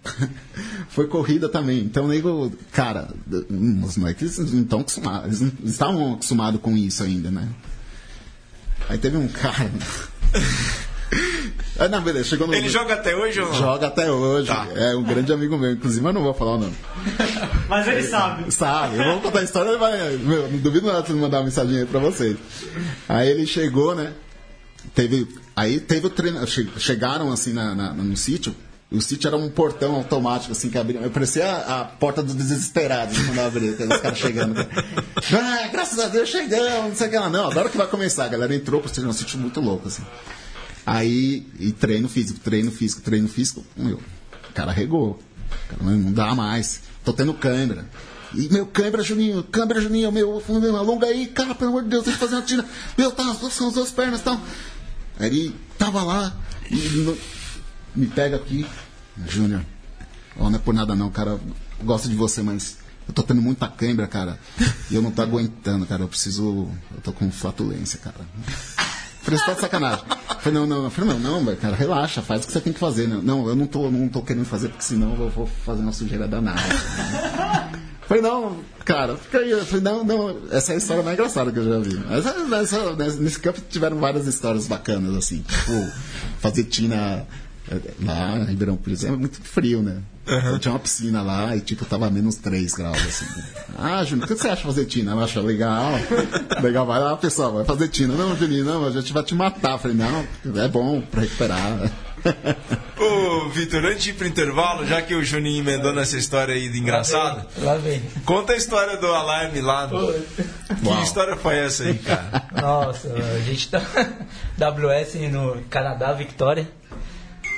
foi 0.89 1.07
corrida 1.09 1.49
também. 1.49 1.81
Então, 1.81 2.09
nego, 2.09 2.51
cara, 2.73 3.09
os 3.85 3.97
moleques 3.99 4.39
não 4.39 4.63
estão 4.63 4.81
acostumados, 4.81 5.27
eles 5.27 5.41
não 5.41 5.53
estavam 5.71 6.13
acostumados 6.15 6.61
com 6.61 6.77
isso 6.77 7.03
ainda, 7.03 7.31
né? 7.31 7.49
Aí 8.89 8.97
teve 8.97 9.17
um 9.17 9.29
cara. 9.29 9.71
Aí, 11.79 11.89
não, 11.89 12.01
beleza, 12.03 12.29
chegou 12.29 12.47
no. 12.47 12.55
Ele 12.55 12.69
joga 12.69 12.95
até 12.95 13.17
hoje 13.17 13.41
ou 13.41 13.47
não? 13.49 13.55
Joga 13.55 13.87
até 13.89 14.11
hoje. 14.11 14.47
Tá. 14.49 14.67
É 14.77 14.95
um 14.95 15.03
grande 15.03 15.33
amigo 15.33 15.57
meu. 15.59 15.73
Inclusive, 15.73 16.05
eu 16.07 16.13
não 16.13 16.23
vou 16.23 16.35
falar 16.35 16.53
o 16.57 16.59
nome. 16.59 16.75
Mas 17.69 17.89
ele 17.89 18.03
sabe. 18.05 18.53
Sabe? 18.53 18.97
Eu 18.99 19.05
vou 19.05 19.21
contar 19.21 19.41
a 19.41 19.43
história, 19.45 19.71
ele 19.71 19.79
vai. 19.79 19.99
Meu, 20.19 20.49
não 20.51 20.59
duvido 20.59 20.87
nada 20.87 21.03
de 21.03 21.13
mandar 21.15 21.39
uma 21.39 21.45
mensagem 21.45 21.79
aí 21.79 21.87
pra 21.87 21.99
vocês. 22.01 22.37
Aí 23.09 23.29
ele 23.31 23.47
chegou, 23.47 23.95
né? 23.95 24.13
Teve. 24.95 25.27
Aí 25.57 25.81
teve 25.81 26.07
o 26.07 26.11
treino. 26.11 26.47
che- 26.47 26.69
Chegaram 26.79 27.33
assim 27.33 27.53
na, 27.53 27.75
na- 27.75 27.93
no 27.93 28.17
sítio. 28.17 28.55
E 28.93 28.97
o 28.97 29.01
sítio 29.01 29.29
era 29.29 29.37
um 29.37 29.49
portão 29.49 29.95
automático, 29.95 30.51
assim, 30.51 30.69
que 30.69 30.77
abria. 30.77 30.99
Eu 31.01 31.11
parecia 31.11 31.47
a, 31.47 31.81
a 31.81 31.85
porta 31.85 32.25
dos 32.25 32.35
desesperados 32.35 33.17
quando 33.19 33.39
eu 33.39 33.47
abri, 33.47 33.69
aqueles 33.69 34.01
caras 34.01 34.19
chegando. 34.19 34.55
Ah, 35.33 35.69
graças 35.71 35.99
a 36.01 36.09
Deus 36.09 36.29
chegamos, 36.29 36.89
não 36.91 36.97
sei 36.97 37.07
o 37.07 37.11
que 37.11 37.17
lá. 37.19 37.29
Não, 37.31 37.49
agora 37.49 37.69
que 37.69 37.77
vai 37.77 37.87
começar. 37.87 38.25
A 38.25 38.29
galera 38.29 38.53
entrou 38.55 38.81
pro 38.81 38.89
sítio, 38.89 39.09
um 39.09 39.13
sítio 39.13 39.39
muito 39.39 39.61
louco, 39.61 39.87
assim. 39.87 40.03
Aí, 40.87 41.47
e 41.59 41.73
treino 41.73 42.09
físico, 42.09 42.41
treino 42.41 42.71
físico, 42.71 43.03
treino 43.03 43.29
físico. 43.29 43.65
Meu, 43.77 43.97
o 44.49 44.53
cara 44.55 44.73
regou. 44.73 45.21
Não 45.81 46.13
dá 46.13 46.35
mais. 46.35 46.81
Tô 47.05 47.13
tendo 47.13 47.35
câimbra. 47.35 47.87
E, 48.35 48.49
meu, 48.49 48.67
câimbra, 48.67 49.03
Juninho, 49.03 49.43
câimbra, 49.43 49.81
Juninho, 49.81 50.13
meu, 50.13 50.43
meu, 50.49 50.77
alonga 50.77 51.07
aí, 51.07 51.27
cara, 51.27 51.55
pelo 51.55 51.71
amor 51.71 51.83
de 51.83 51.89
Deus, 51.89 52.05
tem 52.05 52.13
que 52.13 52.19
fazer 52.19 52.37
uma 52.37 52.43
tira. 52.43 52.65
Meu, 52.97 53.11
tá, 53.11 53.35
são 53.35 53.69
as 53.69 53.75
duas 53.75 53.91
pernas 53.91 54.21
e 54.21 54.23
tal. 54.23 54.41
Aí 55.19 55.27
ele 55.27 55.57
tava 55.77 56.03
lá, 56.05 56.37
e 56.71 56.77
no- 56.77 57.19
me 57.97 58.07
pega 58.07 58.37
aqui, 58.37 58.65
Júnior. 59.29 59.65
Ó, 60.39 60.49
não 60.49 60.57
é 60.57 60.63
por 60.63 60.73
nada 60.73 60.95
não, 60.95 61.11
cara, 61.11 61.41
gosto 61.83 62.09
de 62.09 62.15
você, 62.15 62.41
mas 62.41 62.79
eu 63.09 63.13
tô 63.13 63.23
tendo 63.25 63.43
muita 63.43 63.67
câimbra, 63.67 64.07
cara. 64.07 64.39
E 64.91 64.95
eu 64.95 65.03
não 65.03 65.11
tô 65.11 65.23
aguentando, 65.23 65.85
cara, 65.85 66.05
eu 66.05 66.09
preciso. 66.09 66.69
Eu 66.95 67.01
tô 67.03 67.13
com 67.13 67.31
flatulência, 67.33 67.99
cara. 67.99 68.21
Falei, 69.23 69.39
você 69.39 69.47
tá 69.47 69.53
de 69.53 69.61
sacanagem. 69.61 70.05
Falei, 70.41 70.59
não, 70.59 70.67
não, 70.67 70.91
falei, 70.91 71.15
não, 71.19 71.43
não, 71.43 71.57
cara, 71.57 71.77
relaxa, 71.77 72.23
faz 72.23 72.43
o 72.43 72.47
que 72.47 72.53
você 72.53 72.61
tem 72.61 72.73
que 72.73 72.79
fazer. 72.79 73.07
Não, 73.07 73.21
não 73.21 73.49
eu 73.49 73.55
não 73.55 73.67
tô, 73.67 73.91
não 73.91 74.09
tô 74.09 74.23
querendo 74.23 74.47
fazer, 74.47 74.69
porque 74.69 74.85
senão 74.85 75.15
eu 75.19 75.29
vou 75.29 75.47
fazer 75.47 75.83
uma 75.83 75.93
sujeira 75.93 76.27
danada. 76.27 76.61
Falei, 78.11 78.23
não, 78.25 78.57
cara, 78.85 79.17
fica 79.17 79.39
aí. 79.39 79.53
Falei, 79.65 79.85
não, 79.85 80.03
não, 80.03 80.37
essa 80.51 80.73
é 80.73 80.75
a 80.75 80.79
história 80.79 81.03
mais 81.03 81.17
engraçada 81.17 81.53
que 81.53 81.59
eu 81.59 81.65
já 81.65 81.79
vi. 81.79 82.03
Nesse 83.21 83.39
campo 83.39 83.61
tiveram 83.69 83.99
várias 83.99 84.27
histórias 84.27 84.67
bacanas, 84.67 85.15
assim. 85.15 85.43
Tipo, 85.43 85.93
fazer 86.41 86.65
tina 86.65 87.25
lá 88.03 88.37
em 88.39 88.45
Ribeirão 88.47 88.77
Pires 88.77 89.05
é 89.05 89.11
muito 89.11 89.41
frio, 89.43 89.83
né? 89.83 89.99
Então, 90.27 90.59
tinha 90.59 90.73
uma 90.73 90.79
piscina 90.79 91.23
lá 91.23 91.57
e, 91.57 91.61
tipo, 91.61 91.85
tava 91.85 92.09
menos 92.11 92.37
3 92.37 92.73
graus, 92.75 92.99
assim. 92.99 93.25
Ah, 93.77 94.05
Júnior, 94.05 94.27
o 94.27 94.29
que 94.29 94.41
você 94.41 94.47
acha 94.49 94.57
de 94.61 94.67
fazer 94.67 94.85
tina? 94.85 95.13
Eu 95.13 95.21
acho 95.21 95.41
legal. 95.41 95.91
Legal, 96.63 96.87
vai 96.87 97.01
lá, 97.01 97.17
pessoal, 97.17 97.53
vai 97.55 97.65
fazer 97.65 97.89
tina. 97.89 98.15
Não, 98.15 98.37
Juninho, 98.37 98.65
não, 98.65 98.87
a 98.87 98.91
gente 98.91 99.13
vai 99.13 99.23
te 99.25 99.35
matar. 99.35 99.77
Falei, 99.79 99.97
não, 99.97 100.25
é 100.63 100.69
bom 100.69 101.01
pra 101.01 101.23
recuperar. 101.23 101.91
Ô, 102.99 103.49
Vitor, 103.49 103.85
antes 103.87 104.05
de 104.05 104.11
ir 104.11 104.13
pro 104.15 104.27
intervalo, 104.27 104.87
já 104.87 105.01
que 105.03 105.15
o 105.15 105.25
Juninho 105.25 105.61
emendou 105.65 105.93
nessa 105.93 106.17
história 106.19 106.55
aí 106.55 106.69
de 106.69 106.79
engraçado, 106.79 107.47
Lá 107.59 107.77
vem. 107.77 108.01
conta 108.25 108.53
a 108.53 108.57
história 108.57 108.99
do 108.99 109.07
alarme 109.07 109.61
lá. 109.61 109.89
Que 109.89 110.87
Uau. 110.87 111.03
história 111.03 111.35
foi 111.37 111.57
essa 111.57 111.85
aí, 111.85 111.95
cara? 111.99 112.45
Nossa, 112.61 113.13
a 113.15 113.39
gente 113.41 113.69
tá 113.71 113.81
WS 114.59 115.15
no 115.33 115.63
Canadá, 115.71 116.13
Victoria. 116.13 116.69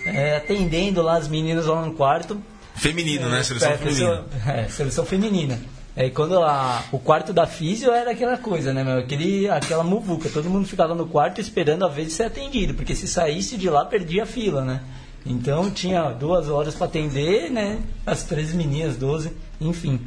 É, 0.05 0.37
atendendo 0.37 1.03
lá 1.03 1.17
as 1.17 1.29
meninas 1.29 1.67
lá 1.67 1.85
no 1.85 1.95
quarto. 1.95 2.41
Feminino, 2.75 3.29
né? 3.29 3.43
Seleção 3.43 3.71
É, 3.71 3.77
feminina. 3.79 4.25
É, 4.47 4.69
seleção 4.69 5.05
feminina. 5.05 5.61
Aí 5.95 6.11
quando 6.11 6.43
a- 6.43 6.83
o 6.91 6.99
quarto 6.99 7.33
da 7.35 7.47
físio 7.47 7.93
era 7.93 8.13
aquela 8.13 8.39
coisa, 8.39 8.73
né, 8.73 8.83
meu? 8.83 8.99
Aquele, 8.99 9.49
aquela 9.51 9.85
muvuca. 9.85 10.29
Todo 10.31 10.49
mundo 10.49 10.67
ficava 10.67 10.95
no 10.95 11.07
quarto 11.07 11.41
esperando 11.41 11.85
a 11.85 11.89
vez 11.89 12.09
de 12.09 12.15
ser 12.15 12.25
atendido, 12.25 12.73
porque 12.75 12.95
se 12.95 13.07
saísse 13.07 13.57
de 13.59 13.69
lá 13.69 13.85
perdia 13.85 14.23
a 14.23 14.27
fila, 14.27 14.65
né? 14.65 14.81
Então 15.25 15.71
tinha 15.71 16.11
duas 16.11 16.49
horas 16.49 16.75
para 16.75 16.87
atender, 16.87 17.51
né? 17.51 17.79
As 18.07 18.25
três 18.25 18.53
meninas, 18.55 18.97
12, 18.97 19.33
enfim. 19.61 20.01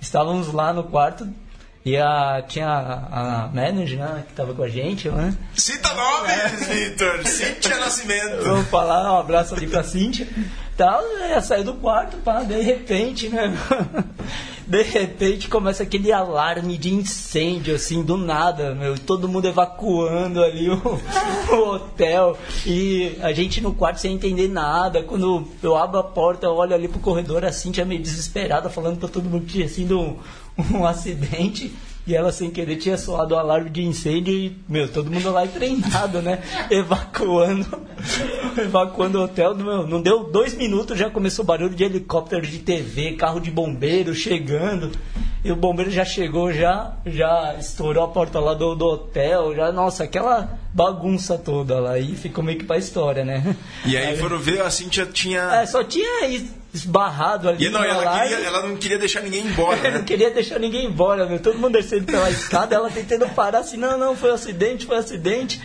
Estávamos 0.00 0.52
lá 0.52 0.72
no 0.72 0.84
quarto 0.84 1.26
e 1.88 1.96
a, 1.96 2.42
tinha 2.46 2.68
a, 2.68 3.44
a 3.44 3.48
manager, 3.48 3.98
né, 3.98 4.22
que 4.26 4.32
estava 4.32 4.52
com 4.52 4.62
a 4.62 4.68
gente, 4.68 5.08
né? 5.08 5.34
Cita 5.54 5.88
nomes, 5.94 6.68
Vitor. 6.68 7.26
Cíntia 7.26 7.78
Nascimento. 7.78 8.44
Vamos 8.44 8.68
falar, 8.68 9.14
um 9.14 9.18
abraço 9.18 9.54
ali 9.54 9.66
pra 9.66 9.82
Cíntia. 9.82 10.28
Tal, 10.76 11.02
ela 11.18 11.40
saiu 11.40 11.64
do 11.64 11.74
quarto, 11.74 12.18
pá, 12.18 12.42
de 12.42 12.60
repente, 12.60 13.28
né? 13.28 13.56
De 14.68 14.82
repente 14.82 15.48
começa 15.48 15.82
aquele 15.82 16.12
alarme 16.12 16.76
de 16.76 16.92
incêndio, 16.92 17.74
assim, 17.74 18.02
do 18.02 18.18
nada, 18.18 18.74
meu. 18.74 18.98
Todo 18.98 19.26
mundo 19.26 19.48
evacuando 19.48 20.44
ali 20.44 20.68
o, 20.68 21.00
o 21.50 21.70
hotel. 21.70 22.36
E 22.66 23.16
a 23.22 23.32
gente 23.32 23.62
no 23.62 23.72
quarto 23.72 23.98
sem 23.98 24.12
entender 24.12 24.46
nada. 24.46 25.02
Quando 25.02 25.48
eu 25.62 25.74
abro 25.74 25.98
a 25.98 26.04
porta, 26.04 26.44
eu 26.44 26.54
olho 26.54 26.74
ali 26.74 26.86
pro 26.86 27.00
corredor, 27.00 27.46
a 27.46 27.50
Cíntia 27.50 27.86
meio 27.86 28.02
desesperada, 28.02 28.68
falando 28.68 28.98
pra 28.98 29.08
todo 29.08 29.24
mundo 29.24 29.46
que 29.46 29.54
tinha 29.54 29.68
sido 29.70 29.98
um, 29.98 30.18
um 30.72 30.84
acidente. 30.84 31.72
E 32.06 32.14
ela 32.14 32.32
sem 32.32 32.50
querer 32.50 32.76
tinha 32.76 32.96
soado 32.96 33.34
o 33.34 33.38
alarme 33.38 33.68
de 33.68 33.82
incêndio 33.82 34.32
e, 34.32 34.56
meu, 34.66 34.88
todo 34.88 35.10
mundo 35.10 35.30
lá 35.30 35.46
treinado, 35.46 36.22
né? 36.22 36.38
Evacuando. 36.70 37.66
Evacuando 38.56 39.18
o 39.18 39.24
hotel. 39.24 39.54
Meu, 39.54 39.86
não 39.86 40.00
deu 40.00 40.24
dois 40.24 40.54
minutos, 40.54 40.98
já 40.98 41.10
começou 41.10 41.44
barulho 41.44 41.74
de 41.74 41.84
helicóptero 41.84 42.46
de 42.46 42.60
TV, 42.60 43.12
carro 43.12 43.38
de 43.40 43.50
bombeiro 43.50 44.14
chegando. 44.14 44.90
E 45.44 45.52
o 45.52 45.56
bombeiro 45.56 45.90
já 45.90 46.04
chegou, 46.04 46.52
já, 46.52 46.96
já 47.06 47.54
estourou 47.60 48.04
a 48.04 48.08
porta 48.08 48.40
lá 48.40 48.54
do, 48.54 48.74
do 48.74 48.86
hotel, 48.86 49.54
já, 49.54 49.70
nossa, 49.70 50.04
aquela 50.04 50.58
bagunça 50.74 51.38
toda 51.38 51.78
lá. 51.78 51.98
E 51.98 52.14
ficou 52.16 52.42
meio 52.42 52.58
que 52.58 52.64
pra 52.64 52.76
história, 52.78 53.24
né? 53.24 53.54
E 53.84 53.96
aí 53.96 54.16
foram 54.16 54.38
ver, 54.38 54.62
a 54.62 54.70
Cíntia 54.70 55.06
tinha. 55.06 55.42
É, 55.42 55.66
só 55.66 55.84
tinha 55.84 56.26
es- 56.26 56.54
esbarrado 56.72 57.48
ali 57.48 57.64
E 57.64 57.70
não, 57.70 57.80
no 57.80 57.86
ela, 57.86 58.02
alarme. 58.02 58.28
queria, 58.28 58.46
ela 58.46 58.62
não 58.66 58.76
queria 58.76 58.98
deixar 58.98 59.22
ninguém 59.22 59.46
embora, 59.46 59.78
Eu 59.78 59.92
não 59.92 59.98
né? 60.00 60.04
queria 60.04 60.30
deixar 60.30 60.58
ninguém 60.58 60.86
embora, 60.86 61.26
meu. 61.26 61.38
Todo 61.38 61.58
mundo 61.58 61.72
descendo 61.72 62.04
pela 62.04 62.30
escada, 62.30 62.74
ela 62.74 62.90
tentando 62.90 63.28
parar 63.30 63.60
assim, 63.60 63.76
não, 63.76 63.98
não, 63.98 64.14
foi 64.16 64.30
um 64.30 64.34
acidente, 64.34 64.86
foi 64.86 64.96
um 64.96 65.00
acidente. 65.00 65.60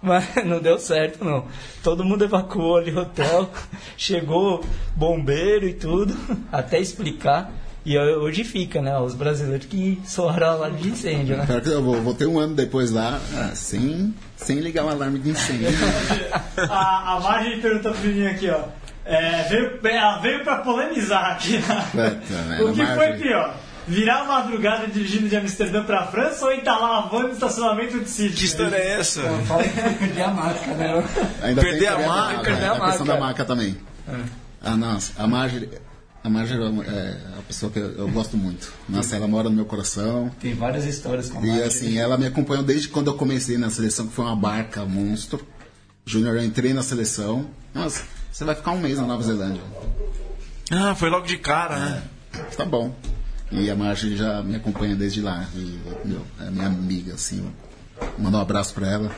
Mas 0.00 0.24
não 0.44 0.60
deu 0.60 0.78
certo, 0.78 1.24
não. 1.24 1.46
Todo 1.82 2.04
mundo 2.04 2.24
evacuou 2.24 2.76
ali 2.76 2.92
o 2.92 2.98
hotel, 3.00 3.50
chegou 3.96 4.64
bombeiro 4.94 5.66
e 5.66 5.74
tudo, 5.74 6.16
até 6.52 6.78
explicar. 6.80 7.50
E 7.86 7.96
hoje 7.98 8.44
fica, 8.44 8.82
né? 8.82 8.98
Os 8.98 9.14
brasileiros 9.14 9.64
que 9.66 9.98
soaram 10.04 10.58
lá 10.58 10.68
de 10.68 10.88
incêndio, 10.88 11.36
né? 11.38 11.46
Pior 11.46 11.60
que 11.62 11.68
eu 11.70 11.82
vou, 11.82 12.02
vou 12.02 12.12
ter 12.12 12.26
um 12.26 12.38
ano 12.38 12.54
depois 12.54 12.90
lá, 12.90 13.18
ah, 13.34 13.52
sem, 13.54 14.14
sem 14.36 14.58
ligar 14.60 14.84
o 14.84 14.90
alarme 14.90 15.18
de 15.18 15.30
incêndio. 15.30 15.68
A, 16.68 17.14
a 17.16 17.20
Margem 17.20 17.60
perguntou 17.60 17.92
pro 17.92 18.02
menino 18.02 18.28
aqui, 18.28 18.50
ó. 18.50 18.64
É, 19.10 19.42
veio, 19.48 19.80
ela 19.84 20.18
veio 20.18 20.44
pra 20.44 20.58
polemizar 20.58 21.32
aqui. 21.32 21.56
né? 21.94 22.10
Puta, 22.10 22.42
velho, 22.42 22.70
o 22.70 22.74
que 22.74 22.82
a 22.82 22.94
foi 22.94 23.12
pior? 23.14 23.56
Virar 23.86 24.20
a 24.20 24.24
madrugada 24.24 24.86
dirigindo 24.86 25.30
de 25.30 25.36
Amsterdã 25.36 25.82
pra 25.82 26.06
França 26.08 26.44
ou 26.44 26.52
entalar 26.52 26.98
a 26.98 27.00
van 27.08 27.22
no 27.22 27.30
estacionamento 27.32 27.98
de 27.98 28.10
Sydney? 28.10 28.36
Que 28.36 28.44
história 28.44 28.76
é 28.76 29.00
essa? 29.00 29.22
Fala 29.46 29.62
que 29.64 29.80
vai 29.80 29.94
perder 29.94 30.22
a 30.22 30.28
marca, 30.30 30.74
né? 30.74 31.04
Ainda 31.42 31.62
Perder 31.62 31.78
tem 31.78 31.88
a 31.88 31.92
que 31.92 31.98
ver 32.02 32.06
marca, 32.06 32.36
né? 32.36 32.42
perder 32.44 32.66
a 32.66 32.72
a 32.72 32.80
questão 32.84 33.06
marca. 33.06 33.12
da 33.14 33.18
marca 33.18 33.44
também. 33.46 33.78
Ah, 34.62 34.76
nossa, 34.76 35.12
a 35.22 35.26
Marjorie, 35.26 35.70
a 36.22 36.28
Marjorie 36.28 36.64
é 36.86 37.16
a 37.38 37.42
pessoa 37.48 37.72
que 37.72 37.78
eu, 37.78 37.90
eu 37.92 38.08
gosto 38.08 38.36
muito. 38.36 38.70
Nossa, 38.86 39.16
ela 39.16 39.26
mora 39.26 39.48
no 39.48 39.56
meu 39.56 39.64
coração. 39.64 40.30
Tem 40.38 40.52
várias 40.52 40.84
histórias 40.84 41.30
com 41.30 41.38
a 41.38 41.42
E 41.42 41.46
marca. 41.48 41.64
assim, 41.66 41.98
ela 41.98 42.18
me 42.18 42.26
acompanhou 42.26 42.62
desde 42.62 42.88
quando 42.88 43.06
eu 43.06 43.14
comecei 43.14 43.56
na 43.56 43.70
seleção, 43.70 44.06
que 44.06 44.12
foi 44.12 44.26
uma 44.26 44.36
barca 44.36 44.84
monstro. 44.84 45.40
Júnior, 46.04 46.36
eu 46.36 46.44
entrei 46.44 46.74
na 46.74 46.82
seleção. 46.82 47.48
Nossa, 47.74 48.02
você 48.30 48.44
vai 48.44 48.54
ficar 48.54 48.70
um 48.72 48.78
mês 48.80 48.98
na 48.98 49.06
Nova 49.06 49.22
Zelândia. 49.22 49.62
Ah, 50.70 50.94
foi 50.94 51.10
logo 51.10 51.26
de 51.26 51.38
cara, 51.38 51.78
né? 51.78 52.02
Tá 52.56 52.64
bom. 52.64 52.94
E 53.50 53.70
a 53.70 53.74
Marjorie 53.74 54.16
já 54.16 54.42
me 54.42 54.54
acompanha 54.56 54.94
desde 54.94 55.20
lá. 55.22 55.46
E, 55.54 55.80
meu, 56.04 56.24
é 56.40 56.50
minha 56.50 56.66
amiga, 56.66 57.14
assim. 57.14 57.50
Mandar 58.18 58.38
um 58.38 58.42
abraço 58.42 58.74
pra 58.74 58.86
ela. 58.86 59.10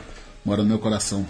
Mora 0.45 0.63
no 0.63 0.69
meu 0.69 0.79
coração. 0.79 1.25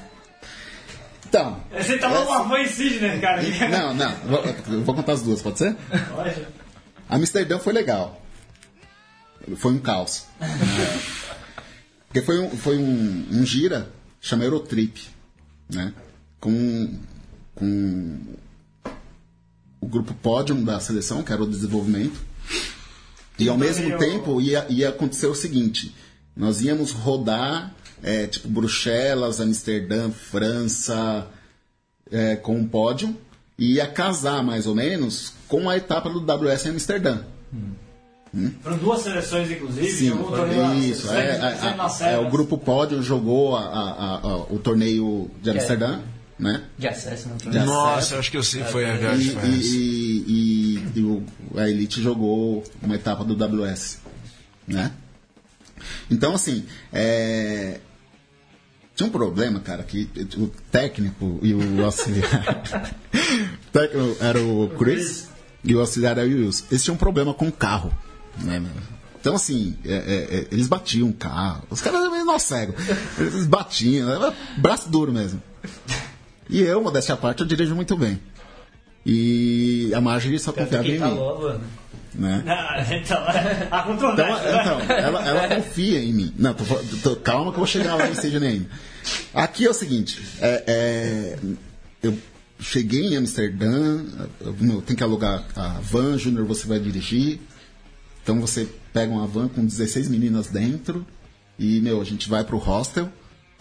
Então. 1.28 1.60
Você 1.72 1.98
tava 1.98 2.20
essa- 2.20 2.42
uma 2.42 2.60
em 2.62 2.68
Sidney, 2.68 3.20
cara. 3.20 3.42
Não, 3.70 3.94
não. 3.94 4.16
Vou, 4.28 4.44
eu 4.76 4.84
vou 4.84 4.94
contar 4.96 5.14
as 5.14 5.22
duas, 5.24 5.42
pode 5.42 5.58
ser? 5.58 5.76
Pode. 6.14 6.46
Amsterdã 7.10 7.58
foi 7.58 7.74
legal. 7.74 8.22
Foi 9.58 9.72
um 9.74 9.80
caos. 9.80 10.26
Porque 12.08 12.22
foi 12.22 12.40
um, 12.40 12.50
foi 12.52 12.78
um, 12.78 13.28
um 13.32 13.46
gira, 13.46 13.90
chama 14.20 14.44
Eurotrip, 14.44 15.02
né? 15.70 15.94
Com, 16.40 17.00
com 17.62 18.18
o 19.80 19.88
grupo 19.88 20.14
Podium 20.16 20.64
da 20.64 20.80
seleção, 20.80 21.22
que 21.24 21.32
era 21.32 21.42
o 21.44 21.48
desenvolvimento. 21.48 22.20
E 23.38 23.48
ao 23.48 23.58
mesmo 23.58 23.86
meio- 23.86 23.98
tempo 24.00 24.42
ia, 24.42 24.66
ia 24.70 24.90
acontecer 24.90 25.28
o 25.28 25.36
seguinte: 25.36 25.96
nós 26.36 26.62
íamos 26.62 26.92
rodar, 26.92 27.74
é, 28.04 28.26
tipo, 28.28 28.48
Bruxelas, 28.48 29.40
Amsterdã, 29.40 30.10
França, 30.10 31.28
é, 32.12 32.36
com 32.36 32.56
um 32.58 32.68
pódio 32.68 33.16
e 33.58 33.74
ia 33.76 33.88
casar 33.88 34.44
mais 34.44 34.66
ou 34.68 34.74
menos 34.76 35.34
com 35.48 35.70
a 35.70 35.78
etapa 35.78 36.10
do 36.10 36.20
WS 36.20 36.66
em 36.68 36.72
Amsterdã. 36.72 37.20
Foram 38.64 38.78
duas 38.78 39.02
seleções, 39.02 39.52
inclusive. 39.52 39.92
Sim, 39.92 40.12
o 40.12 40.24
torneio 40.32 40.74
isso. 40.76 41.12
É, 41.12 41.20
é, 41.20 41.58
é, 42.10 42.14
é, 42.14 42.18
o 42.18 42.30
grupo 42.30 42.58
pódio 42.58 43.04
jogou 43.04 43.56
a- 43.58 43.62
a- 43.66 43.92
a- 43.92 44.16
a- 44.20 44.38
o 44.50 44.58
torneio 44.58 45.30
de 45.42 45.50
Amsterdã, 45.50 46.00
né? 46.42 46.64
De 46.78 46.88
acesso, 46.88 47.30
não 47.30 47.38
De 47.38 47.60
Nossa, 47.60 48.16
eu 48.16 48.20
acho 48.20 48.32
que 48.32 48.36
eu 48.38 48.44
sei, 48.44 48.64
foi 48.64 48.84
a 48.90 48.96
E, 48.96 48.98
viagem 48.98 49.28
que 49.36 49.40
foi 49.40 49.50
essa. 49.50 49.68
e- 49.68 50.26
e- 50.28 51.00
e 51.00 51.04
o- 51.04 51.24
a 51.56 51.70
Elite 51.70 52.02
jogou 52.02 52.64
uma 52.82 52.96
etapa 52.96 53.24
do 53.24 53.36
WS, 53.36 54.00
né? 54.68 54.92
Então, 56.10 56.34
assim, 56.34 56.66
é, 56.92 57.80
tinha 58.96 59.08
um 59.08 59.12
problema, 59.12 59.60
cara, 59.60 59.84
que 59.84 60.10
o 60.38 60.48
técnico 60.72 61.40
e 61.44 61.54
o 61.54 61.62
auxiliar... 61.86 62.64
o 63.68 63.72
técnico 63.72 64.18
era 64.20 64.42
o 64.42 64.70
Chris 64.78 65.30
e 65.64 65.76
o 65.76 65.80
auxiliar 65.80 66.18
era 66.18 66.28
o 66.28 66.32
Wilson. 66.32 66.66
Eles 66.72 66.84
tinham 66.84 66.96
um 66.96 67.00
problema 67.00 67.34
com 67.36 67.48
o 67.48 67.52
carro, 67.52 67.94
né, 68.40 68.60
meu? 68.60 68.72
Então, 69.20 69.36
assim, 69.36 69.78
é, 69.86 69.94
é, 69.94 70.38
é, 70.40 70.48
eles 70.52 70.68
batiam 70.68 71.08
o 71.10 71.14
carro. 71.14 71.64
Os 71.70 71.80
caras 71.82 72.02
eram 72.02 72.12
meio 72.12 72.26
nó 72.26 72.40
cego. 72.40 72.74
Eles 73.20 73.46
batiam, 73.46 74.10
era 74.10 74.34
braço 74.58 74.90
duro 74.90 75.12
mesmo. 75.14 75.40
E 76.52 76.62
eu, 76.62 76.82
modéstia 76.84 77.14
à 77.14 77.18
parte, 77.18 77.40
eu 77.42 77.48
dirijo 77.48 77.74
muito 77.74 77.96
bem. 77.98 78.20
E 79.06 79.92
a 79.96 80.02
Marjorie 80.02 80.38
só 80.40 80.52
confiava 80.52 80.88
em 80.88 81.00
tá 81.00 81.08
mim. 81.10 81.16
logo, 81.16 81.60
Né? 82.14 82.44
Ah, 82.48 82.86
então, 82.94 83.18
há 83.24 83.80
Então, 83.80 83.84
controvérsia. 83.84 84.52
né? 84.52 84.62
então 84.62 84.96
ela, 84.98 85.28
ela 85.28 85.56
confia 85.56 86.00
em 86.04 86.14
mim. 86.14 86.34
Não, 86.38 86.54
tô, 86.54 86.64
tô- 87.02 87.16
calma 87.16 87.52
que 87.52 87.56
eu 87.56 87.60
vou 87.60 87.66
chegar 87.68 87.96
lá 87.96 88.08
em 88.08 88.14
Sydney 88.14 88.48
ainda. 88.50 88.70
Aqui 89.34 89.66
é 89.66 89.70
o 89.70 89.74
seguinte, 89.74 90.22
é, 90.40 90.64
é, 90.68 91.38
eu 92.04 92.18
cheguei 92.60 93.08
em 93.08 93.16
Amsterdã, 93.18 94.04
eu- 94.42 94.82
tem 94.86 94.96
que 94.96 95.04
alugar 95.04 95.46
a 95.56 95.80
van, 95.82 96.18
Júnior, 96.18 96.46
você 96.46 96.68
vai 96.68 96.80
dirigir. 96.80 97.40
Então 98.22 98.40
você 98.40 98.68
pega 98.94 99.12
uma 99.12 99.26
van 99.26 99.48
com 99.48 99.66
16 99.66 100.08
meninas 100.10 100.48
dentro 100.48 101.04
e, 101.58 101.80
meu, 101.82 102.00
a 102.02 102.04
gente 102.04 102.30
vai 102.30 102.44
pro 102.44 102.58
hostel. 102.58 103.10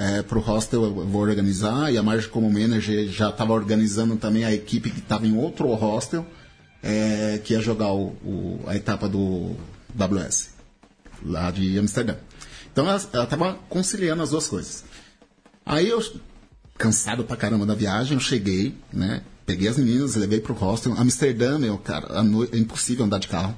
É, 0.03 0.23
pro 0.23 0.41
hostel 0.41 0.83
eu 0.85 1.07
vou 1.07 1.21
organizar 1.21 1.93
e 1.93 1.99
a 1.99 2.03
Marge 2.03 2.27
como 2.27 2.51
manager 2.51 3.07
já 3.09 3.29
estava 3.29 3.53
organizando 3.53 4.17
também 4.17 4.45
a 4.45 4.51
equipe 4.53 4.89
que 4.89 4.99
estava 5.01 5.27
em 5.27 5.37
outro 5.37 5.67
hostel 5.75 6.25
é, 6.83 7.39
que 7.45 7.53
ia 7.53 7.61
jogar 7.61 7.93
o- 7.93 8.15
o- 8.25 8.61
a 8.67 8.75
etapa 8.75 9.07
do 9.07 9.55
WS 9.95 10.51
lá 11.23 11.51
de 11.51 11.79
Amsterdã. 11.79 12.15
Então 12.73 12.89
ela, 12.89 12.99
ela 13.13 13.27
tava 13.27 13.59
conciliando 13.69 14.23
as 14.23 14.31
duas 14.31 14.49
coisas. 14.49 14.85
Aí 15.67 15.87
eu, 15.91 16.03
cansado 16.79 17.23
pra 17.25 17.37
caramba 17.37 17.67
da 17.67 17.75
viagem, 17.75 18.15
eu 18.15 18.21
cheguei, 18.21 18.75
né? 18.91 19.21
Peguei 19.45 19.69
as 19.69 19.77
meninas, 19.77 20.15
levei 20.15 20.41
pro 20.41 20.55
hostel. 20.55 20.95
Amsterdã, 20.97 21.59
meu, 21.59 21.77
cara, 21.77 22.09
é 22.53 22.57
impossível 22.57 23.05
andar 23.05 23.19
de 23.19 23.29
carro. 23.29 23.55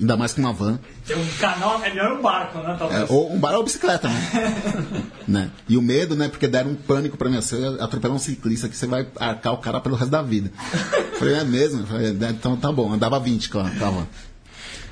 Ainda 0.00 0.16
mais 0.16 0.32
com 0.34 0.40
uma 0.40 0.52
van. 0.52 0.78
Tem 1.06 1.16
um 1.16 1.26
canal, 1.38 1.82
é 1.82 1.88
melhor 1.90 2.18
um 2.18 2.22
barco, 2.22 2.58
né? 2.58 2.74
É, 2.74 2.76
Talvez. 2.76 3.10
ou 3.10 3.32
um 3.32 3.38
bar 3.38 3.54
ou 3.54 3.62
bicicleta, 3.62 4.08
né? 4.08 5.02
né? 5.28 5.50
E 5.68 5.76
o 5.76 5.82
medo, 5.82 6.16
né? 6.16 6.28
Porque 6.28 6.48
deram 6.48 6.70
um 6.70 6.74
pânico 6.74 7.16
pra 7.16 7.28
mim. 7.30 7.36
Você 7.36 7.56
atropelar 7.80 8.16
um 8.16 8.18
ciclista 8.20 8.68
que 8.68 8.76
você 8.76 8.86
vai 8.86 9.06
arcar 9.20 9.52
o 9.52 9.58
cara 9.58 9.80
pelo 9.80 9.94
resto 9.94 10.10
da 10.10 10.22
vida. 10.22 10.50
Eu 10.92 11.04
Falei, 11.18 11.34
é 11.34 11.44
mesmo? 11.44 11.86
Falei, 11.86 12.06
"É, 12.08 12.30
então 12.30 12.56
tá 12.56 12.72
bom. 12.72 12.92
Andava 12.92 13.20
20 13.20 13.48
com 13.50 13.60
a 13.60 13.62
van. 13.64 14.06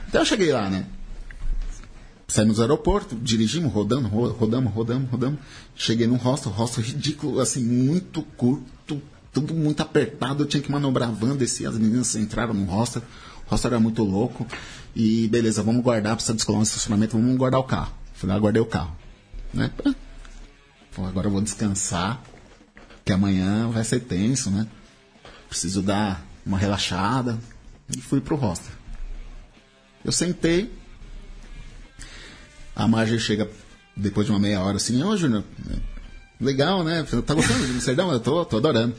Então 0.09 0.20
eu 0.20 0.24
cheguei 0.26 0.53
lá, 0.53 0.70
né? 0.70 0.86
Saímos 2.28 2.57
do 2.57 2.62
aeroporto, 2.62 3.14
dirigimos, 3.16 3.70
rodando, 3.72 4.09
ro- 4.09 4.30
rodamos, 4.32 4.72
rodamos, 4.72 5.11
rodamos. 5.11 5.38
Cheguei 5.74 6.07
num 6.07 6.16
hostel, 6.16 6.50
hostel 6.53 6.82
ridículo, 6.82 7.40
assim, 7.40 7.62
muito 7.62 8.22
curto, 8.36 9.03
tudo 9.32 9.53
muito 9.53 9.82
apertado. 9.82 10.42
Eu 10.44 10.46
tinha 10.46 10.62
que 10.62 10.70
manobrar 10.72 11.11
a 11.11 11.12
van, 11.12 11.36
descer, 11.36 11.66
as 11.66 11.76
meninas 11.76 12.14
entraram 12.16 12.55
no 12.55 12.64
hostel. 12.64 13.03
O 13.46 13.50
hostel 13.50 13.72
era 13.72 13.80
muito 13.80 14.03
louco. 14.03 14.46
E 14.95 15.28
beleza, 15.28 15.62
vamos 15.62 15.82
guardar, 15.82 16.14
precisa 16.14 16.34
descolar 16.34 16.59
um 16.59 16.62
estacionamento, 16.62 17.16
vamos 17.16 17.36
guardar 17.36 17.61
o 17.61 17.64
carro. 17.64 17.93
Falei, 18.14 18.36
ah, 18.36 18.38
guardei 18.38 18.62
o 18.62 18.66
carro. 18.66 18.97
Né? 19.53 19.70
Pô, 20.95 21.05
agora 21.07 21.26
eu 21.26 21.30
vou 21.30 21.40
descansar, 21.40 22.22
que 23.05 23.12
amanhã 23.12 23.68
vai 23.70 23.84
ser 23.84 24.01
tenso, 24.01 24.51
né? 24.51 24.66
Preciso 25.49 25.82
dar 25.82 26.24
uma 26.45 26.59
relaxada. 26.59 27.38
E 27.95 28.01
fui 28.01 28.20
pro 28.20 28.36
hostel. 28.36 28.72
Eu 30.05 30.12
sentei, 30.12 30.72
a 32.74 32.88
Marge 32.88 33.18
chega 33.18 33.49
depois 33.97 34.26
de 34.26 34.32
uma 34.32 34.38
meia 34.38 34.61
hora 34.61 34.76
assim, 34.76 35.03
ô 35.03 35.16
Júnior, 35.16 35.45
legal, 36.40 36.82
né? 36.82 37.05
Tá 37.26 37.34
gostando 37.34 37.66
de 37.66 37.72
Amsterdã? 37.72 38.11
Eu 38.11 38.20
tô, 38.20 38.45
tô 38.45 38.57
adorando. 38.57 38.95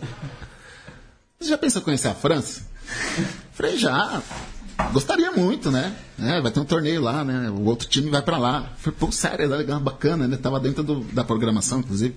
Você 1.39 1.49
já 1.49 1.57
pensou 1.57 1.81
em 1.81 1.85
conhecer 1.85 2.07
a 2.07 2.15
França? 2.15 2.61
Falei, 3.53 3.77
já. 3.77 4.21
Gostaria 4.91 5.31
muito, 5.31 5.69
né? 5.71 5.95
É, 6.19 6.41
vai 6.41 6.51
ter 6.51 6.59
um 6.59 6.65
torneio 6.65 7.01
lá, 7.01 7.23
né? 7.23 7.49
O 7.49 7.63
outro 7.65 7.87
time 7.87 8.09
vai 8.09 8.21
pra 8.21 8.37
lá. 8.37 8.71
Falei, 8.77 8.97
pô, 8.99 9.11
sério, 9.11 9.45
é 9.45 9.47
legal, 9.57 9.79
bacana, 9.79 10.27
né? 10.27 10.37
Tava 10.37 10.59
dentro 10.59 10.83
do- 10.83 11.01
da 11.05 11.23
programação, 11.23 11.79
inclusive. 11.79 12.15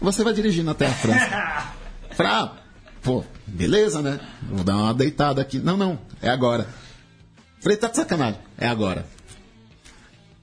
Você 0.00 0.22
vai 0.24 0.32
dirigindo 0.34 0.70
até 0.70 0.86
a 0.86 0.92
França. 0.92 1.72
Falei, 2.16 2.32
ah, 2.32 2.52
pô, 3.02 3.24
beleza, 3.46 4.02
né? 4.02 4.20
Vou 4.42 4.64
dar 4.64 4.76
uma 4.76 4.94
deitada 4.94 5.40
aqui. 5.40 5.58
Não, 5.58 5.76
não, 5.76 5.98
é 6.20 6.28
agora. 6.28 6.68
Falei, 7.60 7.76
tá 7.78 7.88
de 7.88 7.96
sacanagem. 7.96 8.40
É 8.58 8.66
agora. 8.68 9.06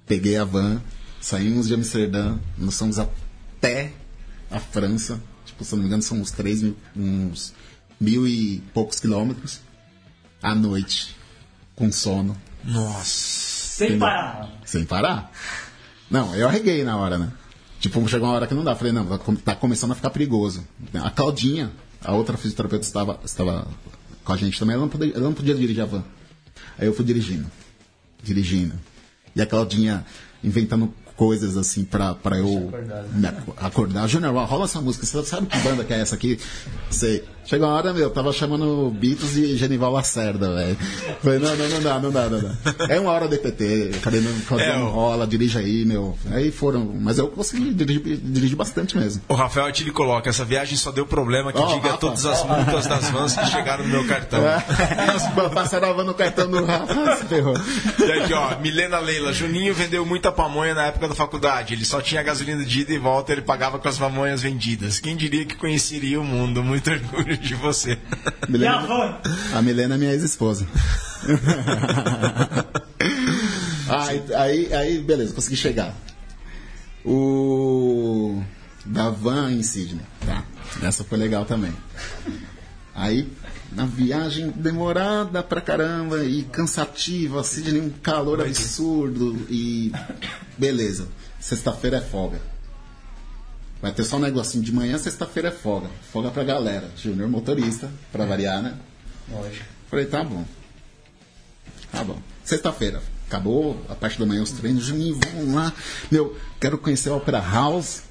Peguei 0.07 0.37
a 0.37 0.43
van, 0.43 0.81
saímos 1.21 1.67
de 1.67 1.73
Amsterdã, 1.75 2.37
nós 2.57 2.77
fomos 2.77 2.97
até 2.99 3.93
a 4.49 4.59
França. 4.59 5.21
Tipo, 5.45 5.63
se 5.63 5.73
não 5.73 5.81
me 5.81 5.87
engano, 5.87 6.01
são 6.01 6.17
uns 6.19 6.31
três 6.31 6.61
mil, 6.61 6.75
uns 6.95 7.53
mil 7.99 8.27
e 8.27 8.61
poucos 8.73 8.99
quilômetros. 8.99 9.59
À 10.41 10.55
noite, 10.55 11.15
com 11.75 11.91
sono, 11.91 12.35
Nossa. 12.63 13.05
Sem 13.05 13.97
parar. 13.97 14.49
sem 14.65 14.83
parar. 14.85 15.31
Não, 16.09 16.35
eu 16.35 16.47
arreguei 16.47 16.83
na 16.83 16.97
hora, 16.97 17.17
né? 17.17 17.31
Tipo, 17.79 18.07
chegou 18.07 18.27
uma 18.27 18.35
hora 18.35 18.45
que 18.47 18.53
não 18.53 18.63
dá. 18.63 18.75
Falei, 18.75 18.91
não, 18.93 19.05
tá 19.05 19.17
com- 19.17 19.35
começando 19.55 19.91
a 19.91 19.95
ficar 19.95 20.09
perigoso. 20.11 20.63
A 20.93 21.09
Claudinha, 21.09 21.71
a 22.03 22.13
outra 22.13 22.37
fisioterapeuta, 22.37 22.85
estava, 22.85 23.19
estava 23.23 23.67
com 24.23 24.33
a 24.33 24.37
gente 24.37 24.59
também, 24.59 24.73
ela 24.75 24.83
não, 24.83 24.89
podia, 24.89 25.11
ela 25.13 25.23
não 25.23 25.33
podia 25.33 25.55
dirigir 25.55 25.81
a 25.81 25.85
van. 25.85 26.03
Aí 26.77 26.85
eu 26.85 26.93
fui 26.93 27.03
dirigindo, 27.05 27.49
dirigindo. 28.21 28.75
E 29.35 29.41
a 29.41 29.45
Claudinha 29.47 30.05
inventando 30.43 30.93
coisas 31.15 31.55
assim 31.57 31.83
pra, 31.83 32.13
pra 32.13 32.37
eu 32.37 32.71
me 33.13 33.27
ac- 33.27 33.51
acordar. 33.57 34.07
Júnior, 34.07 34.33
rola 34.45 34.65
essa 34.65 34.81
música. 34.81 35.05
Você 35.05 35.23
sabe 35.23 35.47
que 35.47 35.57
banda 35.59 35.83
que 35.83 35.93
é 35.93 35.99
essa 36.01 36.13
aqui? 36.15 36.39
Sei. 36.89 37.23
Chegou 37.51 37.67
uma 37.67 37.75
hora, 37.75 37.91
meu, 37.91 38.03
eu 38.03 38.09
tava 38.09 38.31
chamando 38.31 38.89
Beatles 38.91 39.35
e 39.35 39.57
Genival 39.57 39.91
Lacerda, 39.91 40.55
velho. 40.55 40.77
Falei, 41.21 41.37
não, 41.37 41.53
não, 41.57 41.67
não 41.67 41.81
dá, 41.81 41.99
não 41.99 42.09
dá, 42.09 42.29
não 42.29 42.39
dá. 42.39 42.85
É 42.87 42.97
uma 42.97 43.11
hora 43.11 43.27
DPT, 43.27 43.99
cadê 44.01 44.21
não, 44.21 44.39
cadê 44.47 44.63
É, 44.63 44.77
não 44.77 44.89
rola, 44.89 45.27
dirige 45.27 45.57
aí, 45.57 45.83
meu. 45.83 46.17
Aí 46.31 46.49
foram, 46.49 46.85
mas 46.85 47.17
eu 47.17 47.27
consegui 47.27 47.73
dirigir, 47.73 48.21
dirigir 48.23 48.55
bastante 48.55 48.95
mesmo. 48.95 49.21
O 49.27 49.33
Rafael 49.33 49.69
te 49.73 49.83
lhe 49.83 49.91
coloca, 49.91 50.29
essa 50.29 50.45
viagem 50.45 50.77
só 50.77 50.93
deu 50.93 51.05
problema 51.05 51.51
que 51.51 51.59
Ó, 51.59 51.75
diga 51.75 51.87
Rafa. 51.87 51.97
todas 51.97 52.25
as 52.25 52.41
multas 52.45 52.87
das 52.87 53.09
vans 53.09 53.35
que 53.35 53.45
chegaram 53.47 53.83
no 53.83 53.89
meu 53.89 54.07
cartão. 54.07 54.39
Passaram 55.53 55.89
a 55.89 55.91
van 55.91 56.05
no 56.05 56.13
cartão 56.13 56.49
do 56.49 56.63
Rafa, 56.63 57.17
se 57.19 57.25
ferrou. 57.25 57.55
E 57.99 58.11
aqui, 58.13 58.33
ó, 58.33 58.57
Milena 58.59 58.97
Leila, 58.99 59.33
Juninho 59.33 59.73
vendeu 59.73 60.05
muita 60.05 60.31
pamonha 60.31 60.73
na 60.73 60.85
época 60.85 61.09
da 61.09 61.15
faculdade. 61.15 61.73
Ele 61.73 61.83
só 61.83 61.99
tinha 61.99 62.23
gasolina 62.23 62.63
de 62.63 62.79
ida 62.79 62.93
e 62.93 62.97
volta, 62.97 63.33
ele 63.33 63.41
pagava 63.41 63.77
com 63.77 63.89
as 63.89 63.97
pamonhas 63.97 64.41
vendidas. 64.41 65.01
Quem 65.01 65.17
diria 65.17 65.43
que 65.43 65.57
conheceria 65.57 66.17
o 66.17 66.23
mundo? 66.23 66.63
Muito 66.63 66.89
orgulho 66.89 67.40
de 67.41 67.55
você. 67.55 67.97
E 69.53 69.53
a 69.53 69.61
Milena 69.61 69.95
é 69.95 69.97
minha 69.97 70.11
ex-esposa. 70.11 70.67
aí, 73.89 74.23
aí, 74.35 74.73
aí, 74.73 74.99
beleza, 74.99 75.33
consegui 75.33 75.57
chegar. 75.57 75.95
O. 77.03 78.41
Da 78.85 79.09
van 79.09 79.51
em 79.51 79.63
Sydney. 79.63 80.05
Tá. 80.25 80.43
Essa 80.81 81.03
foi 81.03 81.17
legal 81.17 81.45
também. 81.45 81.73
Aí, 82.93 83.27
na 83.71 83.85
viagem 83.85 84.49
demorada 84.49 85.41
pra 85.41 85.61
caramba 85.61 86.23
e 86.23 86.43
cansativa, 86.43 87.41
de 87.41 87.79
um 87.79 87.89
calor 87.89 88.41
absurdo 88.41 89.45
e. 89.49 89.91
Beleza. 90.57 91.07
Sexta-feira 91.39 91.97
é 91.97 92.01
folga. 92.01 92.39
Vai 93.81 93.91
ter 93.91 94.03
só 94.03 94.17
um 94.17 94.19
negocinho 94.19 94.63
de 94.63 94.71
manhã, 94.71 94.97
sexta-feira 94.97 95.49
é 95.49 95.51
folga. 95.51 95.89
Folga 96.11 96.29
pra 96.29 96.43
galera. 96.43 96.91
Júnior 96.95 97.27
motorista, 97.27 97.89
pra 98.11 98.25
variar, 98.25 98.61
né? 98.61 98.77
Lógico. 99.29 99.65
Falei, 99.89 100.05
tá 100.05 100.23
bom. 100.23 100.45
Tá 101.91 102.03
bom. 102.03 102.21
Sexta-feira. 102.43 103.01
Acabou 103.27 103.83
a 103.89 103.95
parte 103.95 104.19
da 104.19 104.25
manhã 104.25 104.43
os 104.43 104.51
treinos. 104.51 104.83
Juninho, 104.83 105.17
vamos 105.33 105.55
lá. 105.55 105.73
Meu, 106.11 106.37
quero 106.59 106.77
conhecer 106.77 107.09
a 107.09 107.15
Opera 107.15 107.39
House. 107.39 108.03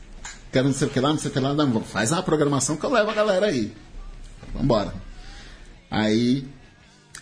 Quero 0.51 0.67
não 0.67 0.75
sei 0.75 0.89
o 0.89 0.91
que 0.91 0.99
lá, 0.99 1.11
não 1.11 1.19
sei 1.19 1.31
o 1.31 1.33
que 1.35 1.39
lá. 1.39 1.55
Não, 1.55 1.81
faz 1.85 2.13
a 2.13 2.23
programação 2.23 2.77
que 2.77 2.85
eu 2.85 2.91
levo 2.91 3.11
a 3.11 3.15
galera 3.15 3.47
aí. 3.47 3.73
Vambora. 4.53 4.93
Aí, 5.89 6.49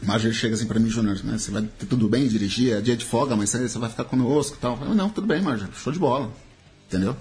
Marjorie 0.02 0.34
chega 0.34 0.54
assim 0.54 0.66
pra 0.66 0.80
mim, 0.80 0.88
Júnior, 0.88 1.22
né? 1.24 1.36
Você 1.36 1.50
vai 1.50 1.62
ter 1.62 1.86
tudo 1.86 2.08
bem 2.08 2.26
dirigir? 2.28 2.72
É 2.72 2.80
dia 2.80 2.96
de 2.96 3.04
folga, 3.04 3.36
mas 3.36 3.50
você 3.50 3.78
vai 3.78 3.90
ficar 3.90 4.04
conosco 4.04 4.56
e 4.56 4.60
tal. 4.60 4.72
Eu 4.72 4.78
falei, 4.78 4.94
não, 4.94 5.10
tudo 5.10 5.26
bem, 5.26 5.42
Marjorie. 5.42 5.74
Show 5.74 5.92
de 5.92 5.98
bola. 5.98 6.30
Entendeu? 6.86 7.16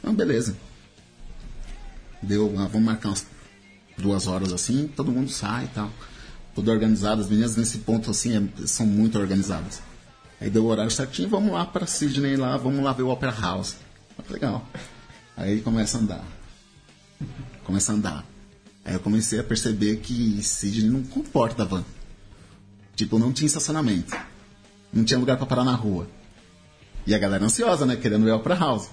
Então, 0.00 0.14
beleza. 0.14 0.56
Deu, 2.22 2.52
ah, 2.58 2.66
vamos 2.66 2.82
marcar 2.82 3.08
umas 3.10 3.26
duas 3.96 4.26
horas 4.26 4.52
assim, 4.52 4.88
todo 4.88 5.12
mundo 5.12 5.30
sai 5.30 5.64
e 5.64 5.68
tal. 5.68 5.90
Tudo 6.54 6.70
organizado, 6.70 7.20
as 7.20 7.28
meninas 7.28 7.56
nesse 7.56 7.78
ponto 7.78 8.10
assim 8.10 8.36
é- 8.36 8.66
são 8.66 8.84
muito 8.86 9.18
organizadas. 9.18 9.80
Aí 10.40 10.50
deu 10.50 10.64
o 10.64 10.68
horário 10.68 10.90
certinho, 10.90 11.28
vamos 11.28 11.52
lá 11.52 11.64
para 11.64 11.86
Sydney 11.86 12.36
lá, 12.36 12.56
vamos 12.56 12.82
lá 12.82 12.92
ver 12.92 13.02
o 13.02 13.08
Opera 13.08 13.34
House. 13.38 13.76
Falei, 14.16 14.32
Legal. 14.32 14.66
Aí 15.36 15.60
começa 15.60 15.98
a 15.98 16.00
andar. 16.00 16.24
Começa 17.64 17.92
a 17.92 17.94
andar. 17.94 18.24
Aí 18.84 18.94
eu 18.94 19.00
comecei 19.00 19.38
a 19.38 19.44
perceber 19.44 19.96
que 19.98 20.42
Sydney 20.42 20.90
não 20.90 21.02
comporta 21.02 21.62
a 21.62 21.66
van. 21.66 21.84
Tipo, 22.96 23.18
não 23.18 23.32
tinha 23.32 23.46
estacionamento. 23.46 24.16
Não 24.92 25.04
tinha 25.04 25.18
lugar 25.18 25.36
para 25.36 25.46
parar 25.46 25.64
na 25.64 25.74
rua. 25.74 26.08
E 27.06 27.14
a 27.14 27.18
galera 27.18 27.44
ansiosa, 27.44 27.86
né? 27.86 27.96
Querendo 27.96 28.24
ver 28.24 28.32
o 28.32 28.36
Opera 28.36 28.56
House. 28.56 28.88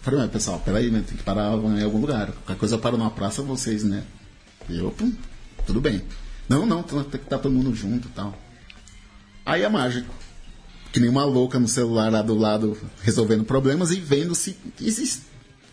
Falei, 0.00 0.20
mas 0.20 0.30
pessoal, 0.30 0.60
peraí, 0.60 0.90
né? 0.90 1.02
Tem 1.06 1.16
que 1.16 1.22
parar 1.22 1.52
em 1.52 1.82
algum 1.82 2.00
lugar. 2.00 2.32
Qualquer 2.32 2.56
coisa 2.56 2.76
eu 2.76 2.78
paro 2.78 2.96
numa 2.96 3.10
praça, 3.10 3.42
vocês, 3.42 3.84
né? 3.84 4.04
E 4.68 4.78
eu, 4.78 4.90
pum, 4.90 5.12
tudo 5.66 5.80
bem. 5.80 6.02
Não, 6.48 6.64
não, 6.64 6.82
tem 6.82 7.02
que 7.02 7.16
estar 7.16 7.38
todo 7.38 7.52
mundo 7.52 7.74
junto 7.74 8.08
e 8.08 8.10
tal. 8.12 8.34
Aí 9.44 9.62
é 9.62 9.68
mágico. 9.68 10.14
Que 10.92 11.00
nem 11.00 11.10
uma 11.10 11.24
louca 11.24 11.58
no 11.58 11.68
celular 11.68 12.10
lá 12.10 12.22
do 12.22 12.34
lado, 12.34 12.76
resolvendo 13.02 13.44
problemas 13.44 13.90
e 13.90 14.00
vendo 14.00 14.34
se 14.34 14.56
existe. 14.80 15.22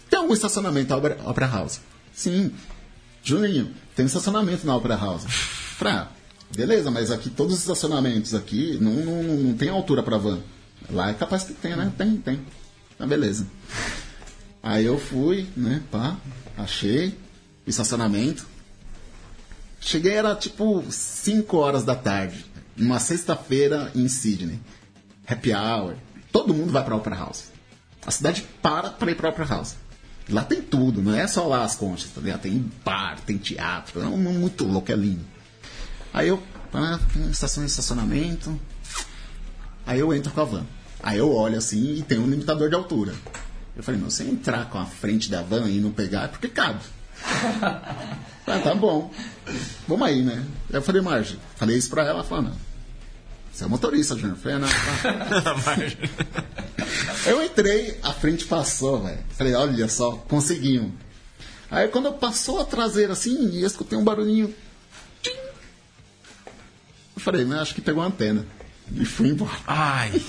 Tem 0.09 0.19
algum 0.19 0.33
estacionamento 0.33 0.89
na 0.89 0.97
Opera, 0.97 1.17
Opera 1.25 1.47
House? 1.47 1.79
Sim. 2.13 2.51
Juninho, 3.23 3.71
tem 3.95 4.05
um 4.05 4.07
estacionamento 4.07 4.67
na 4.67 4.75
Opera 4.75 4.95
House. 4.95 5.25
Falei, 5.25 5.93
ah, 5.93 6.07
beleza, 6.55 6.91
mas 6.91 7.11
aqui 7.11 7.29
todos 7.29 7.53
os 7.53 7.59
estacionamentos 7.61 8.35
aqui 8.35 8.77
não, 8.79 8.91
não, 8.91 9.23
não, 9.23 9.53
tem 9.53 9.69
altura 9.69 10.03
para 10.03 10.17
van. 10.17 10.39
Lá 10.89 11.09
é 11.09 11.13
capaz 11.13 11.43
que 11.43 11.53
tem, 11.53 11.75
né? 11.75 11.91
Tem, 11.97 12.17
tem. 12.17 12.41
Ah, 12.99 13.07
beleza. 13.07 13.47
Aí 14.65 14.83
eu 14.83 14.97
fui, 14.97 15.47
né, 15.55 15.83
pá, 15.91 16.17
achei 16.57 17.15
estacionamento. 17.67 18.47
Cheguei, 19.79 20.13
era 20.13 20.33
tipo 20.33 20.83
5 20.89 21.55
horas 21.55 21.83
da 21.83 21.93
tarde, 21.93 22.43
numa 22.75 22.99
sexta-feira 22.99 23.91
em 23.93 24.07
Sydney. 24.07 24.59
Happy 25.27 25.53
hour. 25.53 25.93
Todo 26.31 26.51
mundo 26.51 26.71
vai 26.71 26.83
pra 26.83 26.95
Opera 26.95 27.15
House. 27.15 27.51
A 28.07 28.09
cidade 28.09 28.43
para 28.59 28.89
pra 28.89 29.11
ir 29.11 29.15
pra 29.15 29.29
Opera 29.29 29.47
House. 29.47 29.75
Lá 30.27 30.43
tem 30.43 30.63
tudo, 30.63 30.99
não 30.99 31.13
é 31.13 31.27
só 31.27 31.45
lá 31.45 31.63
as 31.63 31.75
conchas, 31.75 32.09
tá 32.09 32.19
ligado? 32.19 32.41
Tem 32.41 32.71
bar, 32.83 33.19
tem 33.19 33.37
teatro, 33.37 34.01
é 34.01 34.07
um 34.07 34.17
muito 34.17 34.65
louco, 34.65 34.91
é 34.91 34.95
lindo. 34.95 35.23
Aí 36.11 36.27
eu, 36.27 36.41
ah, 36.73 36.99
estação 37.29 37.63
estacionamento. 37.63 38.59
Aí 39.85 39.99
eu 39.99 40.11
entro 40.11 40.31
com 40.31 40.41
a 40.41 40.45
van. 40.45 40.65
Aí 41.03 41.19
eu 41.19 41.31
olho 41.31 41.55
assim 41.55 41.97
e 41.97 42.01
tem 42.01 42.17
um 42.17 42.27
limitador 42.27 42.67
de 42.67 42.75
altura. 42.75 43.13
Eu 43.75 43.83
falei, 43.83 43.99
não, 43.99 44.09
se 44.09 44.23
eu 44.23 44.29
entrar 44.29 44.69
com 44.69 44.77
a 44.77 44.85
frente 44.85 45.29
da 45.29 45.41
van 45.41 45.69
e 45.69 45.79
não 45.79 45.91
pegar, 45.91 46.23
é 46.23 46.27
porque 46.27 46.47
cabe. 46.47 46.79
ah, 47.61 48.59
tá 48.63 48.75
bom. 48.75 49.11
Vamos 49.87 50.07
aí, 50.07 50.21
né? 50.21 50.45
Eu 50.69 50.81
falei, 50.81 51.01
Marge, 51.01 51.39
falei 51.55 51.77
isso 51.77 51.89
pra 51.89 52.05
ela, 52.05 52.25
não. 52.29 52.55
Você 53.51 53.63
é 53.63 53.67
motorista, 53.67 54.15
Júnior. 54.15 54.37
Eu 54.37 54.41
falei, 54.41 54.57
não, 54.59 54.67
tá. 54.67 55.75
Eu 57.29 57.43
entrei, 57.43 57.97
a 58.03 58.13
frente 58.13 58.45
passou, 58.45 59.01
velho. 59.01 59.19
Falei, 59.29 59.53
olha 59.55 59.87
só, 59.87 60.11
conseguimos. 60.11 60.91
Aí 61.71 61.87
quando 61.87 62.11
passou 62.13 62.61
a 62.61 62.65
traseira 62.65 63.13
assim, 63.13 63.57
eu 63.59 63.65
escutei 63.65 63.97
um 63.97 64.03
barulhinho. 64.03 64.53
Tchim. 65.21 65.31
Eu 67.15 67.21
falei, 67.21 67.43
não, 67.45 67.59
acho 67.59 67.73
que 67.73 67.81
pegou 67.81 68.03
a 68.03 68.07
antena. 68.07 68.45
E 68.93 69.03
fui 69.05 69.29
embora. 69.29 69.57
Ai. 69.65 70.21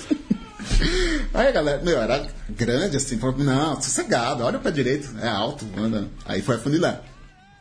Aí 1.33 1.47
a 1.47 1.51
galera, 1.51 1.81
meu, 1.83 2.01
era 2.01 2.27
grande 2.49 2.97
assim, 2.97 3.17
falou, 3.17 3.37
não, 3.37 3.81
sossegado, 3.81 4.43
olha 4.43 4.59
pra 4.59 4.71
direita, 4.71 5.07
é 5.21 5.27
alto, 5.27 5.65
anda. 5.77 6.07
Aí 6.25 6.41
foi 6.41 6.55
afunilar. 6.55 7.01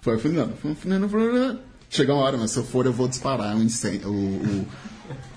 Foi 0.03 0.17
afunilando, 0.17 0.55
foi 0.61 0.73
afunilando, 0.73 1.07
afunilando. 1.07 1.61
Chegou 1.91 2.17
uma 2.17 2.25
hora, 2.25 2.37
mas 2.37 2.51
se 2.53 2.59
eu 2.59 2.65
for, 2.65 2.87
eu 2.87 2.93
vou 2.93 3.09
disparar 3.09 3.57
um 3.57 3.63
incêndio. 3.63 4.09
O, 4.09 4.13
o- 4.15 4.67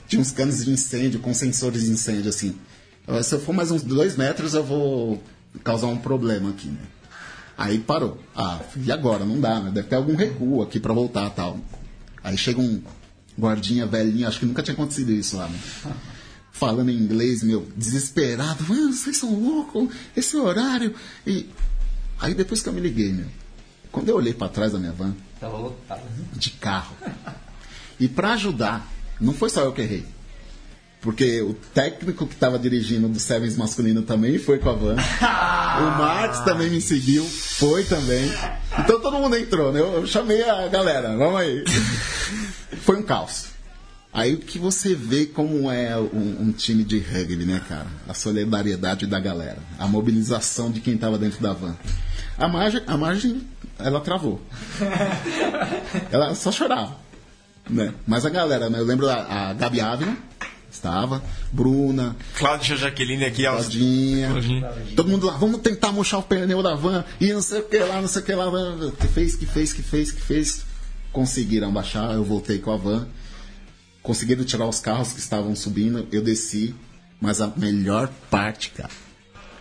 Tinha 0.08 0.22
uns 0.22 0.32
canos 0.32 0.64
de 0.66 0.72
incêndio 0.72 1.20
com 1.20 1.34
sensores 1.34 1.84
de 1.86 1.92
incêndio, 1.92 2.30
assim. 2.30 2.56
Se 3.24 3.34
eu 3.36 3.40
for 3.40 3.54
mais 3.54 3.72
uns 3.72 3.82
dois 3.82 4.16
metros, 4.16 4.54
eu 4.54 4.64
vou 4.64 5.22
causar 5.64 5.88
um 5.88 5.98
problema 5.98 6.50
aqui, 6.52 6.68
né? 6.68 6.80
Aí 7.58 7.80
parou. 7.80 8.20
Ah, 8.36 8.60
e 8.78 8.92
agora? 8.92 9.26
Não 9.26 9.40
dá, 9.40 9.60
né? 9.60 9.72
Deve 9.72 9.88
ter 9.88 9.96
algum 9.96 10.16
recuo 10.16 10.62
aqui 10.62 10.80
pra 10.80 10.94
voltar 10.94 11.30
tal. 11.32 11.60
Aí 12.24 12.38
chega 12.38 12.62
um 12.62 12.82
guardinha 13.38 13.86
velhinho, 13.86 14.28
acho 14.28 14.40
que 14.40 14.46
nunca 14.46 14.62
tinha 14.62 14.74
acontecido 14.74 15.12
isso 15.12 15.36
lá, 15.38 15.48
né? 15.48 15.60
Falando 16.52 16.90
em 16.90 16.96
inglês, 16.98 17.44
meu, 17.44 17.68
desesperado. 17.76 18.64
Mano, 18.68 18.94
vocês 18.94 19.18
são 19.18 19.34
loucos, 19.34 19.90
esse 20.16 20.36
horário. 20.36 20.94
E 21.26 21.50
aí 22.20 22.34
depois 22.34 22.62
que 22.62 22.70
eu 22.70 22.74
me 22.74 22.82
liguei, 22.82 23.12
meu, 23.14 23.28
quando 23.92 24.10
eu 24.10 24.16
olhei 24.16 24.34
pra 24.34 24.50
trás 24.50 24.74
da 24.74 24.80
minha 24.80 24.92
van, 24.92 25.16
Tava 25.40 25.58
lotado. 25.58 26.02
de 26.34 26.50
carro. 26.52 26.96
E 28.00 28.08
pra 28.08 28.34
ajudar, 28.34 28.88
não 29.20 29.34
foi 29.34 29.50
só 29.50 29.62
eu 29.62 29.74
que 29.74 29.82
errei. 29.82 30.06
Porque 31.02 31.42
o 31.42 31.54
técnico 31.74 32.28
que 32.28 32.34
estava 32.34 32.60
dirigindo 32.60 33.08
do 33.08 33.20
Sevens 33.20 33.56
masculino 33.56 34.02
também 34.02 34.38
foi 34.38 34.60
com 34.60 34.70
a 34.70 34.74
van. 34.74 34.96
o 35.80 35.98
Marcos 35.98 36.40
também 36.42 36.70
me 36.70 36.82
seguiu, 36.82 37.24
foi 37.24 37.86
também. 37.86 38.30
Então 38.80 39.00
todo 39.00 39.18
mundo 39.18 39.38
entrou, 39.38 39.72
né? 39.72 39.80
Eu, 39.80 39.94
eu 39.94 40.08
chamei 40.08 40.44
a 40.44 40.68
galera, 40.68 41.16
vamos 41.16 41.40
aí. 41.40 41.64
foi 42.84 42.98
um 42.98 43.04
caos. 43.04 43.46
Aí 44.12 44.38
que 44.38 44.58
você 44.58 44.96
vê 44.96 45.28
como 45.28 45.70
é 45.70 45.96
um, 45.98 46.38
um 46.42 46.52
time 46.52 46.84
de 46.84 47.00
rugby, 47.00 47.46
né, 47.46 47.62
cara? 47.68 47.88
A 48.08 48.14
solidariedade 48.14 49.06
da 49.06 49.20
galera, 49.20 49.60
a 49.78 49.88
mobilização 49.88 50.72
de 50.72 50.82
quem 50.82 50.96
estava 50.96 51.18
dentro 51.18 51.42
da 51.42 51.54
van. 51.54 51.76
A 52.38 52.48
margem, 52.48 52.82
a 52.88 52.98
margem, 52.98 53.42
ela 53.78 54.02
travou. 54.02 54.42
ela 56.12 56.34
só 56.34 56.52
chorava. 56.52 56.98
Né? 57.70 57.94
Mas 58.08 58.26
a 58.26 58.30
galera, 58.30 58.68
né? 58.68 58.80
eu 58.80 58.86
lembro 58.86 59.08
a, 59.08 59.50
a 59.50 59.54
Gabi 59.54 59.80
Ávila, 59.80 60.18
estava, 60.72 61.24
Bruna, 61.52 62.16
Cláudia 62.36 62.76
Jaqueline 62.76 63.26
aqui. 63.26 63.44
Claudinha, 63.44 64.30
Claudinha. 64.30 64.70
todo 64.96 65.10
mundo 65.10 65.28
lá, 65.28 65.38
vamos 65.38 65.62
tentar 65.62 65.92
murchar 65.92 66.20
o 66.20 66.24
pneu 66.24 66.64
da 66.64 66.74
van, 66.74 67.06
e 67.22 67.32
não 67.32 67.42
sei 67.42 67.60
o 67.60 67.64
que 67.64 67.78
lá, 67.78 68.02
não 68.02 68.08
sei 68.08 68.22
o 68.24 68.26
que 68.26 68.34
lá, 68.34 68.46
que 69.00 69.08
fez, 69.08 69.36
que 69.36 69.46
fez, 69.46 69.74
que 69.74 69.84
fez, 69.84 70.12
que 70.12 70.22
fez. 70.22 70.70
Conseguiram 71.12 71.72
baixar, 71.72 72.14
eu 72.14 72.24
voltei 72.24 72.60
com 72.60 72.72
a 72.72 72.78
van, 72.78 73.08
conseguiram 74.02 74.44
tirar 74.44 74.68
os 74.68 74.80
carros 74.80 75.14
que 75.14 75.20
estavam 75.20 75.56
subindo, 75.56 76.08
eu 76.12 76.22
desci, 76.22 76.76
mas 77.22 77.42
a 77.42 77.52
melhor 77.56 78.10
parte, 78.30 78.70
cara, 78.72 78.90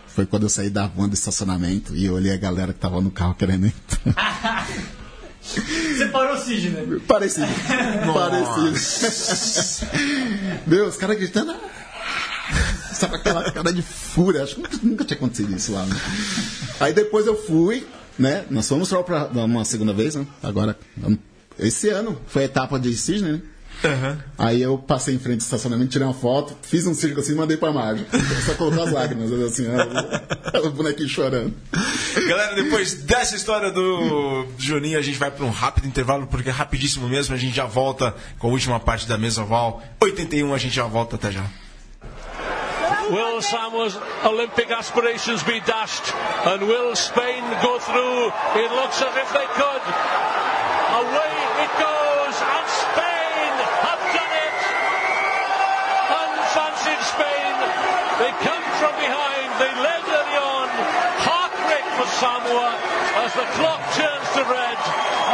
foi 0.07 0.25
quando 0.25 0.43
eu 0.43 0.49
saí 0.49 0.69
da 0.69 0.87
van 0.87 1.07
do 1.07 1.13
estacionamento 1.13 1.95
e 1.95 2.05
eu 2.05 2.13
olhei 2.13 2.33
a 2.33 2.37
galera 2.37 2.73
que 2.73 2.79
tava 2.79 2.99
no 3.01 3.11
carro 3.11 3.35
querendo 3.35 3.67
entrar. 3.67 4.67
Você 5.41 6.07
parou 6.07 6.35
o 6.35 6.37
Sidney. 6.37 6.99
Parecido. 7.07 7.47
Parecido. 8.13 9.87
Meu, 10.67 10.87
os 10.87 10.95
caras 10.97 11.17
gritando. 11.17 11.55
Sabe 12.93 13.15
aquela 13.15 13.49
cara 13.51 13.71
de 13.71 13.81
fúria? 13.81 14.43
Acho 14.43 14.55
que 14.55 14.85
nunca, 14.85 15.05
tinha 15.05 15.17
acontecido 15.17 15.55
isso 15.55 15.71
lá. 15.71 15.85
Né? 15.85 15.95
Aí 16.79 16.93
depois 16.93 17.25
eu 17.25 17.35
fui, 17.35 17.87
né? 18.17 18.45
Nós 18.49 18.67
fomos 18.67 18.89
só 18.89 19.01
pra 19.01 19.27
uma 19.27 19.63
segunda 19.63 19.93
vez, 19.93 20.15
né? 20.15 20.27
Agora, 20.43 20.77
esse 21.57 21.89
ano 21.89 22.19
foi 22.27 22.43
a 22.43 22.45
etapa 22.45 22.79
de 22.79 22.93
Sydney, 22.95 23.33
né? 23.33 23.41
Aí 24.37 24.61
eu 24.61 24.77
passei 24.77 25.15
em 25.15 25.19
frente 25.19 25.39
ao 25.39 25.45
estacionamento, 25.45 25.91
tirei 25.91 26.07
uma 26.07 26.13
foto, 26.13 26.55
fiz 26.61 26.85
um 26.85 26.93
círculo 26.93 27.21
assim 27.21 27.33
e 27.33 27.35
mandei 27.35 27.57
pra 27.57 27.71
Margem. 27.71 28.05
Só 28.45 28.53
colocou 28.55 28.83
as 28.83 28.91
lágrimas, 28.91 29.31
assim, 29.31 29.67
ó, 29.67 30.67
o 30.67 30.71
bonequinho 30.71 31.07
chorando. 31.07 31.53
Galera, 32.27 32.55
depois 32.55 32.93
dessa 32.95 33.35
história 33.35 33.71
do 33.71 34.45
Juninho, 34.57 34.99
a 34.99 35.01
gente 35.01 35.17
vai 35.17 35.31
para 35.31 35.45
um 35.45 35.51
rápido 35.51 35.87
intervalo, 35.87 36.27
porque 36.27 36.49
é 36.49 36.51
rapidíssimo 36.51 37.07
mesmo. 37.07 37.33
A 37.35 37.37
gente 37.37 37.55
já 37.55 37.65
volta 37.65 38.13
com 38.37 38.47
a 38.47 38.51
última 38.51 38.79
parte 38.79 39.07
da 39.07 39.17
mesa 39.17 39.43
oval. 39.43 39.81
81, 40.01 40.53
a 40.53 40.57
gente 40.57 40.75
já 40.75 40.85
volta 40.85 41.15
até 41.15 41.31
já. 41.31 41.45
Will 43.09 43.41
Samuel's 43.41 43.97
Olympic 44.23 44.71
aspirations 44.71 45.41
be 45.41 45.59
dashed? 45.61 46.13
And 46.45 46.61
will 46.67 46.95
Spain 46.95 47.41
go 47.61 47.79
through? 47.79 48.31
It 48.55 48.71
looks 48.71 49.01
as 49.01 49.15
if 49.17 49.33
they 49.33 49.47
could. 49.47 49.81
Away 50.93 51.38
Samoa 62.19 62.75
as 63.23 63.33
the 63.33 63.45
clock 63.55 63.79
turns 63.95 64.29
to 64.35 64.43
red. 64.43 64.77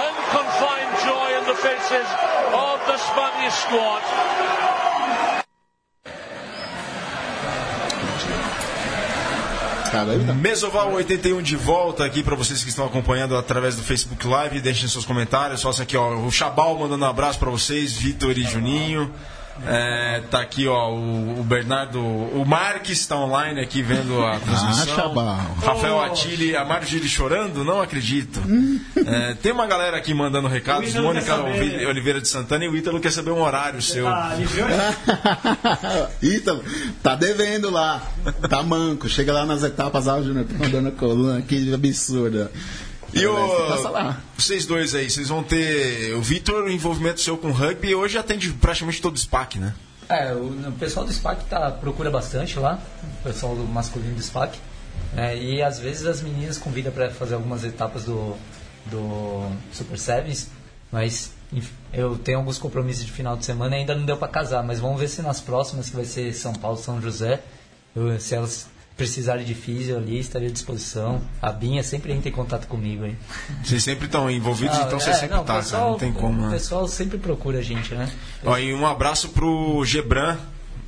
Unconfined 0.06 0.94
joy 1.02 1.28
in 1.40 1.44
the 1.50 1.56
faces 1.56 2.08
of 2.54 2.78
the 2.86 2.98
Spanish 2.98 3.54
squad. 3.56 4.04
Tá. 9.92 10.06
Mesoval 10.36 10.94
81 10.94 11.42
de 11.42 11.56
volta 11.56 12.06
aqui 12.06 12.22
para 12.22 12.36
vocês 12.36 12.62
que 12.64 12.70
estão 12.70 12.86
acompanhando 12.86 13.36
através 13.36 13.76
do 13.76 13.82
Facebook 13.82 14.28
Live. 14.28 14.62
Deixem 14.62 14.88
seus 14.88 15.06
comentários. 15.06 15.64
Faça 15.64 15.82
aqui, 15.82 15.98
ó. 15.98 16.18
O 16.20 16.32
Chabal 16.32 16.78
mandando 16.78 17.04
um 17.04 17.10
abraço 17.10 17.40
para 17.40 17.50
vocês, 17.50 17.94
Vitor 17.94 18.38
e 18.38 18.44
Juninho. 18.44 19.12
É, 19.66 20.22
tá 20.30 20.42
aqui, 20.42 20.68
ó, 20.68 20.90
o, 20.92 21.40
o 21.40 21.44
Bernardo. 21.44 22.00
O 22.04 22.44
Marques 22.46 23.00
está 23.00 23.16
online 23.18 23.62
aqui 23.62 23.82
vendo 23.82 24.22
a 24.24 24.38
transmissão. 24.40 25.14
Ah. 25.18 25.66
Rafael 25.66 26.02
Attili, 26.04 26.56
a 26.58 26.66
Marjorie 26.66 27.08
chorando? 27.08 27.64
Não 27.64 27.82
acredito. 27.82 28.42
É, 29.06 29.34
tem 29.36 29.54
uma 29.54 29.66
galera 29.66 29.96
aqui 29.96 30.14
mandando 30.14 30.48
recados. 30.50 30.88
O 30.88 30.90
Ítalo 30.90 31.06
Mônica 31.08 31.26
quer 31.26 31.32
saber. 31.38 31.60
Olive- 31.62 31.86
Oliveira 31.86 32.20
de 32.22 32.28
Santana 32.28 32.66
e 32.66 32.68
o 32.68 32.76
Ítalo 32.76 33.00
quer 33.00 33.12
saber 33.12 33.32
um 33.32 33.42
horário 33.42 33.82
seu. 33.82 34.06
Ah, 34.08 34.36
livrou? 34.38 34.68
Ítalo, 36.22 36.64
tá 37.02 37.16
devendo 37.16 37.70
lá. 37.70 38.02
Tá 38.50 38.62
manco. 38.62 39.08
Chega 39.08 39.32
lá 39.32 39.46
nas 39.46 39.64
etapas, 39.64 40.08
ah, 40.08 40.22
Júnior, 40.22 40.46
tá 40.46 40.54
mandando 40.58 40.90
a 40.90 40.92
coluna, 40.92 41.42
que 41.42 41.74
absurda. 41.74 42.52
E 43.16 43.26
o, 43.26 43.34
vocês 44.38 44.66
dois 44.66 44.94
aí, 44.94 45.10
vocês 45.10 45.30
vão 45.30 45.42
ter. 45.42 46.14
O 46.16 46.22
Vitor, 46.22 46.66
o 46.66 46.70
envolvimento 46.70 47.22
seu 47.22 47.38
com 47.38 47.52
rugby, 47.52 47.96
hoje 47.96 48.18
atende 48.18 48.52
praticamente 48.52 49.02
todo 49.02 49.16
o 49.16 49.18
SPAC, 49.20 49.58
né? 49.58 49.74
É, 50.10 50.34
o, 50.34 50.48
o 50.70 50.72
pessoal 50.74 51.06
do 51.06 51.12
SPAC 51.14 51.46
tá, 51.46 51.72
procura 51.72 52.12
bastante 52.12 52.60
lá, 52.60 52.80
o 53.22 53.24
pessoal 53.24 53.56
do 53.56 53.64
masculino 53.64 54.16
do 54.16 54.22
SPAC. 54.22 54.60
né, 55.14 55.36
e 55.38 55.62
às 55.64 55.80
vezes 55.80 56.06
as 56.06 56.22
meninas 56.22 56.58
convidam 56.58 56.92
para 56.92 57.10
fazer 57.10 57.36
algumas 57.36 57.64
etapas 57.64 58.04
do, 58.04 58.36
do 58.86 59.50
Super 59.72 59.98
Sevens, 59.98 60.50
mas 60.92 61.32
eu 61.94 62.18
tenho 62.18 62.38
alguns 62.40 62.58
compromissos 62.58 63.06
de 63.06 63.12
final 63.12 63.36
de 63.38 63.46
semana 63.46 63.78
e 63.78 63.80
ainda 63.80 63.96
não 63.96 64.06
deu 64.06 64.18
para 64.18 64.28
casar, 64.28 64.62
mas 64.64 64.80
vamos 64.80 65.00
ver 65.00 65.08
se 65.08 65.22
nas 65.22 65.40
próximas, 65.40 65.90
que 65.90 65.96
vai 65.96 66.06
ser 66.06 66.34
São 66.34 66.54
Paulo, 66.54 66.78
São 66.78 67.02
José, 67.02 67.42
eu- 67.96 68.20
se 68.20 68.36
elas 68.36 68.68
precisarem 68.98 69.46
de 69.46 69.54
físio 69.54 69.98
ali, 69.98 70.20
estarei 70.20 70.48
à 70.48 70.52
disposição. 70.52 71.22
A 71.42 71.52
Binha 71.52 71.84
sempre 71.84 72.14
entra 72.14 72.30
em 72.30 72.32
contato 72.32 72.68
comigo 72.68 73.04
aí. 73.04 73.16
Vocês 73.64 73.84
sempre 73.84 74.06
estão 74.06 74.30
envolvidos, 74.32 74.78
Ah, 74.78 74.84
então 74.88 74.98
é, 74.98 75.02
você 75.02 75.14
sempre 75.14 75.36
não, 75.36 75.44
o 75.44 75.46
tá, 75.46 75.62
cara. 75.62 75.78
Não 75.84 75.98
tem 75.98 76.14
como. 76.14 76.42
O 76.44 76.46
né? 76.48 76.52
pessoal 76.54 76.88
sempre 76.88 77.18
procura 77.18 77.60
a 77.60 77.62
gente, 77.62 77.94
né? 77.94 78.10
Ó, 78.44 78.58
e 78.58 78.74
um 78.74 78.86
abraço 78.88 79.30
pro 79.30 79.84
Gebran, 79.84 80.38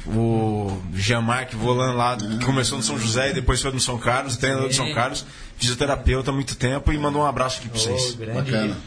o 0.06 0.82
Jean-Marc 0.94 1.54
Volan 1.54 1.94
lá, 1.94 2.16
que 2.16 2.46
começou 2.46 2.78
no 2.78 2.84
São 2.84 2.98
José 2.98 3.32
e 3.32 3.34
depois 3.34 3.62
foi 3.62 3.72
no 3.72 3.80
São 3.80 3.98
Carlos, 3.98 4.38
treinador 4.38 4.70
do 4.70 4.74
São. 4.76 4.94
Carlos, 4.94 5.26
fisioterapeuta 5.58 6.32
há 6.32 6.34
muito 6.34 6.56
tempo 6.56 6.94
e 6.94 6.98
mandou 6.98 7.24
um 7.24 7.26
abraço 7.26 7.60
aqui 7.60 7.68
pra 7.68 7.78
Ô, 7.78 7.82
vocês. 7.84 8.14
grande 8.16 8.52
Bacana. 8.52 8.78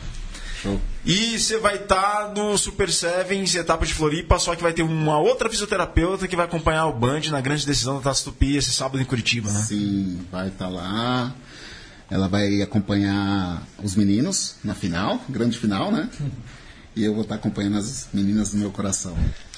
E 1.05 1.39
você 1.39 1.59
vai 1.59 1.77
estar 1.77 2.33
no 2.35 2.57
Super 2.59 2.91
Sevens, 2.91 3.55
etapa 3.55 3.87
de 3.87 3.95
Floripa, 3.95 4.39
só 4.39 4.55
que 4.55 4.63
vai 4.63 4.73
ter 4.73 4.83
uma 4.83 5.19
outra 5.19 5.49
fisioterapeuta 5.49 6.29
que 6.29 6.37
vai 6.37 6.45
acompanhar 6.45 6.87
o 6.87 6.93
Band 6.93 7.23
na 7.31 7.41
grande 7.41 7.67
decisão 7.67 7.97
da 7.97 8.03
Taça 8.03 8.25
Tupi 8.25 8.57
esse 8.57 8.71
sábado 8.71 9.01
em 9.01 9.05
Curitiba, 9.05 9.51
né? 9.51 9.61
Sim, 9.61 10.21
vai 10.31 10.49
estar 10.49 10.69
lá. 10.69 11.35
Ela 12.11 12.29
vai 12.29 12.61
acompanhar 12.61 13.63
os 13.83 13.95
meninos 13.95 14.57
na 14.65 14.75
final, 14.75 15.21
grande 15.29 15.57
final, 15.57 15.91
né? 15.91 16.09
E 16.95 17.05
eu 17.05 17.15
vou 17.15 17.23
estar 17.23 17.37
acompanhando 17.37 17.79
as 17.79 18.09
meninas 18.13 18.51
do 18.51 18.59
meu 18.59 18.71
coração, 18.71 19.17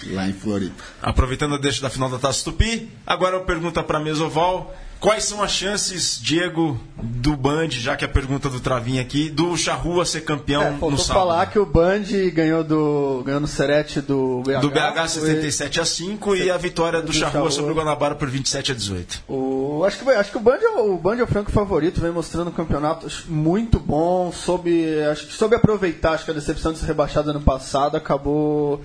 lá 0.08 0.28
em 0.28 0.34
Floripa. 0.34 0.84
Aproveitando 1.00 1.54
a 1.54 1.58
deixa 1.58 1.80
da 1.80 1.88
final 1.88 2.10
da 2.10 2.18
Taça 2.18 2.44
Tupi, 2.44 2.90
agora 3.06 3.36
eu 3.36 3.44
pergunto 3.44 3.82
para 3.82 3.98
Mesoval, 3.98 4.76
quais 5.02 5.24
são 5.24 5.42
as 5.42 5.50
chances, 5.50 6.18
Diego, 6.22 6.80
do 7.02 7.36
Band, 7.36 7.70
já 7.70 7.96
que 7.96 8.04
a 8.04 8.08
pergunta 8.08 8.48
do 8.48 8.60
Travinha 8.60 9.02
aqui, 9.02 9.28
do 9.28 9.56
Charrua 9.56 10.04
ser 10.06 10.20
campeão 10.20 10.62
É, 10.62 10.70
no 10.70 10.96
sábado? 10.96 11.26
falar 11.26 11.46
que 11.46 11.58
o 11.58 11.66
Band 11.66 12.04
ganhou, 12.32 12.62
do, 12.62 13.22
ganhou 13.26 13.40
no 13.40 13.48
Serete 13.48 14.00
do 14.00 14.42
BH. 14.46 14.60
Do 14.60 14.70
BH 14.70 14.96
foi 14.96 15.08
77 15.08 15.80
a 15.80 15.84
5 15.84 16.36
e 16.36 16.48
a 16.50 16.56
vitória 16.56 17.00
do 17.00 17.08
Do 17.08 17.12
Charrua 17.12 17.32
Charrua. 17.32 17.50
sobre 17.50 17.72
o 17.72 17.74
Guanabara 17.74 18.14
por 18.14 18.28
27 18.30 18.70
a 18.70 18.74
18. 18.76 19.24
O, 19.28 19.82
acho, 19.84 19.98
que, 19.98 20.08
acho 20.08 20.30
que 20.30 20.36
o 20.36 20.40
Band, 20.40 20.58
é, 20.62 20.68
o 20.80 20.96
Band 20.96 21.16
é 21.16 21.22
o 21.24 21.26
franco 21.26 21.50
favorito, 21.50 22.00
vem 22.00 22.12
mostrando 22.12 22.48
um 22.48 22.54
campeonato 22.54 23.08
muito 23.26 23.80
bom, 23.80 24.30
soube, 24.32 25.02
acho 25.10 25.26
soube 25.32 25.56
aproveitar, 25.56 26.12
acho 26.12 26.24
que 26.24 26.30
a 26.30 26.34
decepção 26.34 26.72
de 26.72 26.78
ser 26.78 26.86
rebaixado 26.86 27.28
ano 27.30 27.40
passado 27.40 27.96
acabou 27.96 28.80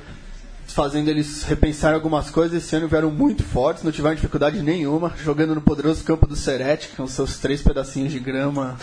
fazendo 0.74 1.09
eles 1.09 1.43
repensar 1.43 1.93
algumas 1.93 2.30
coisas. 2.30 2.63
Esse 2.63 2.76
ano 2.76 2.88
vieram 2.88 3.09
muito 3.11 3.43
fortes, 3.43 3.84
não 3.84 3.91
tiveram 3.91 4.15
dificuldade 4.15 4.61
nenhuma, 4.61 5.13
jogando 5.24 5.55
no 5.55 5.61
poderoso 5.61 6.03
campo 6.03 6.28
do 6.28 6.36
Serete, 6.36 6.89
com 6.95 7.07
seus 7.07 7.38
três 7.38 7.61
pedacinhos 7.61 8.11
de 8.11 8.20
grama 8.20 8.78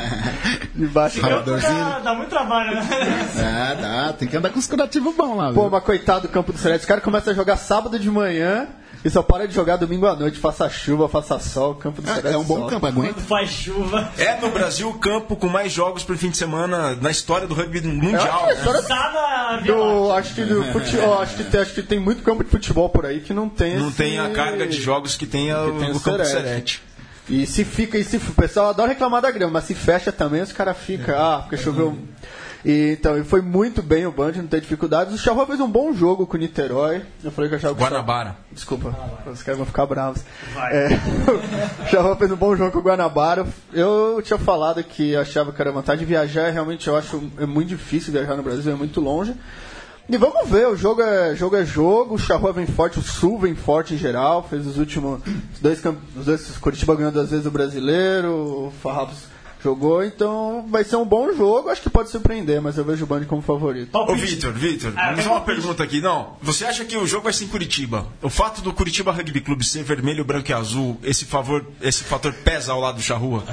debaixo. 0.74 1.20
Fala, 1.20 1.42
Dá, 1.42 1.98
dá 2.00 2.14
muito 2.14 2.30
trabalho, 2.30 2.74
né? 2.74 2.88
É, 3.36 3.80
dá, 3.80 4.12
tem 4.12 4.28
que 4.28 4.36
andar 4.36 4.50
com 4.50 4.58
os 4.58 4.66
curativos 4.66 5.14
bons 5.14 5.36
lá, 5.36 5.52
Pô, 5.52 5.62
viu? 5.62 5.70
mas 5.70 5.84
coitado 5.84 6.22
do 6.22 6.28
campo 6.28 6.52
do 6.52 6.58
Serete, 6.58 6.80
os 6.80 6.86
caras 6.86 7.02
começam 7.04 7.32
a 7.32 7.36
jogar 7.36 7.56
sábado 7.56 7.98
de 7.98 8.10
manhã 8.10 8.68
e 9.04 9.08
só 9.10 9.22
para 9.22 9.48
de 9.48 9.54
jogar 9.54 9.76
domingo 9.76 10.06
à 10.06 10.14
noite, 10.14 10.38
faça 10.38 10.68
chuva, 10.68 11.08
faça 11.08 11.38
sol, 11.38 11.72
o 11.72 11.74
campo 11.74 12.02
do 12.02 12.08
Serete 12.08 12.28
É, 12.28 12.32
é 12.32 12.36
um 12.38 12.44
bom 12.44 12.56
sofre. 12.56 12.70
campo, 12.74 12.86
aguenta. 12.86 13.14
Quando 13.14 13.26
faz 13.26 13.50
chuva. 13.50 14.12
É 14.18 14.36
no 14.40 14.50
Brasil 14.50 14.88
o 14.88 14.94
campo 14.98 15.36
com 15.36 15.48
mais 15.48 15.72
jogos 15.72 16.04
por 16.04 16.16
fim 16.16 16.30
de 16.30 16.36
semana 16.36 16.94
na 17.00 17.10
história 17.10 17.46
do 17.46 17.54
rugby 17.54 17.80
mundial. 17.80 18.20
acho 18.22 18.28
que 18.28 18.42
a 18.42 18.46
né? 18.46 18.52
história 18.54 18.82
Sada 18.82 19.56
do, 19.64 20.12
acho 20.12 20.34
que 20.34 20.44
do 20.44 20.64
futebol, 20.72 21.20
acho 21.22 21.34
que, 21.36 21.44
tem, 21.44 21.60
acho 21.60 21.72
que 21.74 21.82
tem 21.82 21.98
muito 21.98 22.22
campo 22.22 22.44
de 22.44 22.50
futebol 22.50 22.88
por 22.88 23.06
aí 23.06 23.20
que 23.20 23.32
não 23.32 23.48
tem 23.48 23.76
Não 23.76 23.88
esse- 23.88 23.96
tem 23.96 24.18
a 24.18 24.28
carga 24.30 24.66
de 24.66 24.80
jogos 24.80 25.16
que 25.16 25.26
tem, 25.26 25.50
a, 25.50 25.64
que 25.64 25.78
tem 25.78 25.90
o 25.92 25.96
o 25.96 26.00
campo 26.00 26.18
do 26.18 26.24
Serete. 26.24 26.30
Serete. 26.50 26.82
E 27.28 27.46
se 27.46 27.64
fica, 27.64 27.96
e 27.96 28.02
se 28.02 28.16
o 28.16 28.20
pessoal 28.34 28.70
adora 28.70 28.88
reclamar 28.88 29.22
da 29.22 29.30
grama, 29.30 29.52
mas 29.54 29.64
se 29.64 29.74
fecha 29.74 30.10
também, 30.10 30.42
os 30.42 30.50
caras 30.52 30.76
ficam, 30.76 31.14
ah, 31.16 31.38
porque 31.42 31.56
choveu. 31.56 31.96
E, 32.64 32.96
então, 32.98 33.18
e 33.18 33.24
foi 33.24 33.40
muito 33.40 33.82
bem 33.82 34.06
o 34.06 34.12
Band, 34.12 34.32
não 34.32 34.46
tem 34.46 34.60
dificuldades. 34.60 35.14
O 35.14 35.18
Charrua 35.18 35.46
fez 35.46 35.60
um 35.60 35.70
bom 35.70 35.92
jogo 35.92 36.26
com 36.26 36.36
o 36.36 36.40
Niterói. 36.40 37.02
Eu 37.24 37.30
falei 37.30 37.48
que 37.48 37.54
eu 37.54 37.58
achava 37.58 37.74
que 37.74 37.82
o 37.82 37.84
Guanabara. 37.84 38.36
Desculpa, 38.52 38.94
os 39.26 39.42
caras 39.42 39.58
vão 39.58 39.66
ficar 39.66 39.86
bravos. 39.86 40.22
É, 40.70 40.88
o 41.84 41.86
Charrua 41.88 42.16
fez 42.16 42.30
um 42.30 42.36
bom 42.36 42.54
jogo 42.54 42.70
com 42.70 42.78
o 42.78 42.82
Guanabara. 42.82 43.46
Eu 43.72 44.20
tinha 44.22 44.38
falado 44.38 44.82
que 44.84 45.16
achava 45.16 45.52
que 45.52 45.60
era 45.60 45.72
vantagem. 45.72 46.06
Viajar, 46.06 46.50
realmente, 46.50 46.88
eu 46.88 46.96
acho 46.96 47.22
é 47.38 47.46
muito 47.46 47.68
difícil 47.68 48.12
viajar 48.12 48.36
no 48.36 48.42
Brasil, 48.42 48.72
é 48.72 48.76
muito 48.76 49.00
longe. 49.00 49.34
E 50.08 50.16
vamos 50.16 50.50
ver, 50.50 50.66
o 50.66 50.76
jogo 50.76 51.02
é 51.02 51.36
jogo, 51.36 51.54
é 51.54 51.64
jogo 51.64 52.16
o 52.16 52.18
Charrua 52.18 52.52
vem 52.52 52.66
forte, 52.66 52.98
o 52.98 53.02
Sul 53.02 53.38
vem 53.38 53.54
forte 53.54 53.94
em 53.94 53.96
geral, 53.96 54.42
fez 54.42 54.66
os 54.66 54.76
últimos 54.76 55.20
os 55.54 55.60
dois, 55.60 55.80
os 56.16 56.24
dois 56.26 56.58
Curitiba 56.58 56.96
ganhou 56.96 57.12
duas 57.12 57.30
vezes 57.30 57.46
o 57.46 57.50
brasileiro, 57.50 58.32
o 58.32 58.72
Farrapos 58.82 59.28
jogou, 59.62 60.04
então 60.04 60.66
vai 60.68 60.84
ser 60.84 60.96
um 60.96 61.04
bom 61.04 61.32
jogo, 61.32 61.68
acho 61.68 61.82
que 61.82 61.90
pode 61.90 62.10
surpreender, 62.10 62.60
mas 62.60 62.76
eu 62.78 62.84
vejo 62.84 63.04
o 63.04 63.06
Band 63.06 63.24
como 63.24 63.42
favorito. 63.42 63.90
Ô, 63.96 64.14
Vitor, 64.14 64.52
Vitor, 64.52 64.92
Ah, 64.96 65.10
vamos 65.10 65.24
tem 65.24 65.32
uma 65.32 65.40
pergunta 65.40 65.82
aqui. 65.82 66.00
Não, 66.00 66.36
você 66.42 66.64
acha 66.64 66.84
que 66.84 66.96
o 66.96 67.06
jogo 67.06 67.24
vai 67.24 67.32
ser 67.32 67.44
em 67.44 67.48
Curitiba? 67.48 68.06
O 68.22 68.30
fato 68.30 68.60
do 68.62 68.72
Curitiba 68.72 69.12
Rugby 69.12 69.40
Clube 69.40 69.64
ser 69.64 69.82
vermelho, 69.82 70.24
branco 70.24 70.50
e 70.50 70.54
azul, 70.54 70.98
esse, 71.02 71.24
favor, 71.24 71.64
esse 71.82 72.04
fator 72.04 72.32
pesa 72.32 72.72
ao 72.72 72.80
lado 72.80 72.96
do 72.96 73.02
Charrua? 73.02 73.44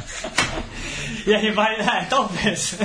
E 1.26 1.34
a 1.34 1.38
rivalidade, 1.38 2.08
talvez. 2.10 2.78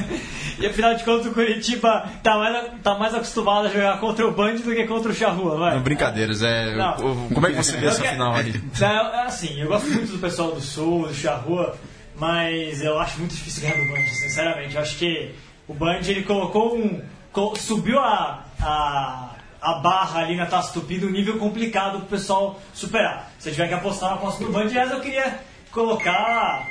E 0.58 0.66
afinal 0.66 0.94
de 0.94 1.04
contas, 1.04 1.26
o 1.26 1.30
Curitiba 1.30 2.08
tá 2.22 2.36
mais, 2.36 2.66
tá 2.82 2.98
mais 2.98 3.14
acostumado 3.14 3.66
a 3.66 3.70
jogar 3.70 4.00
contra 4.00 4.26
o 4.26 4.32
Band 4.32 4.54
do 4.54 4.74
que 4.74 4.84
contra 4.86 5.12
o 5.12 5.14
Charrua, 5.14 5.56
vai. 5.56 5.74
Não, 5.76 5.82
brincadeiras, 5.82 6.42
é. 6.42 6.74
Não. 6.74 7.28
como 7.32 7.46
é 7.46 7.50
que 7.50 7.56
você 7.56 7.76
vê 7.76 7.86
essa 7.86 8.02
final 8.02 8.34
ali? 8.34 8.60
Não, 8.78 8.88
é 8.88 9.26
assim, 9.26 9.60
eu 9.60 9.68
gosto 9.68 9.88
muito 9.88 10.12
do 10.12 10.18
pessoal 10.18 10.52
do 10.52 10.60
Sul, 10.60 11.06
do 11.06 11.14
Charrua, 11.14 11.76
mas 12.16 12.82
eu 12.82 12.98
acho 12.98 13.18
muito 13.18 13.34
difícil 13.34 13.62
ganhar 13.62 13.76
do 13.84 13.92
Band, 13.92 14.06
sinceramente. 14.08 14.74
Eu 14.74 14.82
acho 14.82 14.96
que 14.96 15.34
o 15.68 15.74
Band 15.74 16.00
ele 16.06 16.22
colocou 16.22 16.76
um. 16.76 17.02
subiu 17.56 17.98
a, 17.98 18.44
a, 18.60 19.30
a 19.60 19.74
barra 19.74 20.20
ali 20.20 20.36
na 20.36 20.46
Taça 20.46 20.72
Tupi 20.72 20.98
do 20.98 21.10
nível 21.10 21.38
complicado 21.38 21.98
pro 22.00 22.08
pessoal 22.08 22.60
superar. 22.74 23.30
Se 23.38 23.48
eu 23.48 23.52
tiver 23.52 23.68
que 23.68 23.74
apostar, 23.74 24.10
eu 24.10 24.16
aposto 24.16 24.42
no 24.44 24.52
Band, 24.52 24.68
mas 24.72 24.90
eu 24.90 25.00
queria 25.00 25.40
colocar 25.70 26.68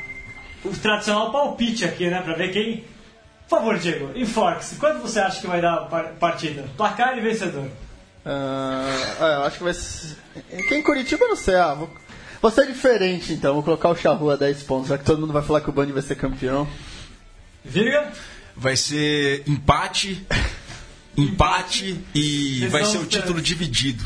o 0.63 0.69
tradicional 0.69 1.31
palpite 1.31 1.83
aqui, 1.85 2.07
né, 2.09 2.21
pra 2.21 2.33
ver 2.35 2.51
quem. 2.51 2.83
Por 3.49 3.57
favor, 3.57 3.77
Diego, 3.79 4.11
enfoque-se. 4.17 4.75
Quanto 4.75 4.99
você 4.99 5.19
acha 5.19 5.41
que 5.41 5.47
vai 5.47 5.59
dar 5.59 5.73
a 5.73 5.85
par- 5.85 6.13
partida? 6.19 6.63
Placar 6.77 7.17
e 7.17 7.21
vencedor. 7.21 7.67
Ah, 8.25 9.17
eu 9.19 9.43
acho 9.43 9.57
que 9.57 9.63
vai 9.63 9.73
ser. 9.73 10.15
Aqui 10.57 10.75
em 10.75 10.81
Curitiba 10.83 11.25
não 11.27 11.35
sei, 11.35 11.55
ah, 11.55 11.73
vou, 11.73 11.89
vou 12.41 12.51
ser 12.51 12.67
diferente 12.67 13.33
então, 13.33 13.53
vou 13.53 13.63
colocar 13.63 13.89
o 13.89 13.95
Charrua 13.95 14.33
a 14.33 14.37
10 14.37 14.63
pontos, 14.63 14.89
já 14.89 14.97
que 14.97 15.05
todo 15.05 15.19
mundo 15.19 15.33
vai 15.33 15.43
falar 15.43 15.61
que 15.61 15.69
o 15.69 15.73
Band 15.73 15.87
vai 15.87 16.01
ser 16.01 16.15
campeão. 16.15 16.67
Virga? 17.63 18.11
Vai 18.55 18.75
ser 18.75 19.43
empate, 19.47 20.25
empate 21.15 22.03
e 22.13 22.59
Vocês 22.59 22.71
vai 22.71 22.85
ser 22.85 22.97
o 22.97 23.05
título 23.05 23.41
dividido. 23.41 24.03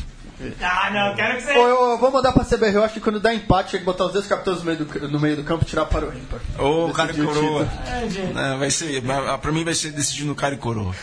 Ah, 0.60 0.90
não, 0.90 1.16
quero 1.16 1.36
que 1.36 1.44
você. 1.44 1.56
Eu, 1.56 1.90
eu 1.90 1.98
vou 1.98 2.10
mandar 2.10 2.30
pra 2.32 2.44
CBR, 2.44 2.74
eu 2.74 2.84
acho 2.84 2.94
que 2.94 3.00
quando 3.00 3.18
dá 3.18 3.32
empate, 3.32 3.70
tem 3.70 3.80
que 3.80 3.86
botar 3.86 4.04
os 4.04 4.12
dois 4.12 4.26
capitães 4.26 4.58
no 4.58 4.64
meio 4.64 4.84
do, 4.84 5.08
no 5.08 5.18
meio 5.18 5.36
do 5.36 5.42
campo 5.42 5.64
e 5.64 5.66
tirar 5.66 5.86
para 5.86 6.06
o 6.06 6.12
ímpar. 6.12 6.40
Ô, 6.58 6.90
cara 6.90 7.12
e 7.12 7.14
coroa. 7.14 7.66
É, 7.86 8.06
Diego. 8.06 8.38
É, 8.38 8.56
vai 8.58 8.70
ser, 8.70 9.02
pra 9.40 9.52
mim 9.52 9.64
vai 9.64 9.74
ser 9.74 9.92
decidido 9.92 10.28
no 10.28 10.34
cara 10.34 10.54
e 10.54 10.58
coroa. 10.58 10.94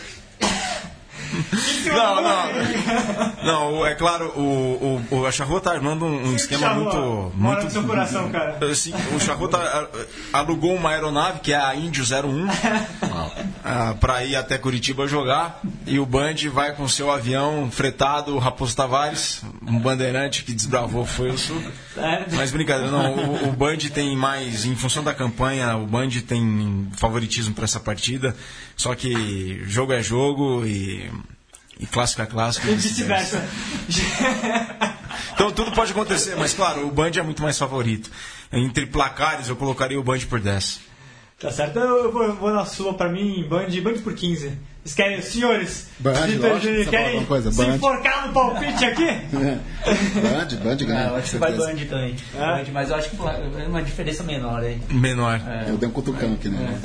Não, 1.86 2.22
não. 2.22 3.44
Não, 3.44 3.86
é 3.86 3.94
claro, 3.94 4.32
o, 4.36 5.02
o, 5.10 5.18
o 5.18 5.26
a 5.26 5.32
Charrua 5.32 5.60
tá 5.60 5.72
armando 5.72 6.04
um, 6.04 6.28
um 6.28 6.36
esquema 6.36 6.68
Charrua, 6.68 6.84
muito. 6.84 7.36
mora 7.36 7.54
muito 7.56 7.64
no 7.64 7.70
seu 7.70 7.84
coração, 7.84 8.30
cara. 8.30 8.58
Assim, 8.70 8.92
o 9.14 9.20
Charrua 9.20 9.48
tá, 9.48 9.88
alugou 10.32 10.74
uma 10.74 10.90
aeronave, 10.90 11.40
que 11.40 11.52
é 11.52 11.56
a 11.56 11.74
Índio 11.74 12.04
01, 12.04 12.46
ah, 13.64 13.94
pra 13.98 14.24
ir 14.24 14.36
até 14.36 14.58
Curitiba 14.58 15.06
jogar. 15.06 15.60
E 15.86 15.98
o 15.98 16.06
Band 16.06 16.34
vai 16.52 16.74
com 16.74 16.88
seu 16.88 17.10
avião 17.10 17.70
fretado, 17.70 18.38
Raposo 18.38 18.74
Tavares, 18.74 19.42
um 19.66 19.78
bandeirante 19.78 20.44
que 20.44 20.52
desbravou 20.52 21.04
foi 21.04 21.30
o 21.30 21.38
sul. 21.38 21.62
É, 21.96 22.24
Mas 22.32 22.50
brincadeira, 22.50 22.90
não. 22.90 23.14
O, 23.14 23.48
o 23.48 23.52
Band 23.52 23.78
tem 23.92 24.16
mais, 24.16 24.64
em 24.64 24.74
função 24.74 25.04
da 25.04 25.14
campanha, 25.14 25.76
o 25.76 25.86
Band 25.86 26.10
tem 26.26 26.88
favoritismo 26.96 27.54
para 27.54 27.64
essa 27.64 27.80
partida. 27.80 28.34
Só 28.76 28.94
que 28.94 29.62
jogo 29.66 29.92
é 29.92 30.02
jogo 30.02 30.64
e, 30.66 31.10
e 31.80 31.86
clássico 31.86 32.22
é 32.22 32.26
clássico. 32.26 32.66
E 32.68 32.74
vice-versa. 32.74 33.42
Então 35.34 35.50
tudo 35.50 35.72
pode 35.72 35.90
acontecer, 35.92 36.36
mas 36.36 36.54
claro, 36.54 36.86
o 36.86 36.90
Band 36.90 37.10
é 37.16 37.22
muito 37.22 37.42
mais 37.42 37.58
favorito. 37.58 38.10
Entre 38.52 38.86
placares, 38.86 39.48
eu 39.48 39.56
colocaria 39.56 39.98
o 39.98 40.02
Band 40.02 40.20
por 40.28 40.38
10. 40.40 40.80
Tá 41.40 41.50
certo, 41.50 41.78
eu 41.78 42.12
vou, 42.12 42.22
eu 42.24 42.34
vou 42.36 42.52
na 42.52 42.64
sua 42.64 42.94
pra 42.94 43.08
mim, 43.08 43.44
Band, 43.48 43.66
Band 43.82 43.94
por 44.02 44.14
15. 44.14 44.52
Vocês 44.84 44.94
querem, 44.94 45.20
senhores, 45.22 45.88
Band, 45.98 46.26
Vitor 46.26 46.50
lógico, 46.52 46.90
querem 46.90 47.24
coisa, 47.24 47.50
se 47.50 47.56
Band. 47.58 47.74
enforcar 47.76 48.26
no 48.28 48.32
palpite 48.32 48.84
aqui? 48.84 49.06
Band, 49.32 50.56
Band 50.62 50.72
Ah, 50.72 50.84
ganha. 50.84 51.06
eu 51.08 51.16
acho 51.16 51.30
que 51.30 51.38
vai. 51.38 51.52
Band 51.52 51.76
também. 51.88 52.16
É? 52.34 52.38
Band, 52.38 52.64
mas 52.72 52.90
eu 52.90 52.96
acho 52.96 53.10
que 53.10 53.16
é 53.16 53.66
uma 53.66 53.82
diferença 53.82 54.22
menor 54.22 54.60
aí. 54.62 54.80
Menor. 54.90 55.40
Eu 55.66 55.76
dei 55.76 55.88
um 55.88 55.92
cutucão 55.92 56.34
aqui, 56.34 56.48
né? 56.48 56.78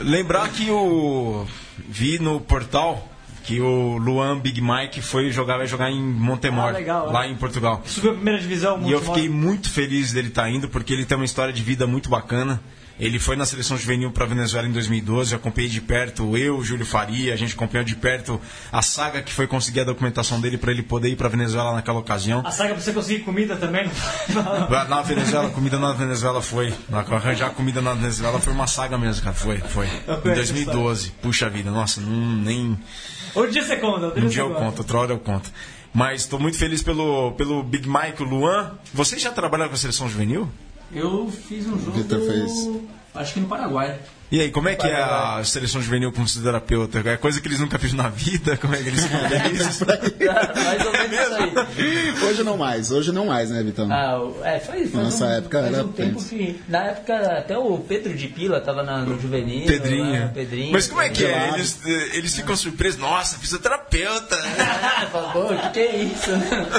Lembrar 0.00 0.48
que 0.48 0.70
o. 0.70 1.46
Vi 1.88 2.18
no 2.18 2.40
portal 2.40 3.11
que 3.44 3.60
o 3.60 3.96
Luan 3.98 4.38
Big 4.38 4.60
Mike 4.60 5.02
foi 5.02 5.30
jogar, 5.30 5.58
vai 5.58 5.66
jogar 5.66 5.90
em 5.90 6.00
Montemor, 6.00 6.68
Ah, 6.68 6.70
legal, 6.70 7.08
é. 7.08 7.12
lá 7.12 7.26
em 7.26 7.34
Portugal. 7.36 7.82
Subiu 7.84 8.10
a 8.12 8.14
primeira 8.14 8.40
divisão, 8.40 8.80
E 8.86 8.92
eu 8.92 9.00
fiquei 9.00 9.28
muito 9.28 9.70
feliz 9.70 10.12
dele 10.12 10.28
estar 10.28 10.48
indo, 10.50 10.68
porque 10.68 10.92
ele 10.92 11.04
tem 11.04 11.16
uma 11.16 11.24
história 11.24 11.52
de 11.52 11.62
vida 11.62 11.86
muito 11.86 12.08
bacana. 12.08 12.60
Ele 13.00 13.18
foi 13.18 13.34
na 13.34 13.44
seleção 13.44 13.76
juvenil 13.76 14.12
para 14.12 14.26
Venezuela 14.26 14.68
em 14.68 14.70
2012, 14.70 15.32
eu 15.32 15.38
acompanhei 15.38 15.68
de 15.68 15.80
perto, 15.80 16.36
eu, 16.36 16.62
Júlio 16.62 16.86
Faria, 16.86 17.32
a 17.32 17.36
gente 17.36 17.54
acompanhou 17.54 17.84
de 17.84 17.96
perto 17.96 18.40
a 18.70 18.80
saga 18.82 19.22
que 19.22 19.32
foi 19.32 19.46
conseguir 19.48 19.80
a 19.80 19.84
documentação 19.84 20.40
dele 20.40 20.56
para 20.58 20.70
ele 20.70 20.82
poder 20.82 21.08
ir 21.08 21.16
para 21.16 21.28
Venezuela 21.28 21.72
naquela 21.72 21.98
ocasião. 21.98 22.42
A 22.46 22.50
saga 22.52 22.74
pra 22.74 22.82
você 22.82 22.92
conseguir 22.92 23.20
comida 23.20 23.56
também. 23.56 23.90
Na 24.88 25.02
Venezuela, 25.02 25.48
comida 25.50 25.78
na 25.78 25.92
Venezuela 25.94 26.40
foi. 26.42 26.72
Arranjar 26.92 27.50
comida 27.50 27.80
na 27.80 27.94
Venezuela 27.94 28.38
foi 28.38 28.52
uma 28.52 28.66
saga 28.66 28.96
mesmo, 28.98 29.24
cara. 29.24 29.34
Foi, 29.34 29.58
foi. 29.58 29.86
Em 29.86 30.20
conheço 30.20 30.52
2012. 30.52 31.10
Puxa 31.22 31.48
vida, 31.48 31.70
nossa, 31.70 32.00
não, 32.00 32.36
nem. 32.36 32.78
Outro 33.34 33.50
dia 33.52 33.62
você 33.62 33.76
conta. 33.76 34.06
outro 34.06 34.24
Um 34.24 34.28
dia 34.28 34.42
eu 34.42 34.48
conta. 34.48 34.60
conto, 34.60 34.78
outra 34.80 34.98
hora 34.98 35.12
eu 35.12 35.18
conto. 35.18 35.50
Mas 35.94 36.22
estou 36.22 36.38
muito 36.40 36.56
feliz 36.56 36.82
pelo, 36.82 37.32
pelo 37.32 37.62
Big 37.62 37.88
Mike, 37.88 38.22
o 38.22 38.26
Luan. 38.26 38.72
Vocês 38.94 39.20
já 39.20 39.30
trabalharam 39.30 39.70
com 39.70 39.74
a 39.74 39.78
seleção 39.78 40.08
juvenil? 40.08 40.48
Eu 40.92 41.30
fiz 41.30 41.66
um 41.66 41.78
jogo. 41.78 41.92
Vitor 41.92 42.20
fez. 42.20 42.52
Acho 43.14 43.34
que 43.34 43.40
no 43.40 43.48
Paraguai. 43.48 43.98
E 44.32 44.40
aí, 44.40 44.50
como 44.50 44.66
é 44.66 44.74
que 44.74 44.86
é 44.86 44.94
a 44.94 45.44
seleção 45.44 45.82
juvenil 45.82 46.10
como 46.10 46.26
fisioterapeuta? 46.26 47.02
É 47.04 47.18
coisa 47.18 47.38
que 47.38 47.46
eles 47.46 47.58
nunca 47.58 47.76
viram 47.76 47.96
na 47.96 48.08
vida? 48.08 48.56
Como 48.56 48.74
é 48.74 48.78
que 48.78 48.88
eles 48.88 49.04
ficam 49.04 49.28
felizes? 49.28 49.80
Mais 49.82 50.86
ou 50.86 50.92
menos 50.92 51.18
isso 51.20 51.34
aí. 51.34 52.28
Hoje 52.30 52.42
não 52.42 52.56
mais, 52.56 52.90
hoje 52.90 53.12
não 53.12 53.26
mais, 53.26 53.50
né, 53.50 53.62
Vitão? 53.62 53.92
Ah, 53.92 54.18
é, 54.42 54.58
faz, 54.58 54.90
faz 54.90 55.04
Nossa 55.04 55.26
um, 55.26 55.30
época 55.32 55.60
faz 55.60 55.74
era 55.74 55.84
um 55.84 55.92
tempo 55.92 56.24
que. 56.24 56.62
Na 56.66 56.78
época, 56.84 57.38
até 57.40 57.58
o 57.58 57.76
Pedro 57.80 58.14
de 58.14 58.26
Pila 58.28 58.58
tava 58.62 58.82
na, 58.82 59.02
no 59.02 59.20
Juvenil. 59.20 59.66
Pedrinho. 59.66 60.22
lá, 60.22 60.28
Pedrinho. 60.28 60.72
Mas 60.72 60.88
como 60.88 61.02
é 61.02 61.10
que 61.10 61.26
é? 61.26 61.50
Eles, 61.50 61.78
eles 62.14 62.34
ficam 62.34 62.56
surpresos. 62.56 62.98
Nossa, 62.98 63.36
fisioterapeuta. 63.36 64.34
Ah, 64.34 65.08
fala, 65.12 65.28
pô, 65.30 65.40
o 65.52 65.58
que, 65.58 65.68
que 65.72 65.80
é 65.80 65.96
isso? 66.04 66.30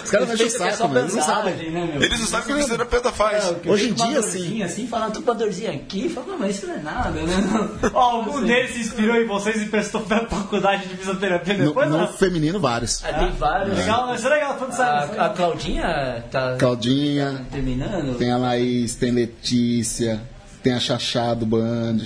Os 0.04 0.10
caras 0.10 0.30
mexem 0.30 0.48
o 0.48 0.50
pensam 0.50 0.58
que 0.58 0.64
é 0.64 0.72
saco, 0.72 0.90
meu, 0.90 1.02
eles 1.04 1.14
não 1.14 1.22
sabem. 1.22 1.54
Né, 1.54 1.86
meu? 1.94 2.02
Eles 2.02 2.20
não 2.20 2.26
sabem 2.26 2.46
o 2.46 2.48
que 2.48 2.54
o 2.54 2.56
fisioterapeuta 2.56 3.12
faz. 3.12 3.46
É, 3.46 3.70
Hoje 3.70 3.90
em 3.90 3.94
dia, 3.94 4.22
dorzinha 4.22 4.66
assim, 4.66 4.88
falando 4.88 5.14
tudo 5.14 5.26
com 5.26 5.32
a 5.32 5.36
dorzinha 5.36 5.72
aqui, 5.72 6.10
fala, 6.10 6.26
não, 6.26 6.40
mas 6.40 6.56
isso 6.56 6.66
não 6.66 6.74
é 6.74 6.80
nada, 6.80 7.12
né? 7.12 7.43
Algum 7.94 8.44
deles 8.46 8.72
se 8.72 8.80
inspirou 8.82 9.16
em 9.16 9.26
vocês 9.26 9.62
e 9.62 9.66
prestou 9.66 10.02
pra 10.02 10.26
faculdade 10.28 10.88
de 10.88 10.96
fisioterapia 10.98 11.54
No, 11.58 11.66
depois? 11.68 11.90
no 11.90 11.98
não? 12.00 12.08
feminino, 12.08 12.60
vários. 12.60 13.04
Ah, 13.04 13.14
tem 13.14 13.32
vários. 13.32 13.78
Legal, 13.78 14.16
isso 14.16 14.28
é 14.28 14.30
legal, 14.30 14.58
tudo 14.58 14.72
sabe. 14.74 15.18
A, 15.18 15.26
a 15.26 15.30
Claudinha 15.30 16.26
tá 16.32 16.56
Claudinha, 16.58 17.46
terminando. 17.52 18.18
tem 18.18 18.32
a 18.32 18.38
Laís, 18.38 18.96
tem 18.96 19.12
Letícia, 19.12 20.22
tem 20.62 20.74
a 20.74 20.80
Xaxá 20.80 21.34
do 21.34 21.46
Band. 21.46 21.98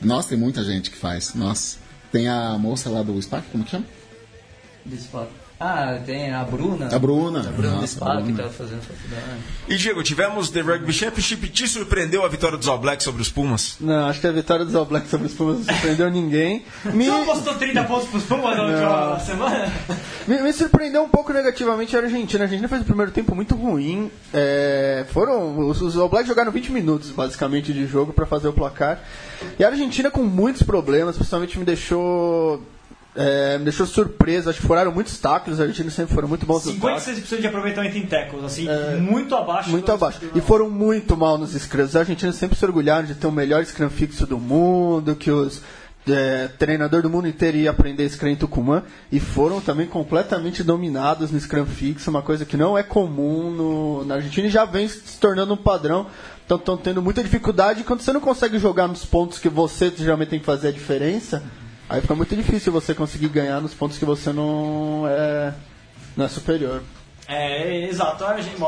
Nossa, 0.00 0.30
tem 0.30 0.38
muita 0.38 0.62
gente 0.64 0.90
que 0.90 0.96
faz. 0.96 1.34
Nossa. 1.34 1.78
Tem 2.12 2.26
a 2.28 2.56
moça 2.58 2.88
lá 2.88 3.02
do 3.02 3.20
SPAC, 3.20 3.44
como 3.52 3.64
que 3.64 3.70
chama? 3.70 3.84
Ah, 5.60 5.98
tem 6.06 6.32
a 6.32 6.44
Bruna. 6.44 6.86
A 6.94 6.98
Bruna. 7.00 7.40
A 7.40 7.50
Bruna 7.50 7.78
a 7.84 7.98
papo 7.98 8.16
que 8.18 8.22
Bruna. 8.32 8.36
tava 8.36 8.50
fazendo 8.50 8.80
faculdade. 8.80 9.40
E 9.68 9.76
Diego, 9.76 10.04
tivemos 10.04 10.50
The 10.50 10.60
Rugby 10.60 10.92
Championship. 10.92 11.48
Te 11.48 11.66
surpreendeu 11.66 12.24
a 12.24 12.28
vitória 12.28 12.56
dos 12.56 12.68
All 12.68 12.78
Blacks 12.78 13.02
sobre 13.02 13.22
os 13.22 13.28
Pumas? 13.28 13.76
Não, 13.80 14.06
acho 14.08 14.20
que 14.20 14.28
a 14.28 14.30
vitória 14.30 14.64
dos 14.64 14.76
All 14.76 14.84
Blacks 14.84 15.10
sobre 15.10 15.26
os 15.26 15.34
Pumas 15.34 15.58
não 15.58 15.64
surpreendeu 15.64 16.08
ninguém. 16.12 16.62
Me, 16.84 17.06
Você 17.06 17.10
não 17.10 17.24
postou 17.24 17.54
30 17.56 17.84
pontos 17.84 18.08
pros 18.08 18.22
Pumas 18.22 18.56
na 18.56 18.62
última 18.66 19.18
semana? 19.18 19.72
me, 20.28 20.40
me 20.42 20.52
surpreendeu 20.52 21.02
um 21.02 21.08
pouco 21.08 21.32
negativamente 21.32 21.96
a 21.96 22.00
Argentina. 22.02 22.44
A 22.44 22.46
Argentina 22.46 22.68
fez 22.68 22.82
o 22.82 22.84
primeiro 22.84 23.10
tempo 23.10 23.34
muito 23.34 23.56
ruim. 23.56 24.12
É, 24.32 25.06
foram 25.12 25.58
os, 25.68 25.82
os 25.82 25.96
All 25.96 26.08
Blacks 26.08 26.28
jogaram 26.28 26.52
20 26.52 26.70
minutos 26.70 27.10
basicamente 27.10 27.72
de 27.72 27.84
jogo 27.84 28.12
para 28.12 28.26
fazer 28.26 28.46
o 28.46 28.52
placar. 28.52 29.00
E 29.58 29.64
a 29.64 29.68
Argentina 29.68 30.08
com 30.08 30.22
muitos 30.22 30.62
problemas, 30.62 31.16
principalmente 31.16 31.58
me 31.58 31.64
deixou 31.64 32.62
é, 33.18 33.58
me 33.58 33.64
deixou 33.64 33.84
surpreso. 33.84 34.48
Acho 34.48 34.60
que 34.60 34.66
furaram 34.66 34.92
muitos 34.92 35.18
tacos. 35.18 35.58
A 35.58 35.64
Argentina 35.64 35.90
sempre 35.90 36.14
foram 36.14 36.28
muito 36.28 36.46
bons 36.46 36.64
nos 36.64 36.76
tacos. 36.76 37.02
56% 37.04 37.40
de 37.40 37.46
aproveitamento 37.48 37.98
em 37.98 38.06
tackles, 38.06 38.44
assim, 38.44 38.68
muito 39.00 39.34
abaixo. 39.34 39.70
Muito 39.70 39.90
abaixo. 39.90 40.20
E 40.32 40.40
foram 40.40 40.70
muito 40.70 41.16
mal 41.16 41.36
nos 41.36 41.52
scrums. 41.52 41.90
Os 41.90 41.96
argentinos 41.96 42.36
sempre 42.36 42.56
se 42.56 42.64
orgulharam 42.64 43.06
de 43.06 43.16
ter 43.16 43.26
o 43.26 43.32
melhor 43.32 43.64
scrum 43.64 43.90
fixo 43.90 44.24
do 44.24 44.38
mundo, 44.38 45.16
que 45.16 45.32
os 45.32 45.60
é, 46.06 46.46
treinador 46.46 47.02
do 47.02 47.10
mundo 47.10 47.26
inteiro 47.26 47.56
ia 47.56 47.70
aprender 47.70 48.08
scrum 48.08 48.28
em 48.28 48.36
Tucumã. 48.36 48.84
E 49.10 49.18
foram 49.18 49.60
também 49.60 49.88
completamente 49.88 50.62
dominados 50.62 51.32
no 51.32 51.40
scrum 51.40 51.66
fixo, 51.66 52.10
uma 52.10 52.22
coisa 52.22 52.44
que 52.44 52.56
não 52.56 52.78
é 52.78 52.84
comum 52.84 53.50
no, 53.50 54.04
na 54.04 54.14
Argentina 54.14 54.46
e 54.46 54.50
já 54.50 54.64
vem 54.64 54.86
se 54.86 55.18
tornando 55.18 55.54
um 55.54 55.56
padrão. 55.56 56.06
Então 56.46 56.56
estão 56.56 56.76
tendo 56.76 57.02
muita 57.02 57.20
dificuldade. 57.20 57.82
Quando 57.82 58.00
você 58.00 58.12
não 58.12 58.20
consegue 58.20 58.60
jogar 58.60 58.86
nos 58.86 59.04
pontos 59.04 59.40
que 59.40 59.48
você 59.48 59.92
geralmente 59.94 60.28
tem 60.28 60.38
que 60.38 60.46
fazer 60.46 60.68
a 60.68 60.72
diferença, 60.72 61.42
aí 61.88 62.00
fica 62.00 62.14
muito 62.14 62.34
difícil 62.34 62.72
você 62.72 62.94
conseguir 62.94 63.28
ganhar 63.28 63.60
nos 63.60 63.74
pontos 63.74 63.98
que 63.98 64.04
você 64.04 64.32
não 64.32 65.04
é, 65.08 65.52
não 66.16 66.24
é 66.24 66.28
superior. 66.28 66.82
É, 67.28 67.84
exato. 67.84 68.24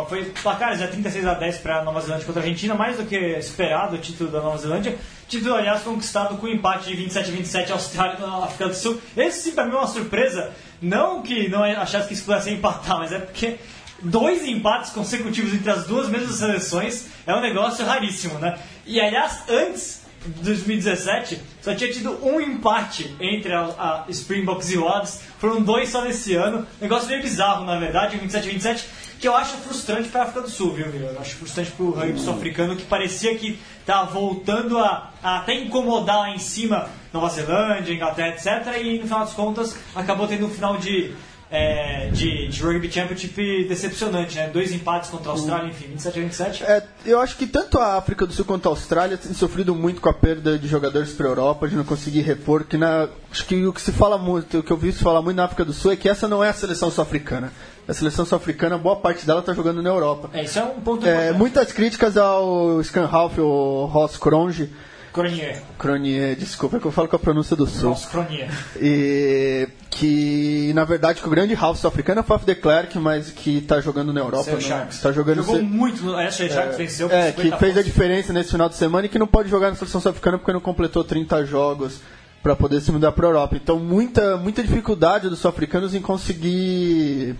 Foi 0.06 0.26
placares, 0.42 0.82
é 0.82 0.86
36 0.86 1.26
a 1.26 1.32
10 1.32 1.58
para 1.58 1.78
a 1.78 1.84
Nova 1.84 1.98
Zelândia 2.02 2.26
contra 2.26 2.42
a 2.42 2.44
Argentina, 2.44 2.74
mais 2.74 2.98
do 2.98 3.06
que 3.06 3.16
esperado 3.16 3.96
o 3.96 3.98
título 3.98 4.30
da 4.30 4.42
Nova 4.42 4.58
Zelândia. 4.58 4.98
Título, 5.26 5.54
aliás, 5.54 5.82
conquistado 5.82 6.36
com 6.36 6.46
empate 6.46 6.90
de 6.90 6.94
27 6.94 7.30
a 7.30 7.32
27 7.32 7.72
Austrália 7.72 8.18
e 8.20 8.44
África 8.44 8.68
do 8.68 8.74
Sul. 8.74 9.00
Esse 9.16 9.44
sim, 9.44 9.52
para 9.52 9.64
mim, 9.64 9.72
é 9.72 9.78
uma 9.78 9.86
surpresa. 9.86 10.52
Não 10.82 11.22
que 11.22 11.48
não 11.48 11.64
achasse 11.64 12.06
que 12.06 12.12
isso 12.12 12.24
pudesse 12.24 12.50
empatar, 12.50 12.98
mas 12.98 13.12
é 13.12 13.18
porque 13.18 13.56
dois 14.02 14.44
empates 14.44 14.90
consecutivos 14.90 15.54
entre 15.54 15.70
as 15.70 15.86
duas 15.86 16.08
mesmas 16.10 16.36
seleções 16.36 17.06
é 17.26 17.34
um 17.34 17.40
negócio 17.40 17.84
raríssimo, 17.86 18.38
né? 18.38 18.58
E, 18.84 19.00
aliás, 19.00 19.42
antes 19.48 19.99
2017, 20.42 21.40
só 21.62 21.74
tinha 21.74 21.90
tido 21.90 22.18
um 22.24 22.40
empate 22.40 23.14
entre 23.18 23.52
a, 23.52 23.62
a 23.62 24.04
Springboks 24.10 24.70
e 24.70 24.78
Odds. 24.78 25.22
Foram 25.38 25.62
dois 25.62 25.88
só 25.88 26.02
nesse 26.02 26.34
ano. 26.34 26.66
Negócio 26.80 27.08
meio 27.08 27.22
bizarro, 27.22 27.64
na 27.64 27.78
verdade, 27.78 28.18
27 28.18 28.48
a 28.48 28.52
27, 28.52 28.88
que 29.18 29.28
eu 29.28 29.34
acho 29.34 29.56
frustrante 29.58 30.08
para 30.08 30.20
a 30.20 30.24
África 30.24 30.42
do 30.42 30.50
Sul, 30.50 30.72
viu, 30.72 30.90
viu? 30.90 31.06
Eu 31.06 31.20
acho 31.20 31.36
frustrante 31.36 31.70
para 31.72 31.84
o 31.84 31.90
rugby 31.90 32.20
sul-africano, 32.20 32.76
que 32.76 32.84
parecia 32.84 33.36
que 33.36 33.58
tá 33.84 34.02
voltando 34.04 34.78
a, 34.78 35.10
a 35.22 35.38
até 35.38 35.54
incomodar 35.54 36.18
lá 36.18 36.30
em 36.30 36.38
cima 36.38 36.88
Nova 37.12 37.28
Zelândia, 37.28 37.92
Inglaterra, 37.92 38.28
etc. 38.28 38.80
E 38.82 38.98
no 38.98 39.04
final 39.04 39.20
das 39.20 39.32
contas, 39.32 39.78
acabou 39.94 40.26
tendo 40.26 40.46
um 40.46 40.50
final 40.50 40.76
de. 40.76 41.14
É, 41.50 42.08
de, 42.12 42.46
de 42.46 42.62
Rugby 42.62 42.90
Championship 42.90 43.64
decepcionante, 43.66 44.36
né? 44.36 44.48
Dois 44.48 44.72
empates 44.72 45.10
contra 45.10 45.30
a 45.30 45.32
Austrália, 45.32 45.68
enfim, 45.68 45.88
27 45.88 46.18
a 46.18 46.22
27. 46.22 46.64
É, 46.64 46.82
eu 47.04 47.20
acho 47.20 47.36
que 47.36 47.46
tanto 47.46 47.76
a 47.78 47.96
África 47.96 48.24
do 48.24 48.32
Sul 48.32 48.44
quanto 48.44 48.66
a 48.66 48.70
Austrália 48.70 49.16
têm 49.16 49.34
sofrido 49.34 49.74
muito 49.74 50.00
com 50.00 50.08
a 50.08 50.14
perda 50.14 50.56
de 50.56 50.68
jogadores 50.68 51.12
para 51.12 51.26
a 51.26 51.30
Europa, 51.30 51.66
de 51.66 51.74
não 51.74 51.82
conseguir 51.82 52.20
repor. 52.20 52.64
Que 52.64 52.76
na, 52.76 53.08
acho 53.32 53.44
que 53.46 53.66
o 53.66 53.72
que 53.72 53.80
se 53.80 53.90
fala 53.90 54.16
muito, 54.16 54.58
o 54.58 54.62
que 54.62 54.70
eu 54.70 54.76
vi 54.76 54.92
se 54.92 55.02
falar 55.02 55.22
muito 55.22 55.36
na 55.36 55.44
África 55.44 55.64
do 55.64 55.72
Sul 55.72 55.90
é 55.90 55.96
que 55.96 56.08
essa 56.08 56.28
não 56.28 56.42
é 56.42 56.50
a 56.50 56.52
seleção 56.52 56.88
sul-africana. 56.88 57.52
A 57.88 57.92
seleção 57.92 58.24
sul-africana, 58.24 58.78
boa 58.78 58.96
parte 58.96 59.26
dela 59.26 59.40
está 59.40 59.52
jogando 59.52 59.82
na 59.82 59.90
Europa. 59.90 60.30
É, 60.32 60.44
isso 60.44 60.56
é 60.60 60.62
um 60.62 60.80
ponto 60.80 61.04
É, 61.04 61.32
muitas 61.32 61.72
críticas 61.72 62.16
ao 62.16 62.80
Scanhalf, 62.84 63.38
o 63.38 63.86
Ross 63.86 64.16
Kronge, 64.16 64.70
Cronier. 65.12 65.60
Cronier, 65.78 66.36
desculpa, 66.36 66.76
é 66.76 66.80
que 66.80 66.86
eu 66.86 66.92
falo 66.92 67.08
com 67.08 67.16
a 67.16 67.18
pronúncia 67.18 67.56
do 67.56 67.66
Sul. 67.66 67.90
Nossa, 67.90 68.08
Cronier. 68.08 68.48
E 68.80 69.68
que 69.90 70.72
na 70.74 70.84
verdade 70.84 71.20
que 71.20 71.26
o 71.26 71.30
grande 71.30 71.54
half 71.54 71.78
sul-africano 71.78 72.20
é 72.20 72.22
o 72.22 72.24
Faf 72.26 72.44
de 72.46 72.54
Klerk, 72.54 72.96
mas 72.98 73.30
que 73.30 73.58
está 73.58 73.80
jogando 73.80 74.12
na 74.12 74.20
Europa. 74.20 74.44
Seu 74.44 74.54
não- 74.54 74.60
Sharks. 74.60 75.00
Tá 75.00 75.10
jogando 75.12 75.38
Jogou 75.42 75.56
se- 75.56 75.62
muito 75.62 76.02
no 76.04 76.18
Essa 76.18 76.48
Sharks 76.48 76.76
venceu 76.78 77.08
por 77.08 77.14
É, 77.16 77.32
que 77.32 77.42
50 77.42 77.58
fez 77.58 77.72
a 77.72 77.74
pontos. 77.74 77.84
diferença 77.92 78.32
nesse 78.32 78.50
final 78.52 78.68
de 78.68 78.76
semana 78.76 79.06
e 79.06 79.08
que 79.08 79.18
não 79.18 79.26
pode 79.26 79.48
jogar 79.48 79.70
na 79.70 79.76
seleção 79.76 80.00
sul-africana 80.00 80.38
porque 80.38 80.52
não 80.52 80.60
completou 80.60 81.02
30 81.04 81.44
jogos. 81.44 82.00
para 82.42 82.56
poder 82.56 82.80
se 82.80 82.90
mudar 82.90 83.12
para 83.12 83.26
Europa. 83.26 83.54
Então, 83.54 83.78
muita, 83.78 84.38
muita 84.38 84.62
dificuldade 84.62 85.28
dos 85.28 85.40
sul-africanos 85.40 85.94
em 85.94 86.00
conseguir 86.00 87.36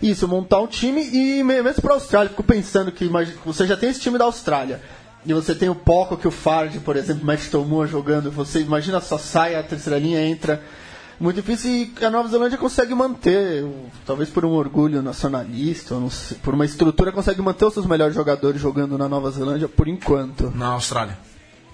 isso, 0.00 0.26
montar 0.26 0.60
um 0.60 0.66
time 0.66 1.02
e 1.12 1.42
me- 1.44 1.60
mesmo 1.60 1.82
para 1.82 1.90
a 1.92 1.96
Austrália. 1.96 2.30
Fico 2.30 2.42
pensando 2.42 2.90
que 2.90 3.04
imagina, 3.04 3.36
você 3.44 3.66
já 3.66 3.76
tem 3.76 3.90
esse 3.90 4.00
time 4.00 4.16
da 4.16 4.24
Austrália. 4.24 4.80
E 5.24 5.34
você 5.34 5.54
tem 5.54 5.68
o 5.68 5.74
Poco, 5.74 6.16
que 6.16 6.26
o 6.26 6.30
Fard, 6.30 6.80
por 6.80 6.96
exemplo, 6.96 7.22
o 7.22 7.26
Matt 7.26 7.48
Tomua 7.50 7.86
jogando. 7.86 8.30
Você 8.30 8.60
imagina 8.60 9.00
só 9.00 9.18
sai 9.18 9.54
a 9.54 9.62
terceira 9.62 9.98
linha, 9.98 10.26
entra. 10.26 10.62
Muito 11.18 11.36
difícil 11.36 11.70
e 12.00 12.04
a 12.04 12.08
Nova 12.08 12.28
Zelândia 12.28 12.56
consegue 12.56 12.94
manter, 12.94 13.62
talvez 14.06 14.30
por 14.30 14.42
um 14.42 14.52
orgulho 14.52 15.02
nacionalista, 15.02 15.94
sei, 16.08 16.38
por 16.38 16.54
uma 16.54 16.64
estrutura, 16.64 17.12
consegue 17.12 17.42
manter 17.42 17.66
os 17.66 17.74
seus 17.74 17.84
melhores 17.84 18.14
jogadores 18.14 18.58
jogando 18.58 18.96
na 18.96 19.06
Nova 19.06 19.30
Zelândia 19.30 19.68
por 19.68 19.86
enquanto. 19.86 20.50
Na 20.54 20.68
Austrália. 20.68 21.18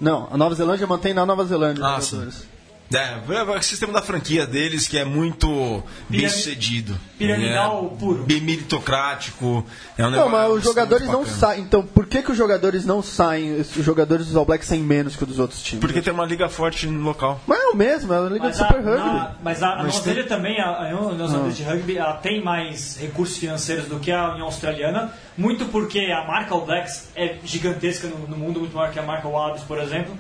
Não, 0.00 0.28
a 0.32 0.36
Nova 0.36 0.52
Zelândia 0.56 0.84
mantém 0.88 1.14
na 1.14 1.24
Nova 1.24 1.44
Zelândia. 1.44 1.84
Ah, 1.84 1.98
os 1.98 2.08
jogadores. 2.08 2.55
É, 2.94 3.34
é 3.34 3.42
o 3.42 3.62
sistema 3.62 3.92
da 3.92 4.00
franquia 4.02 4.46
deles 4.46 4.86
que 4.86 4.96
é 4.96 5.04
muito 5.04 5.82
bem 6.08 6.28
sucedido. 6.28 6.96
piramidal 7.18 7.90
é 7.92 7.98
puro. 7.98 8.22
Bem 8.24 8.40
meritocrático. 8.40 9.66
É 9.98 10.06
um 10.06 10.10
Não, 10.10 10.28
mas 10.28 10.52
os 10.52 10.62
jogadores 10.64 11.08
não 11.08 11.26
saem. 11.26 11.62
Então, 11.62 11.82
por 11.84 12.06
que, 12.06 12.22
que 12.22 12.30
os 12.30 12.38
jogadores 12.38 12.84
não 12.84 13.02
saem? 13.02 13.60
Os 13.60 13.70
jogadores 13.84 14.26
dos 14.26 14.36
All 14.36 14.44
Blacks 14.44 14.68
saem 14.68 14.82
menos 14.82 15.16
que 15.16 15.22
os 15.24 15.28
dos 15.28 15.38
outros 15.40 15.60
times? 15.62 15.80
Porque 15.80 16.00
tem 16.00 16.12
uma 16.12 16.24
liga 16.24 16.48
forte 16.48 16.86
no 16.86 17.02
local. 17.02 17.40
Mas 17.46 17.58
é 17.60 17.66
o 17.68 17.76
mesmo, 17.76 18.12
é 18.12 18.18
a 18.18 18.20
Liga 18.28 18.44
Mas 18.44 18.56
de 18.56 18.62
a, 18.62 18.66
Super 18.68 18.84
Rugby. 18.84 19.06
na- 19.06 19.32
mas 19.42 19.62
a, 19.62 19.68
a 19.72 19.76
Mas 19.82 19.94
Nova 19.94 20.14
tem- 20.14 20.24
também, 20.26 20.60
a, 20.60 20.68
a 20.70 20.90
Nova 20.92 21.28
Zelândia 21.28 21.52
de 21.52 21.62
Rugby, 21.64 21.98
ela 21.98 22.14
tem 22.14 22.42
mais 22.42 22.96
recursos 23.00 23.36
financeiros 23.36 23.86
do 23.86 23.98
que 23.98 24.12
a 24.12 24.30
União 24.30 24.46
Australiana, 24.46 25.12
muito 25.36 25.64
porque 25.66 25.98
a 26.12 26.24
marca 26.24 26.54
All 26.54 26.64
Blacks 26.64 27.08
é 27.16 27.36
gigantesca 27.44 28.06
no, 28.06 28.28
no 28.28 28.36
mundo, 28.36 28.60
muito 28.60 28.76
maior 28.76 28.92
que 28.92 28.98
a 28.98 29.02
marca 29.02 29.26
Wallabies, 29.26 29.64
por 29.64 29.78
exemplo. 29.78 30.16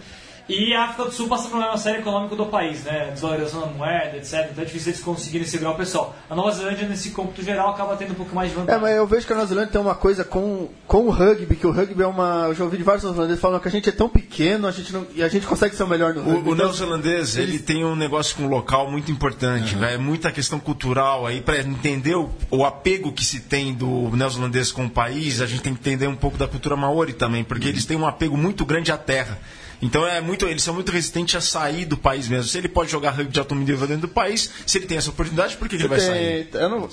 E 0.48 0.72
a 0.74 0.84
África 0.84 1.06
do 1.06 1.10
Sul 1.12 1.26
passa 1.26 1.44
por 1.44 1.56
um 1.56 1.58
problema 1.58 1.76
sério 1.76 2.00
econômico 2.00 2.36
do 2.36 2.46
país, 2.46 2.84
né? 2.84 3.10
Desvalorização 3.12 3.62
da 3.62 3.66
moeda, 3.66 4.16
etc. 4.16 4.48
Então 4.52 4.62
é 4.62 4.64
difícil 4.64 4.92
eles 4.92 5.02
conseguirem 5.02 5.44
segurar 5.44 5.72
o 5.72 5.74
pessoal. 5.74 6.14
A 6.30 6.36
Nova 6.36 6.52
Zelândia, 6.52 6.86
nesse 6.86 7.10
cômputo 7.10 7.42
geral, 7.42 7.70
acaba 7.70 7.96
tendo 7.96 8.12
um 8.12 8.14
pouco 8.14 8.32
mais 8.32 8.50
de 8.50 8.56
É, 8.56 8.60
vantagem. 8.60 8.80
mas 8.80 8.96
eu 8.96 9.06
vejo 9.08 9.26
que 9.26 9.32
a 9.32 9.36
Nova 9.36 9.48
Zelândia 9.48 9.72
tem 9.72 9.80
uma 9.80 9.96
coisa 9.96 10.22
com, 10.24 10.68
com 10.86 10.98
o 11.06 11.10
rugby, 11.10 11.56
que 11.56 11.66
o 11.66 11.72
rugby 11.72 12.00
é 12.00 12.06
uma. 12.06 12.44
Eu 12.46 12.54
já 12.54 12.62
ouvi 12.62 12.76
de 12.76 12.84
vários 12.84 13.02
neozelandeses 13.02 13.40
falando 13.40 13.60
que 13.60 13.66
a 13.66 13.70
gente 13.72 13.88
é 13.88 13.92
tão 13.92 14.08
pequeno 14.08 14.68
a 14.68 14.70
gente 14.70 14.92
não, 14.92 15.04
e 15.16 15.22
a 15.22 15.28
gente 15.28 15.46
consegue 15.48 15.74
ser 15.74 15.82
o 15.82 15.88
melhor 15.88 16.14
no 16.14 16.22
rugby. 16.22 16.48
O, 16.48 16.50
o 16.50 16.54
Então, 16.54 16.66
neozelandês, 16.66 17.36
ele 17.36 17.58
tem 17.58 17.84
um 17.84 17.96
negócio 17.96 18.36
com 18.36 18.44
o 18.44 18.48
local 18.48 18.88
muito 18.88 19.10
importante. 19.10 19.76
É 19.82 19.98
muita 19.98 20.30
questão 20.30 20.60
cultural 20.60 21.26
aí, 21.26 21.40
para 21.40 21.58
entender 21.58 22.14
o, 22.14 22.30
o 22.52 22.64
apego 22.64 23.10
que 23.10 23.24
se 23.24 23.40
tem 23.40 23.74
do 23.74 24.14
neozelandês 24.16 24.70
com 24.70 24.86
o 24.86 24.90
país, 24.90 25.40
a 25.40 25.46
gente 25.46 25.62
tem 25.62 25.74
que 25.74 25.80
entender 25.80 26.06
um 26.06 26.14
pouco 26.14 26.38
da 26.38 26.46
cultura 26.46 26.76
maori 26.76 27.12
também, 27.14 27.42
porque 27.42 27.66
eles 27.66 27.84
têm 27.84 27.96
um 27.96 28.06
apego 28.06 28.36
muito 28.36 28.64
grande 28.64 28.92
à 28.92 28.96
terra. 28.96 29.38
Então 29.82 30.06
é 30.06 30.20
muito, 30.20 30.46
eles 30.46 30.62
são 30.62 30.72
muito 30.74 30.90
resistentes 30.90 31.34
a 31.34 31.40
sair 31.40 31.84
do 31.84 31.96
país 31.96 32.28
mesmo. 32.28 32.44
Se 32.50 32.56
ele 32.56 32.68
pode 32.68 32.90
jogar 32.90 33.10
rugby 33.10 33.30
de 33.32 33.38
alto 33.38 33.54
nível 33.54 33.86
dentro 33.86 34.02
do 34.02 34.08
país, 34.08 34.50
se 34.66 34.78
ele 34.78 34.86
tem 34.86 34.96
essa 34.98 35.10
oportunidade, 35.10 35.56
por 35.56 35.68
que, 35.68 35.76
que 35.76 35.82
ele 35.82 35.88
vai 35.88 36.00
sair? 36.00 36.46
tem, 36.46 36.60
eu 36.62 36.68
não, 36.68 36.88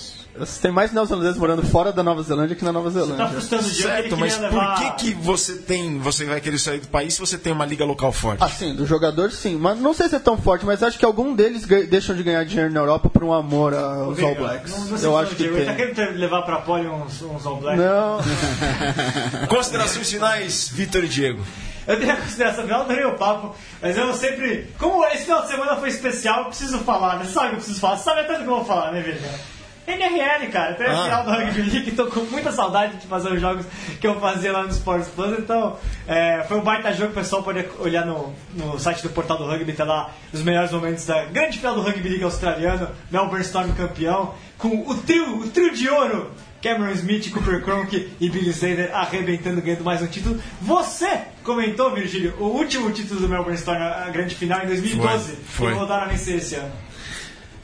tem 0.62 0.72
mais 0.72 0.92
neozelandeses 0.92 1.38
morando 1.38 1.64
fora 1.64 1.92
da 1.94 2.04
Nova 2.04 2.22
Zelândia 2.24 2.56
que 2.56 2.64
na 2.66 2.72
Nova 2.74 2.92
Tá 2.92 3.00
Zelândia. 3.00 3.28
frustrando 3.30 3.68
o 3.68 3.72
Diego, 3.72 3.90
ele 3.90 4.02
Certo, 4.02 4.18
mas 4.18 4.38
levar... 4.38 4.76
por 4.76 4.96
que, 4.96 5.06
que 5.06 5.14
você 5.14 5.54
tem, 5.56 5.98
você 6.00 6.26
vai 6.26 6.42
querer 6.42 6.58
sair 6.60 6.80
do 6.80 6.88
país 6.88 7.14
se 7.14 7.20
você 7.20 7.38
tem 7.38 7.54
uma 7.54 7.66
liga 7.66 7.86
local 7.86 8.12
forte? 8.12 8.44
Assim, 8.44 8.76
do 8.76 8.86
jogador 8.86 9.32
sim, 9.32 9.56
mas 9.56 9.80
não 9.80 9.94
sei 9.94 10.10
se 10.10 10.16
é 10.16 10.20
tão 10.20 10.38
forte, 10.38 10.66
mas 10.66 10.84
acho 10.84 11.00
que 11.00 11.06
algum 11.06 11.34
deles 11.34 11.66
deixam 11.90 12.16
de 12.16 12.24
ganhar 12.24 12.44
dinheiro 12.44 12.72
na 12.72 12.80
Europa 12.82 13.10
por 13.10 13.24
um 13.24 13.32
amor 13.34 13.74
aos 13.74 14.20
All 14.22 14.36
Blacks. 14.36 14.74
Não, 14.90 14.98
eu 15.00 15.18
acho 15.18 15.36
que 15.36 15.44
Ele 15.44 15.66
tá 15.66 15.74
tem. 15.74 15.94
querendo 15.94 16.18
levar 16.18 16.42
pra 16.42 16.58
pole 16.58 16.88
uns, 16.88 17.22
uns 17.22 17.46
All 17.46 17.58
Blacks. 17.62 17.82
Não, 17.84 19.48
Considerações 19.48 20.10
finais, 20.12 20.70
Vitor 20.70 21.04
e 21.04 21.08
Diego. 21.08 21.42
Eu 21.88 22.00
tenho 22.00 22.14
a 22.14 22.16
consideração 22.18 22.64
final, 22.64 22.82
adorei 22.82 23.06
o 23.06 23.16
papo, 23.16 23.56
mas 23.82 23.98
eu 23.98 24.14
sempre. 24.14 24.68
Como 24.80 25.04
esse 25.06 25.26
final 25.26 25.42
de 25.42 25.50
semana 25.50 25.76
foi 25.76 25.90
especial, 25.90 26.40
eu 26.40 26.46
preciso 26.46 26.80
falar, 26.80 27.18
né? 27.18 27.26
Sabe 27.26 27.48
o 27.48 27.50
que 27.50 27.56
eu 27.56 27.60
preciso 27.60 27.80
falar? 27.80 27.98
Sabe 27.98 28.22
até 28.22 28.34
do 28.34 28.44
que 28.44 28.50
eu 28.50 28.56
vou 28.56 28.66
falar, 28.66 28.92
né, 28.92 29.02
Virgínia? 29.02 29.32
NRL, 29.86 30.48
cara, 30.50 30.76
tem 30.76 30.88
a 30.88 30.94
Ah. 30.98 31.04
final 31.04 31.24
do 31.26 31.32
Rugby 31.32 31.62
League, 31.62 31.92
tô 31.92 32.06
com 32.08 32.22
muita 32.22 32.54
saudade 32.54 32.96
de 32.96 33.06
fazer 33.08 33.34
os 33.34 33.42
jogos 33.42 33.66
que 34.00 34.08
eu 34.08 34.18
fazia 34.18 34.54
lá 34.54 34.64
no 34.64 34.70
Sports 34.70 35.10
Plus, 35.10 35.38
então 35.38 35.78
é, 36.08 36.42
foi 36.48 36.58
um 36.58 36.62
baita 36.62 36.94
jogo, 36.94 37.12
o 37.12 37.14
pessoal 37.16 37.44
pode 37.44 37.68
olhar 37.80 38.06
no, 38.06 38.34
no 38.54 38.80
site 38.80 39.04
do 39.04 39.10
portal 39.10 39.38
do 39.38 39.46
Rugby, 39.46 39.74
tá 39.74 39.84
lá 39.84 40.10
os 40.32 40.42
melhores 40.42 40.72
momentos 40.72 41.06
da 41.06 41.26
grande 41.26 41.58
final 41.58 41.76
do 41.76 41.82
Rugby 41.82 42.08
League 42.08 42.24
australiano, 42.24 42.88
Melbourne 43.12 43.44
Storm 43.44 43.74
campeão, 43.74 44.34
com 44.58 44.70
o 44.90 44.96
trio, 45.02 45.40
o 45.40 45.50
trio 45.50 45.74
de 45.74 45.90
ouro, 45.90 46.32
Cameron 46.64 46.94
Smith, 46.94 47.30
Cooper 47.30 47.62
Cronk 47.62 48.14
e 48.22 48.30
Billy 48.30 48.52
Slater 48.52 48.90
arrebentando, 48.96 49.62
ganhando 49.62 49.84
mais 49.84 50.02
um 50.02 50.08
título. 50.08 50.42
Você 50.62 51.24
comentou, 51.44 51.94
Virgílio, 51.94 52.34
o 52.40 52.46
último 52.46 52.90
título 52.90 53.20
do 53.20 53.28
Melbourne 53.28 53.58
Storm, 53.58 53.82
a 53.82 54.10
grande 54.10 54.34
final 54.34 54.64
em 54.64 54.68
2012, 54.68 55.26
Foi, 55.26 55.36
foi. 55.44 55.68
que 55.74 55.78
voltaram 55.78 56.04
a 56.04 56.08
vencer 56.08 56.38
esse 56.38 56.56
ano. 56.56 56.72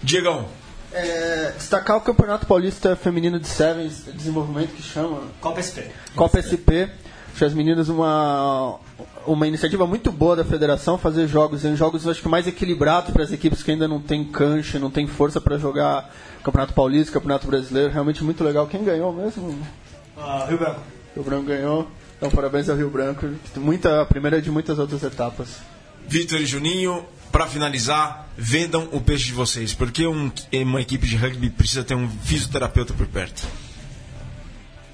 Diegão, 0.04 0.50
é, 0.92 1.54
destacar 1.58 1.96
o 1.96 2.02
Campeonato 2.02 2.46
Paulista 2.46 2.94
Feminino 2.98 3.40
de 3.40 3.48
Sevens, 3.48 4.04
desenvolvimento 4.14 4.72
que 4.76 4.84
chama. 4.84 5.22
Copa 5.40 5.64
SP. 5.64 5.88
Copa 6.14 6.42
SP. 6.44 6.92
Acho 7.40 7.46
as 7.46 7.54
meninas 7.54 7.88
uma 7.88 8.80
uma 9.26 9.48
iniciativa 9.48 9.88
muito 9.88 10.12
boa 10.12 10.36
da 10.36 10.44
federação 10.44 10.98
fazer 10.98 11.26
jogos 11.26 11.64
em 11.64 11.74
jogos 11.74 12.06
acho 12.06 12.22
que 12.22 12.28
mais 12.28 12.46
equilibrados 12.48 13.12
para 13.14 13.24
as 13.24 13.32
equipes 13.32 13.64
que 13.64 13.72
ainda 13.72 13.88
não 13.88 14.02
tem 14.02 14.26
cancha, 14.26 14.78
não 14.78 14.92
tem 14.92 15.08
força 15.08 15.40
para 15.40 15.58
jogar 15.58 16.14
Campeonato 16.44 16.74
Paulista, 16.74 17.14
Campeonato 17.14 17.48
Brasileiro, 17.48 17.94
realmente 17.94 18.26
muito 18.26 18.44
legal. 18.44 18.68
Quem 18.68 18.84
ganhou 18.84 19.14
mesmo? 19.14 19.58
Ah, 20.18 20.48
Rio 20.50 20.58
Branco. 20.58 20.82
Rio 21.16 21.24
Branco 21.24 21.46
ganhou. 21.46 21.88
Então 22.18 22.30
parabéns 22.30 22.68
ao 22.68 22.76
Rio 22.76 22.90
Branco. 22.90 23.26
Muita 23.56 24.02
a 24.02 24.06
primeira 24.06 24.42
de 24.42 24.52
muitas 24.52 24.78
outras 24.78 25.02
etapas. 25.02 25.60
Vitor 26.10 26.42
e 26.42 26.46
Juninho, 26.46 27.06
para 27.32 27.48
finalizar, 27.48 28.28
vendam 28.38 28.90
o 28.92 29.00
peixe 29.00 29.28
de 29.28 29.34
vocês, 29.34 29.74
porque 29.74 30.06
um- 30.06 30.30
uma 30.52 30.82
equipe 30.82 31.08
de 31.08 31.16
rugby 31.16 31.50
precisa 31.50 31.86
ter 31.86 31.96
um 31.96 32.10
fisioterapeuta 32.10 32.94
por 32.94 33.08
perto. 33.08 33.48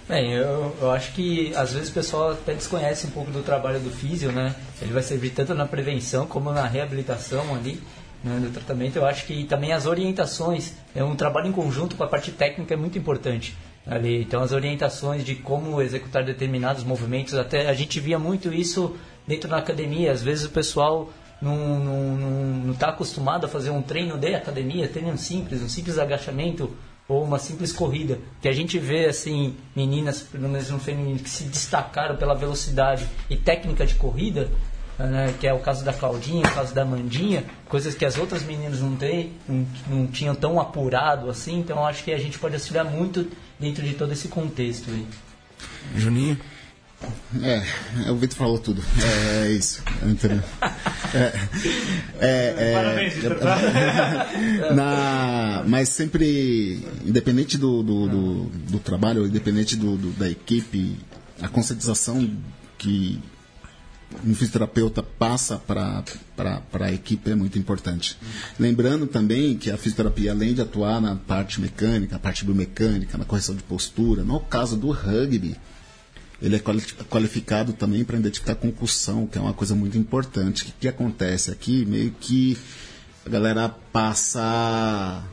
Bem, 0.07 0.33
eu, 0.33 0.75
eu 0.79 0.91
acho 0.91 1.13
que 1.13 1.51
às 1.55 1.73
vezes 1.73 1.89
o 1.89 1.93
pessoal 1.93 2.33
até 2.33 2.53
desconhece 2.53 3.07
um 3.07 3.09
pouco 3.09 3.31
do 3.31 3.41
trabalho 3.41 3.79
do 3.79 3.89
físio, 3.89 4.31
né? 4.31 4.55
Ele 4.79 4.93
vai 4.93 5.01
servir 5.01 5.31
tanto 5.31 5.55
na 5.55 5.65
prevenção 5.65 6.27
como 6.27 6.51
na 6.51 6.67
reabilitação 6.67 7.55
ali, 7.55 7.81
né, 8.23 8.39
do 8.39 8.51
tratamento. 8.51 8.97
Eu 8.97 9.05
acho 9.07 9.25
que 9.25 9.45
também 9.45 9.73
as 9.73 9.87
orientações, 9.87 10.73
é 10.93 11.03
um 11.03 11.15
trabalho 11.15 11.47
em 11.47 11.51
conjunto 11.51 11.95
com 11.95 12.03
a 12.03 12.07
parte 12.07 12.31
técnica 12.31 12.75
é 12.75 12.77
muito 12.77 12.99
importante. 12.99 13.57
Ali, 13.83 14.21
então 14.21 14.43
as 14.43 14.51
orientações 14.51 15.25
de 15.25 15.33
como 15.33 15.81
executar 15.81 16.23
determinados 16.23 16.83
movimentos, 16.83 17.33
até 17.33 17.67
a 17.67 17.73
gente 17.73 17.99
via 17.99 18.19
muito 18.19 18.53
isso 18.53 18.95
dentro 19.27 19.49
da 19.49 19.57
academia. 19.57 20.11
Às 20.11 20.21
vezes 20.21 20.45
o 20.45 20.49
pessoal 20.51 21.09
não 21.41 22.71
está 22.71 22.87
tá 22.87 22.93
acostumado 22.93 23.45
a 23.45 23.49
fazer 23.49 23.71
um 23.71 23.81
treino 23.81 24.19
de 24.19 24.35
academia, 24.35 24.87
treino 24.87 25.17
simples, 25.17 25.63
um 25.63 25.69
simples 25.69 25.97
agachamento 25.97 26.75
ou 27.07 27.23
uma 27.23 27.39
simples 27.39 27.71
corrida. 27.71 28.19
Que 28.41 28.47
a 28.47 28.53
gente 28.53 28.79
vê 28.79 29.05
assim 29.05 29.55
meninas, 29.75 30.21
pelo 30.21 30.49
menos 30.49 30.69
no 30.69 30.79
feminino, 30.79 31.19
que 31.19 31.29
se 31.29 31.43
destacaram 31.45 32.15
pela 32.15 32.33
velocidade 32.33 33.07
e 33.29 33.35
técnica 33.35 33.85
de 33.85 33.95
corrida, 33.95 34.49
né, 34.97 35.33
que 35.39 35.45
é 35.45 35.53
o 35.53 35.59
caso 35.59 35.83
da 35.83 35.93
Claudinha, 35.93 36.47
o 36.47 36.53
caso 36.53 36.73
da 36.73 36.85
Mandinha, 36.85 37.43
coisas 37.67 37.93
que 37.93 38.05
as 38.05 38.17
outras 38.17 38.43
meninas 38.43 38.79
não 38.79 38.95
têm, 38.95 39.33
não, 39.47 39.67
não 39.87 40.07
tinham 40.07 40.33
tão 40.33 40.59
apurado 40.59 41.29
assim. 41.29 41.59
Então 41.59 41.85
acho 41.85 42.03
que 42.03 42.11
a 42.11 42.17
gente 42.17 42.39
pode 42.39 42.55
auxiliar 42.55 42.85
muito 42.85 43.29
dentro 43.59 43.83
de 43.83 43.93
todo 43.93 44.11
esse 44.13 44.27
contexto. 44.27 44.89
Aí. 44.89 45.05
Juninho? 45.95 46.39
É, 47.41 48.11
o 48.11 48.15
Vitor 48.15 48.37
falou 48.37 48.59
tudo. 48.59 48.81
É, 49.43 49.51
isso. 49.51 49.81
Entendeu? 50.03 50.41
É, 51.13 51.33
é, 52.19 52.55
é, 52.57 52.73
Parabéns, 52.73 53.13
Vitor. 53.13 53.37
na, 54.75 55.63
mas 55.67 55.89
sempre, 55.89 56.85
independente 57.05 57.57
do, 57.57 57.83
do, 57.83 58.07
do, 58.07 58.43
do 58.71 58.79
trabalho, 58.79 59.25
independente 59.25 59.75
do, 59.75 59.97
do- 59.97 60.11
da 60.11 60.29
equipe, 60.29 60.97
a 61.41 61.47
conscientização 61.47 62.29
que 62.77 63.19
um 64.23 64.33
fisioterapeuta 64.33 65.03
passa 65.03 65.57
para 65.57 66.03
a 66.79 66.91
equipe 66.91 67.31
é 67.31 67.35
muito 67.35 67.57
importante. 67.59 68.17
Lembrando 68.59 69.07
também 69.07 69.57
que 69.57 69.69
a 69.69 69.77
fisioterapia, 69.77 70.31
além 70.31 70.53
de 70.53 70.61
atuar 70.61 71.01
na 71.01 71.15
parte 71.15 71.59
mecânica, 71.59 72.13
na 72.13 72.19
parte 72.19 72.45
biomecânica, 72.45 73.17
na 73.17 73.25
correção 73.25 73.55
de 73.55 73.63
postura, 73.63 74.23
no 74.23 74.39
caso 74.39 74.77
do 74.77 74.91
rugby, 74.91 75.55
ele 76.41 76.55
é 76.55 76.59
quali- 76.59 76.81
qualificado 77.09 77.73
também 77.73 78.03
para 78.03 78.17
identificar 78.17 78.55
concussão, 78.55 79.25
que 79.27 79.37
é 79.37 79.41
uma 79.41 79.53
coisa 79.53 79.75
muito 79.75 79.97
importante. 79.97 80.63
O 80.63 80.65
que, 80.65 80.73
que 80.81 80.87
acontece 80.87 81.51
aqui? 81.51 81.85
Meio 81.85 82.11
que 82.11 82.57
a 83.25 83.29
galera 83.29 83.69
passa. 83.69 85.23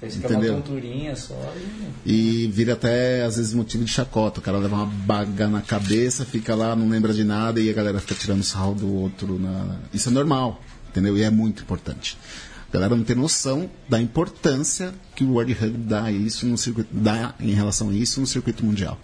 Fez 0.00 0.14
ficar 0.14 0.28
uma 0.28 0.36
Entendeu? 0.36 0.54
tonturinha 0.62 1.16
só. 1.16 1.54
E... 2.04 2.44
E 2.44 2.46
vira 2.48 2.74
até, 2.74 3.24
às 3.24 3.36
vezes, 3.36 3.52
motivo 3.52 3.84
de 3.84 3.90
chacota. 3.90 4.38
O 4.38 4.42
cara 4.42 4.58
leva 4.58 4.76
uma 4.76 4.86
baga 4.86 5.48
na 5.48 5.60
cabeça, 5.60 6.24
fica 6.24 6.54
lá, 6.54 6.76
não 6.76 6.88
lembra 6.88 7.12
de 7.12 7.24
nada 7.24 7.60
e 7.60 7.68
a 7.68 7.72
galera 7.72 7.98
fica 8.00 8.14
tirando 8.14 8.42
sarro 8.42 8.74
do 8.74 8.92
outro. 8.92 9.38
Na... 9.38 9.76
Isso 9.92 10.08
é 10.08 10.12
normal, 10.12 10.62
entendeu? 10.88 11.16
E 11.16 11.22
é 11.22 11.30
muito 11.30 11.62
importante. 11.62 12.16
A 12.68 12.72
galera 12.74 12.94
não 12.94 13.02
tem 13.02 13.16
noção 13.16 13.68
da 13.88 14.00
importância 14.00 14.92
que 15.16 15.24
o 15.24 15.32
World 15.32 15.52
Rugby 15.54 15.78
dá, 15.78 16.04
a 16.04 16.12
isso 16.12 16.46
no 16.46 16.58
circuito, 16.58 16.90
dá 16.92 17.34
em 17.40 17.52
relação 17.54 17.88
a 17.88 17.92
isso 17.94 18.20
no 18.20 18.26
circuito 18.26 18.64
mundial. 18.64 19.00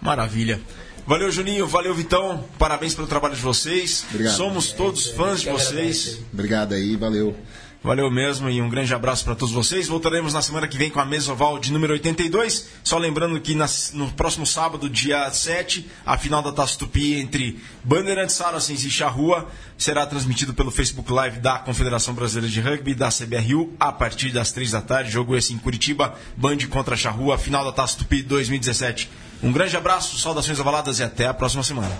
Maravilha. 0.00 0.60
Valeu, 1.06 1.30
Juninho. 1.30 1.66
Valeu, 1.66 1.94
Vitão. 1.94 2.44
Parabéns 2.58 2.94
pelo 2.94 3.06
trabalho 3.06 3.34
de 3.34 3.40
vocês. 3.40 4.04
Obrigado. 4.10 4.36
Somos 4.36 4.72
todos 4.72 5.08
fãs 5.08 5.40
de 5.40 5.50
vocês. 5.50 6.18
Obrigado 6.32 6.74
aí, 6.74 6.96
valeu. 6.96 7.36
Valeu 7.82 8.10
mesmo 8.10 8.50
e 8.50 8.60
um 8.60 8.68
grande 8.68 8.92
abraço 8.94 9.24
para 9.24 9.34
todos 9.34 9.54
vocês. 9.54 9.88
Voltaremos 9.88 10.34
na 10.34 10.42
semana 10.42 10.68
que 10.68 10.76
vem 10.76 10.90
com 10.90 11.00
a 11.00 11.04
mesa 11.06 11.32
oval 11.32 11.58
de 11.58 11.72
número 11.72 11.94
82. 11.94 12.66
Só 12.84 12.98
lembrando 12.98 13.40
que 13.40 13.54
nas- 13.54 13.92
no 13.94 14.10
próximo 14.12 14.44
sábado, 14.44 14.86
dia 14.86 15.30
7, 15.30 15.88
a 16.04 16.18
final 16.18 16.42
da 16.42 16.52
Taça 16.52 16.78
Tupi 16.78 17.14
entre 17.14 17.58
Bandeirantes 17.82 18.36
Saracens 18.36 18.84
e 18.84 18.90
Charrua 18.90 19.48
será 19.78 20.04
transmitido 20.04 20.52
pelo 20.52 20.70
Facebook 20.70 21.10
Live 21.10 21.40
da 21.40 21.58
Confederação 21.58 22.12
Brasileira 22.12 22.52
de 22.52 22.60
Rugby, 22.60 22.94
da 22.94 23.08
CBRU, 23.08 23.72
a 23.80 23.90
partir 23.90 24.30
das 24.30 24.52
3 24.52 24.70
da 24.72 24.82
tarde. 24.82 25.10
Jogo 25.10 25.34
esse 25.34 25.54
em 25.54 25.58
Curitiba, 25.58 26.14
Band 26.36 26.58
contra 26.68 26.94
Charrua, 26.98 27.38
final 27.38 27.64
da 27.64 27.72
Taça 27.72 27.96
Tupi 27.96 28.22
2017. 28.22 29.08
Um 29.42 29.52
grande 29.52 29.76
abraço, 29.76 30.18
saudações 30.18 30.58
ovaladas 30.60 30.98
e 30.98 31.02
até 31.02 31.26
a 31.26 31.34
próxima 31.34 31.62
semana. 31.62 31.96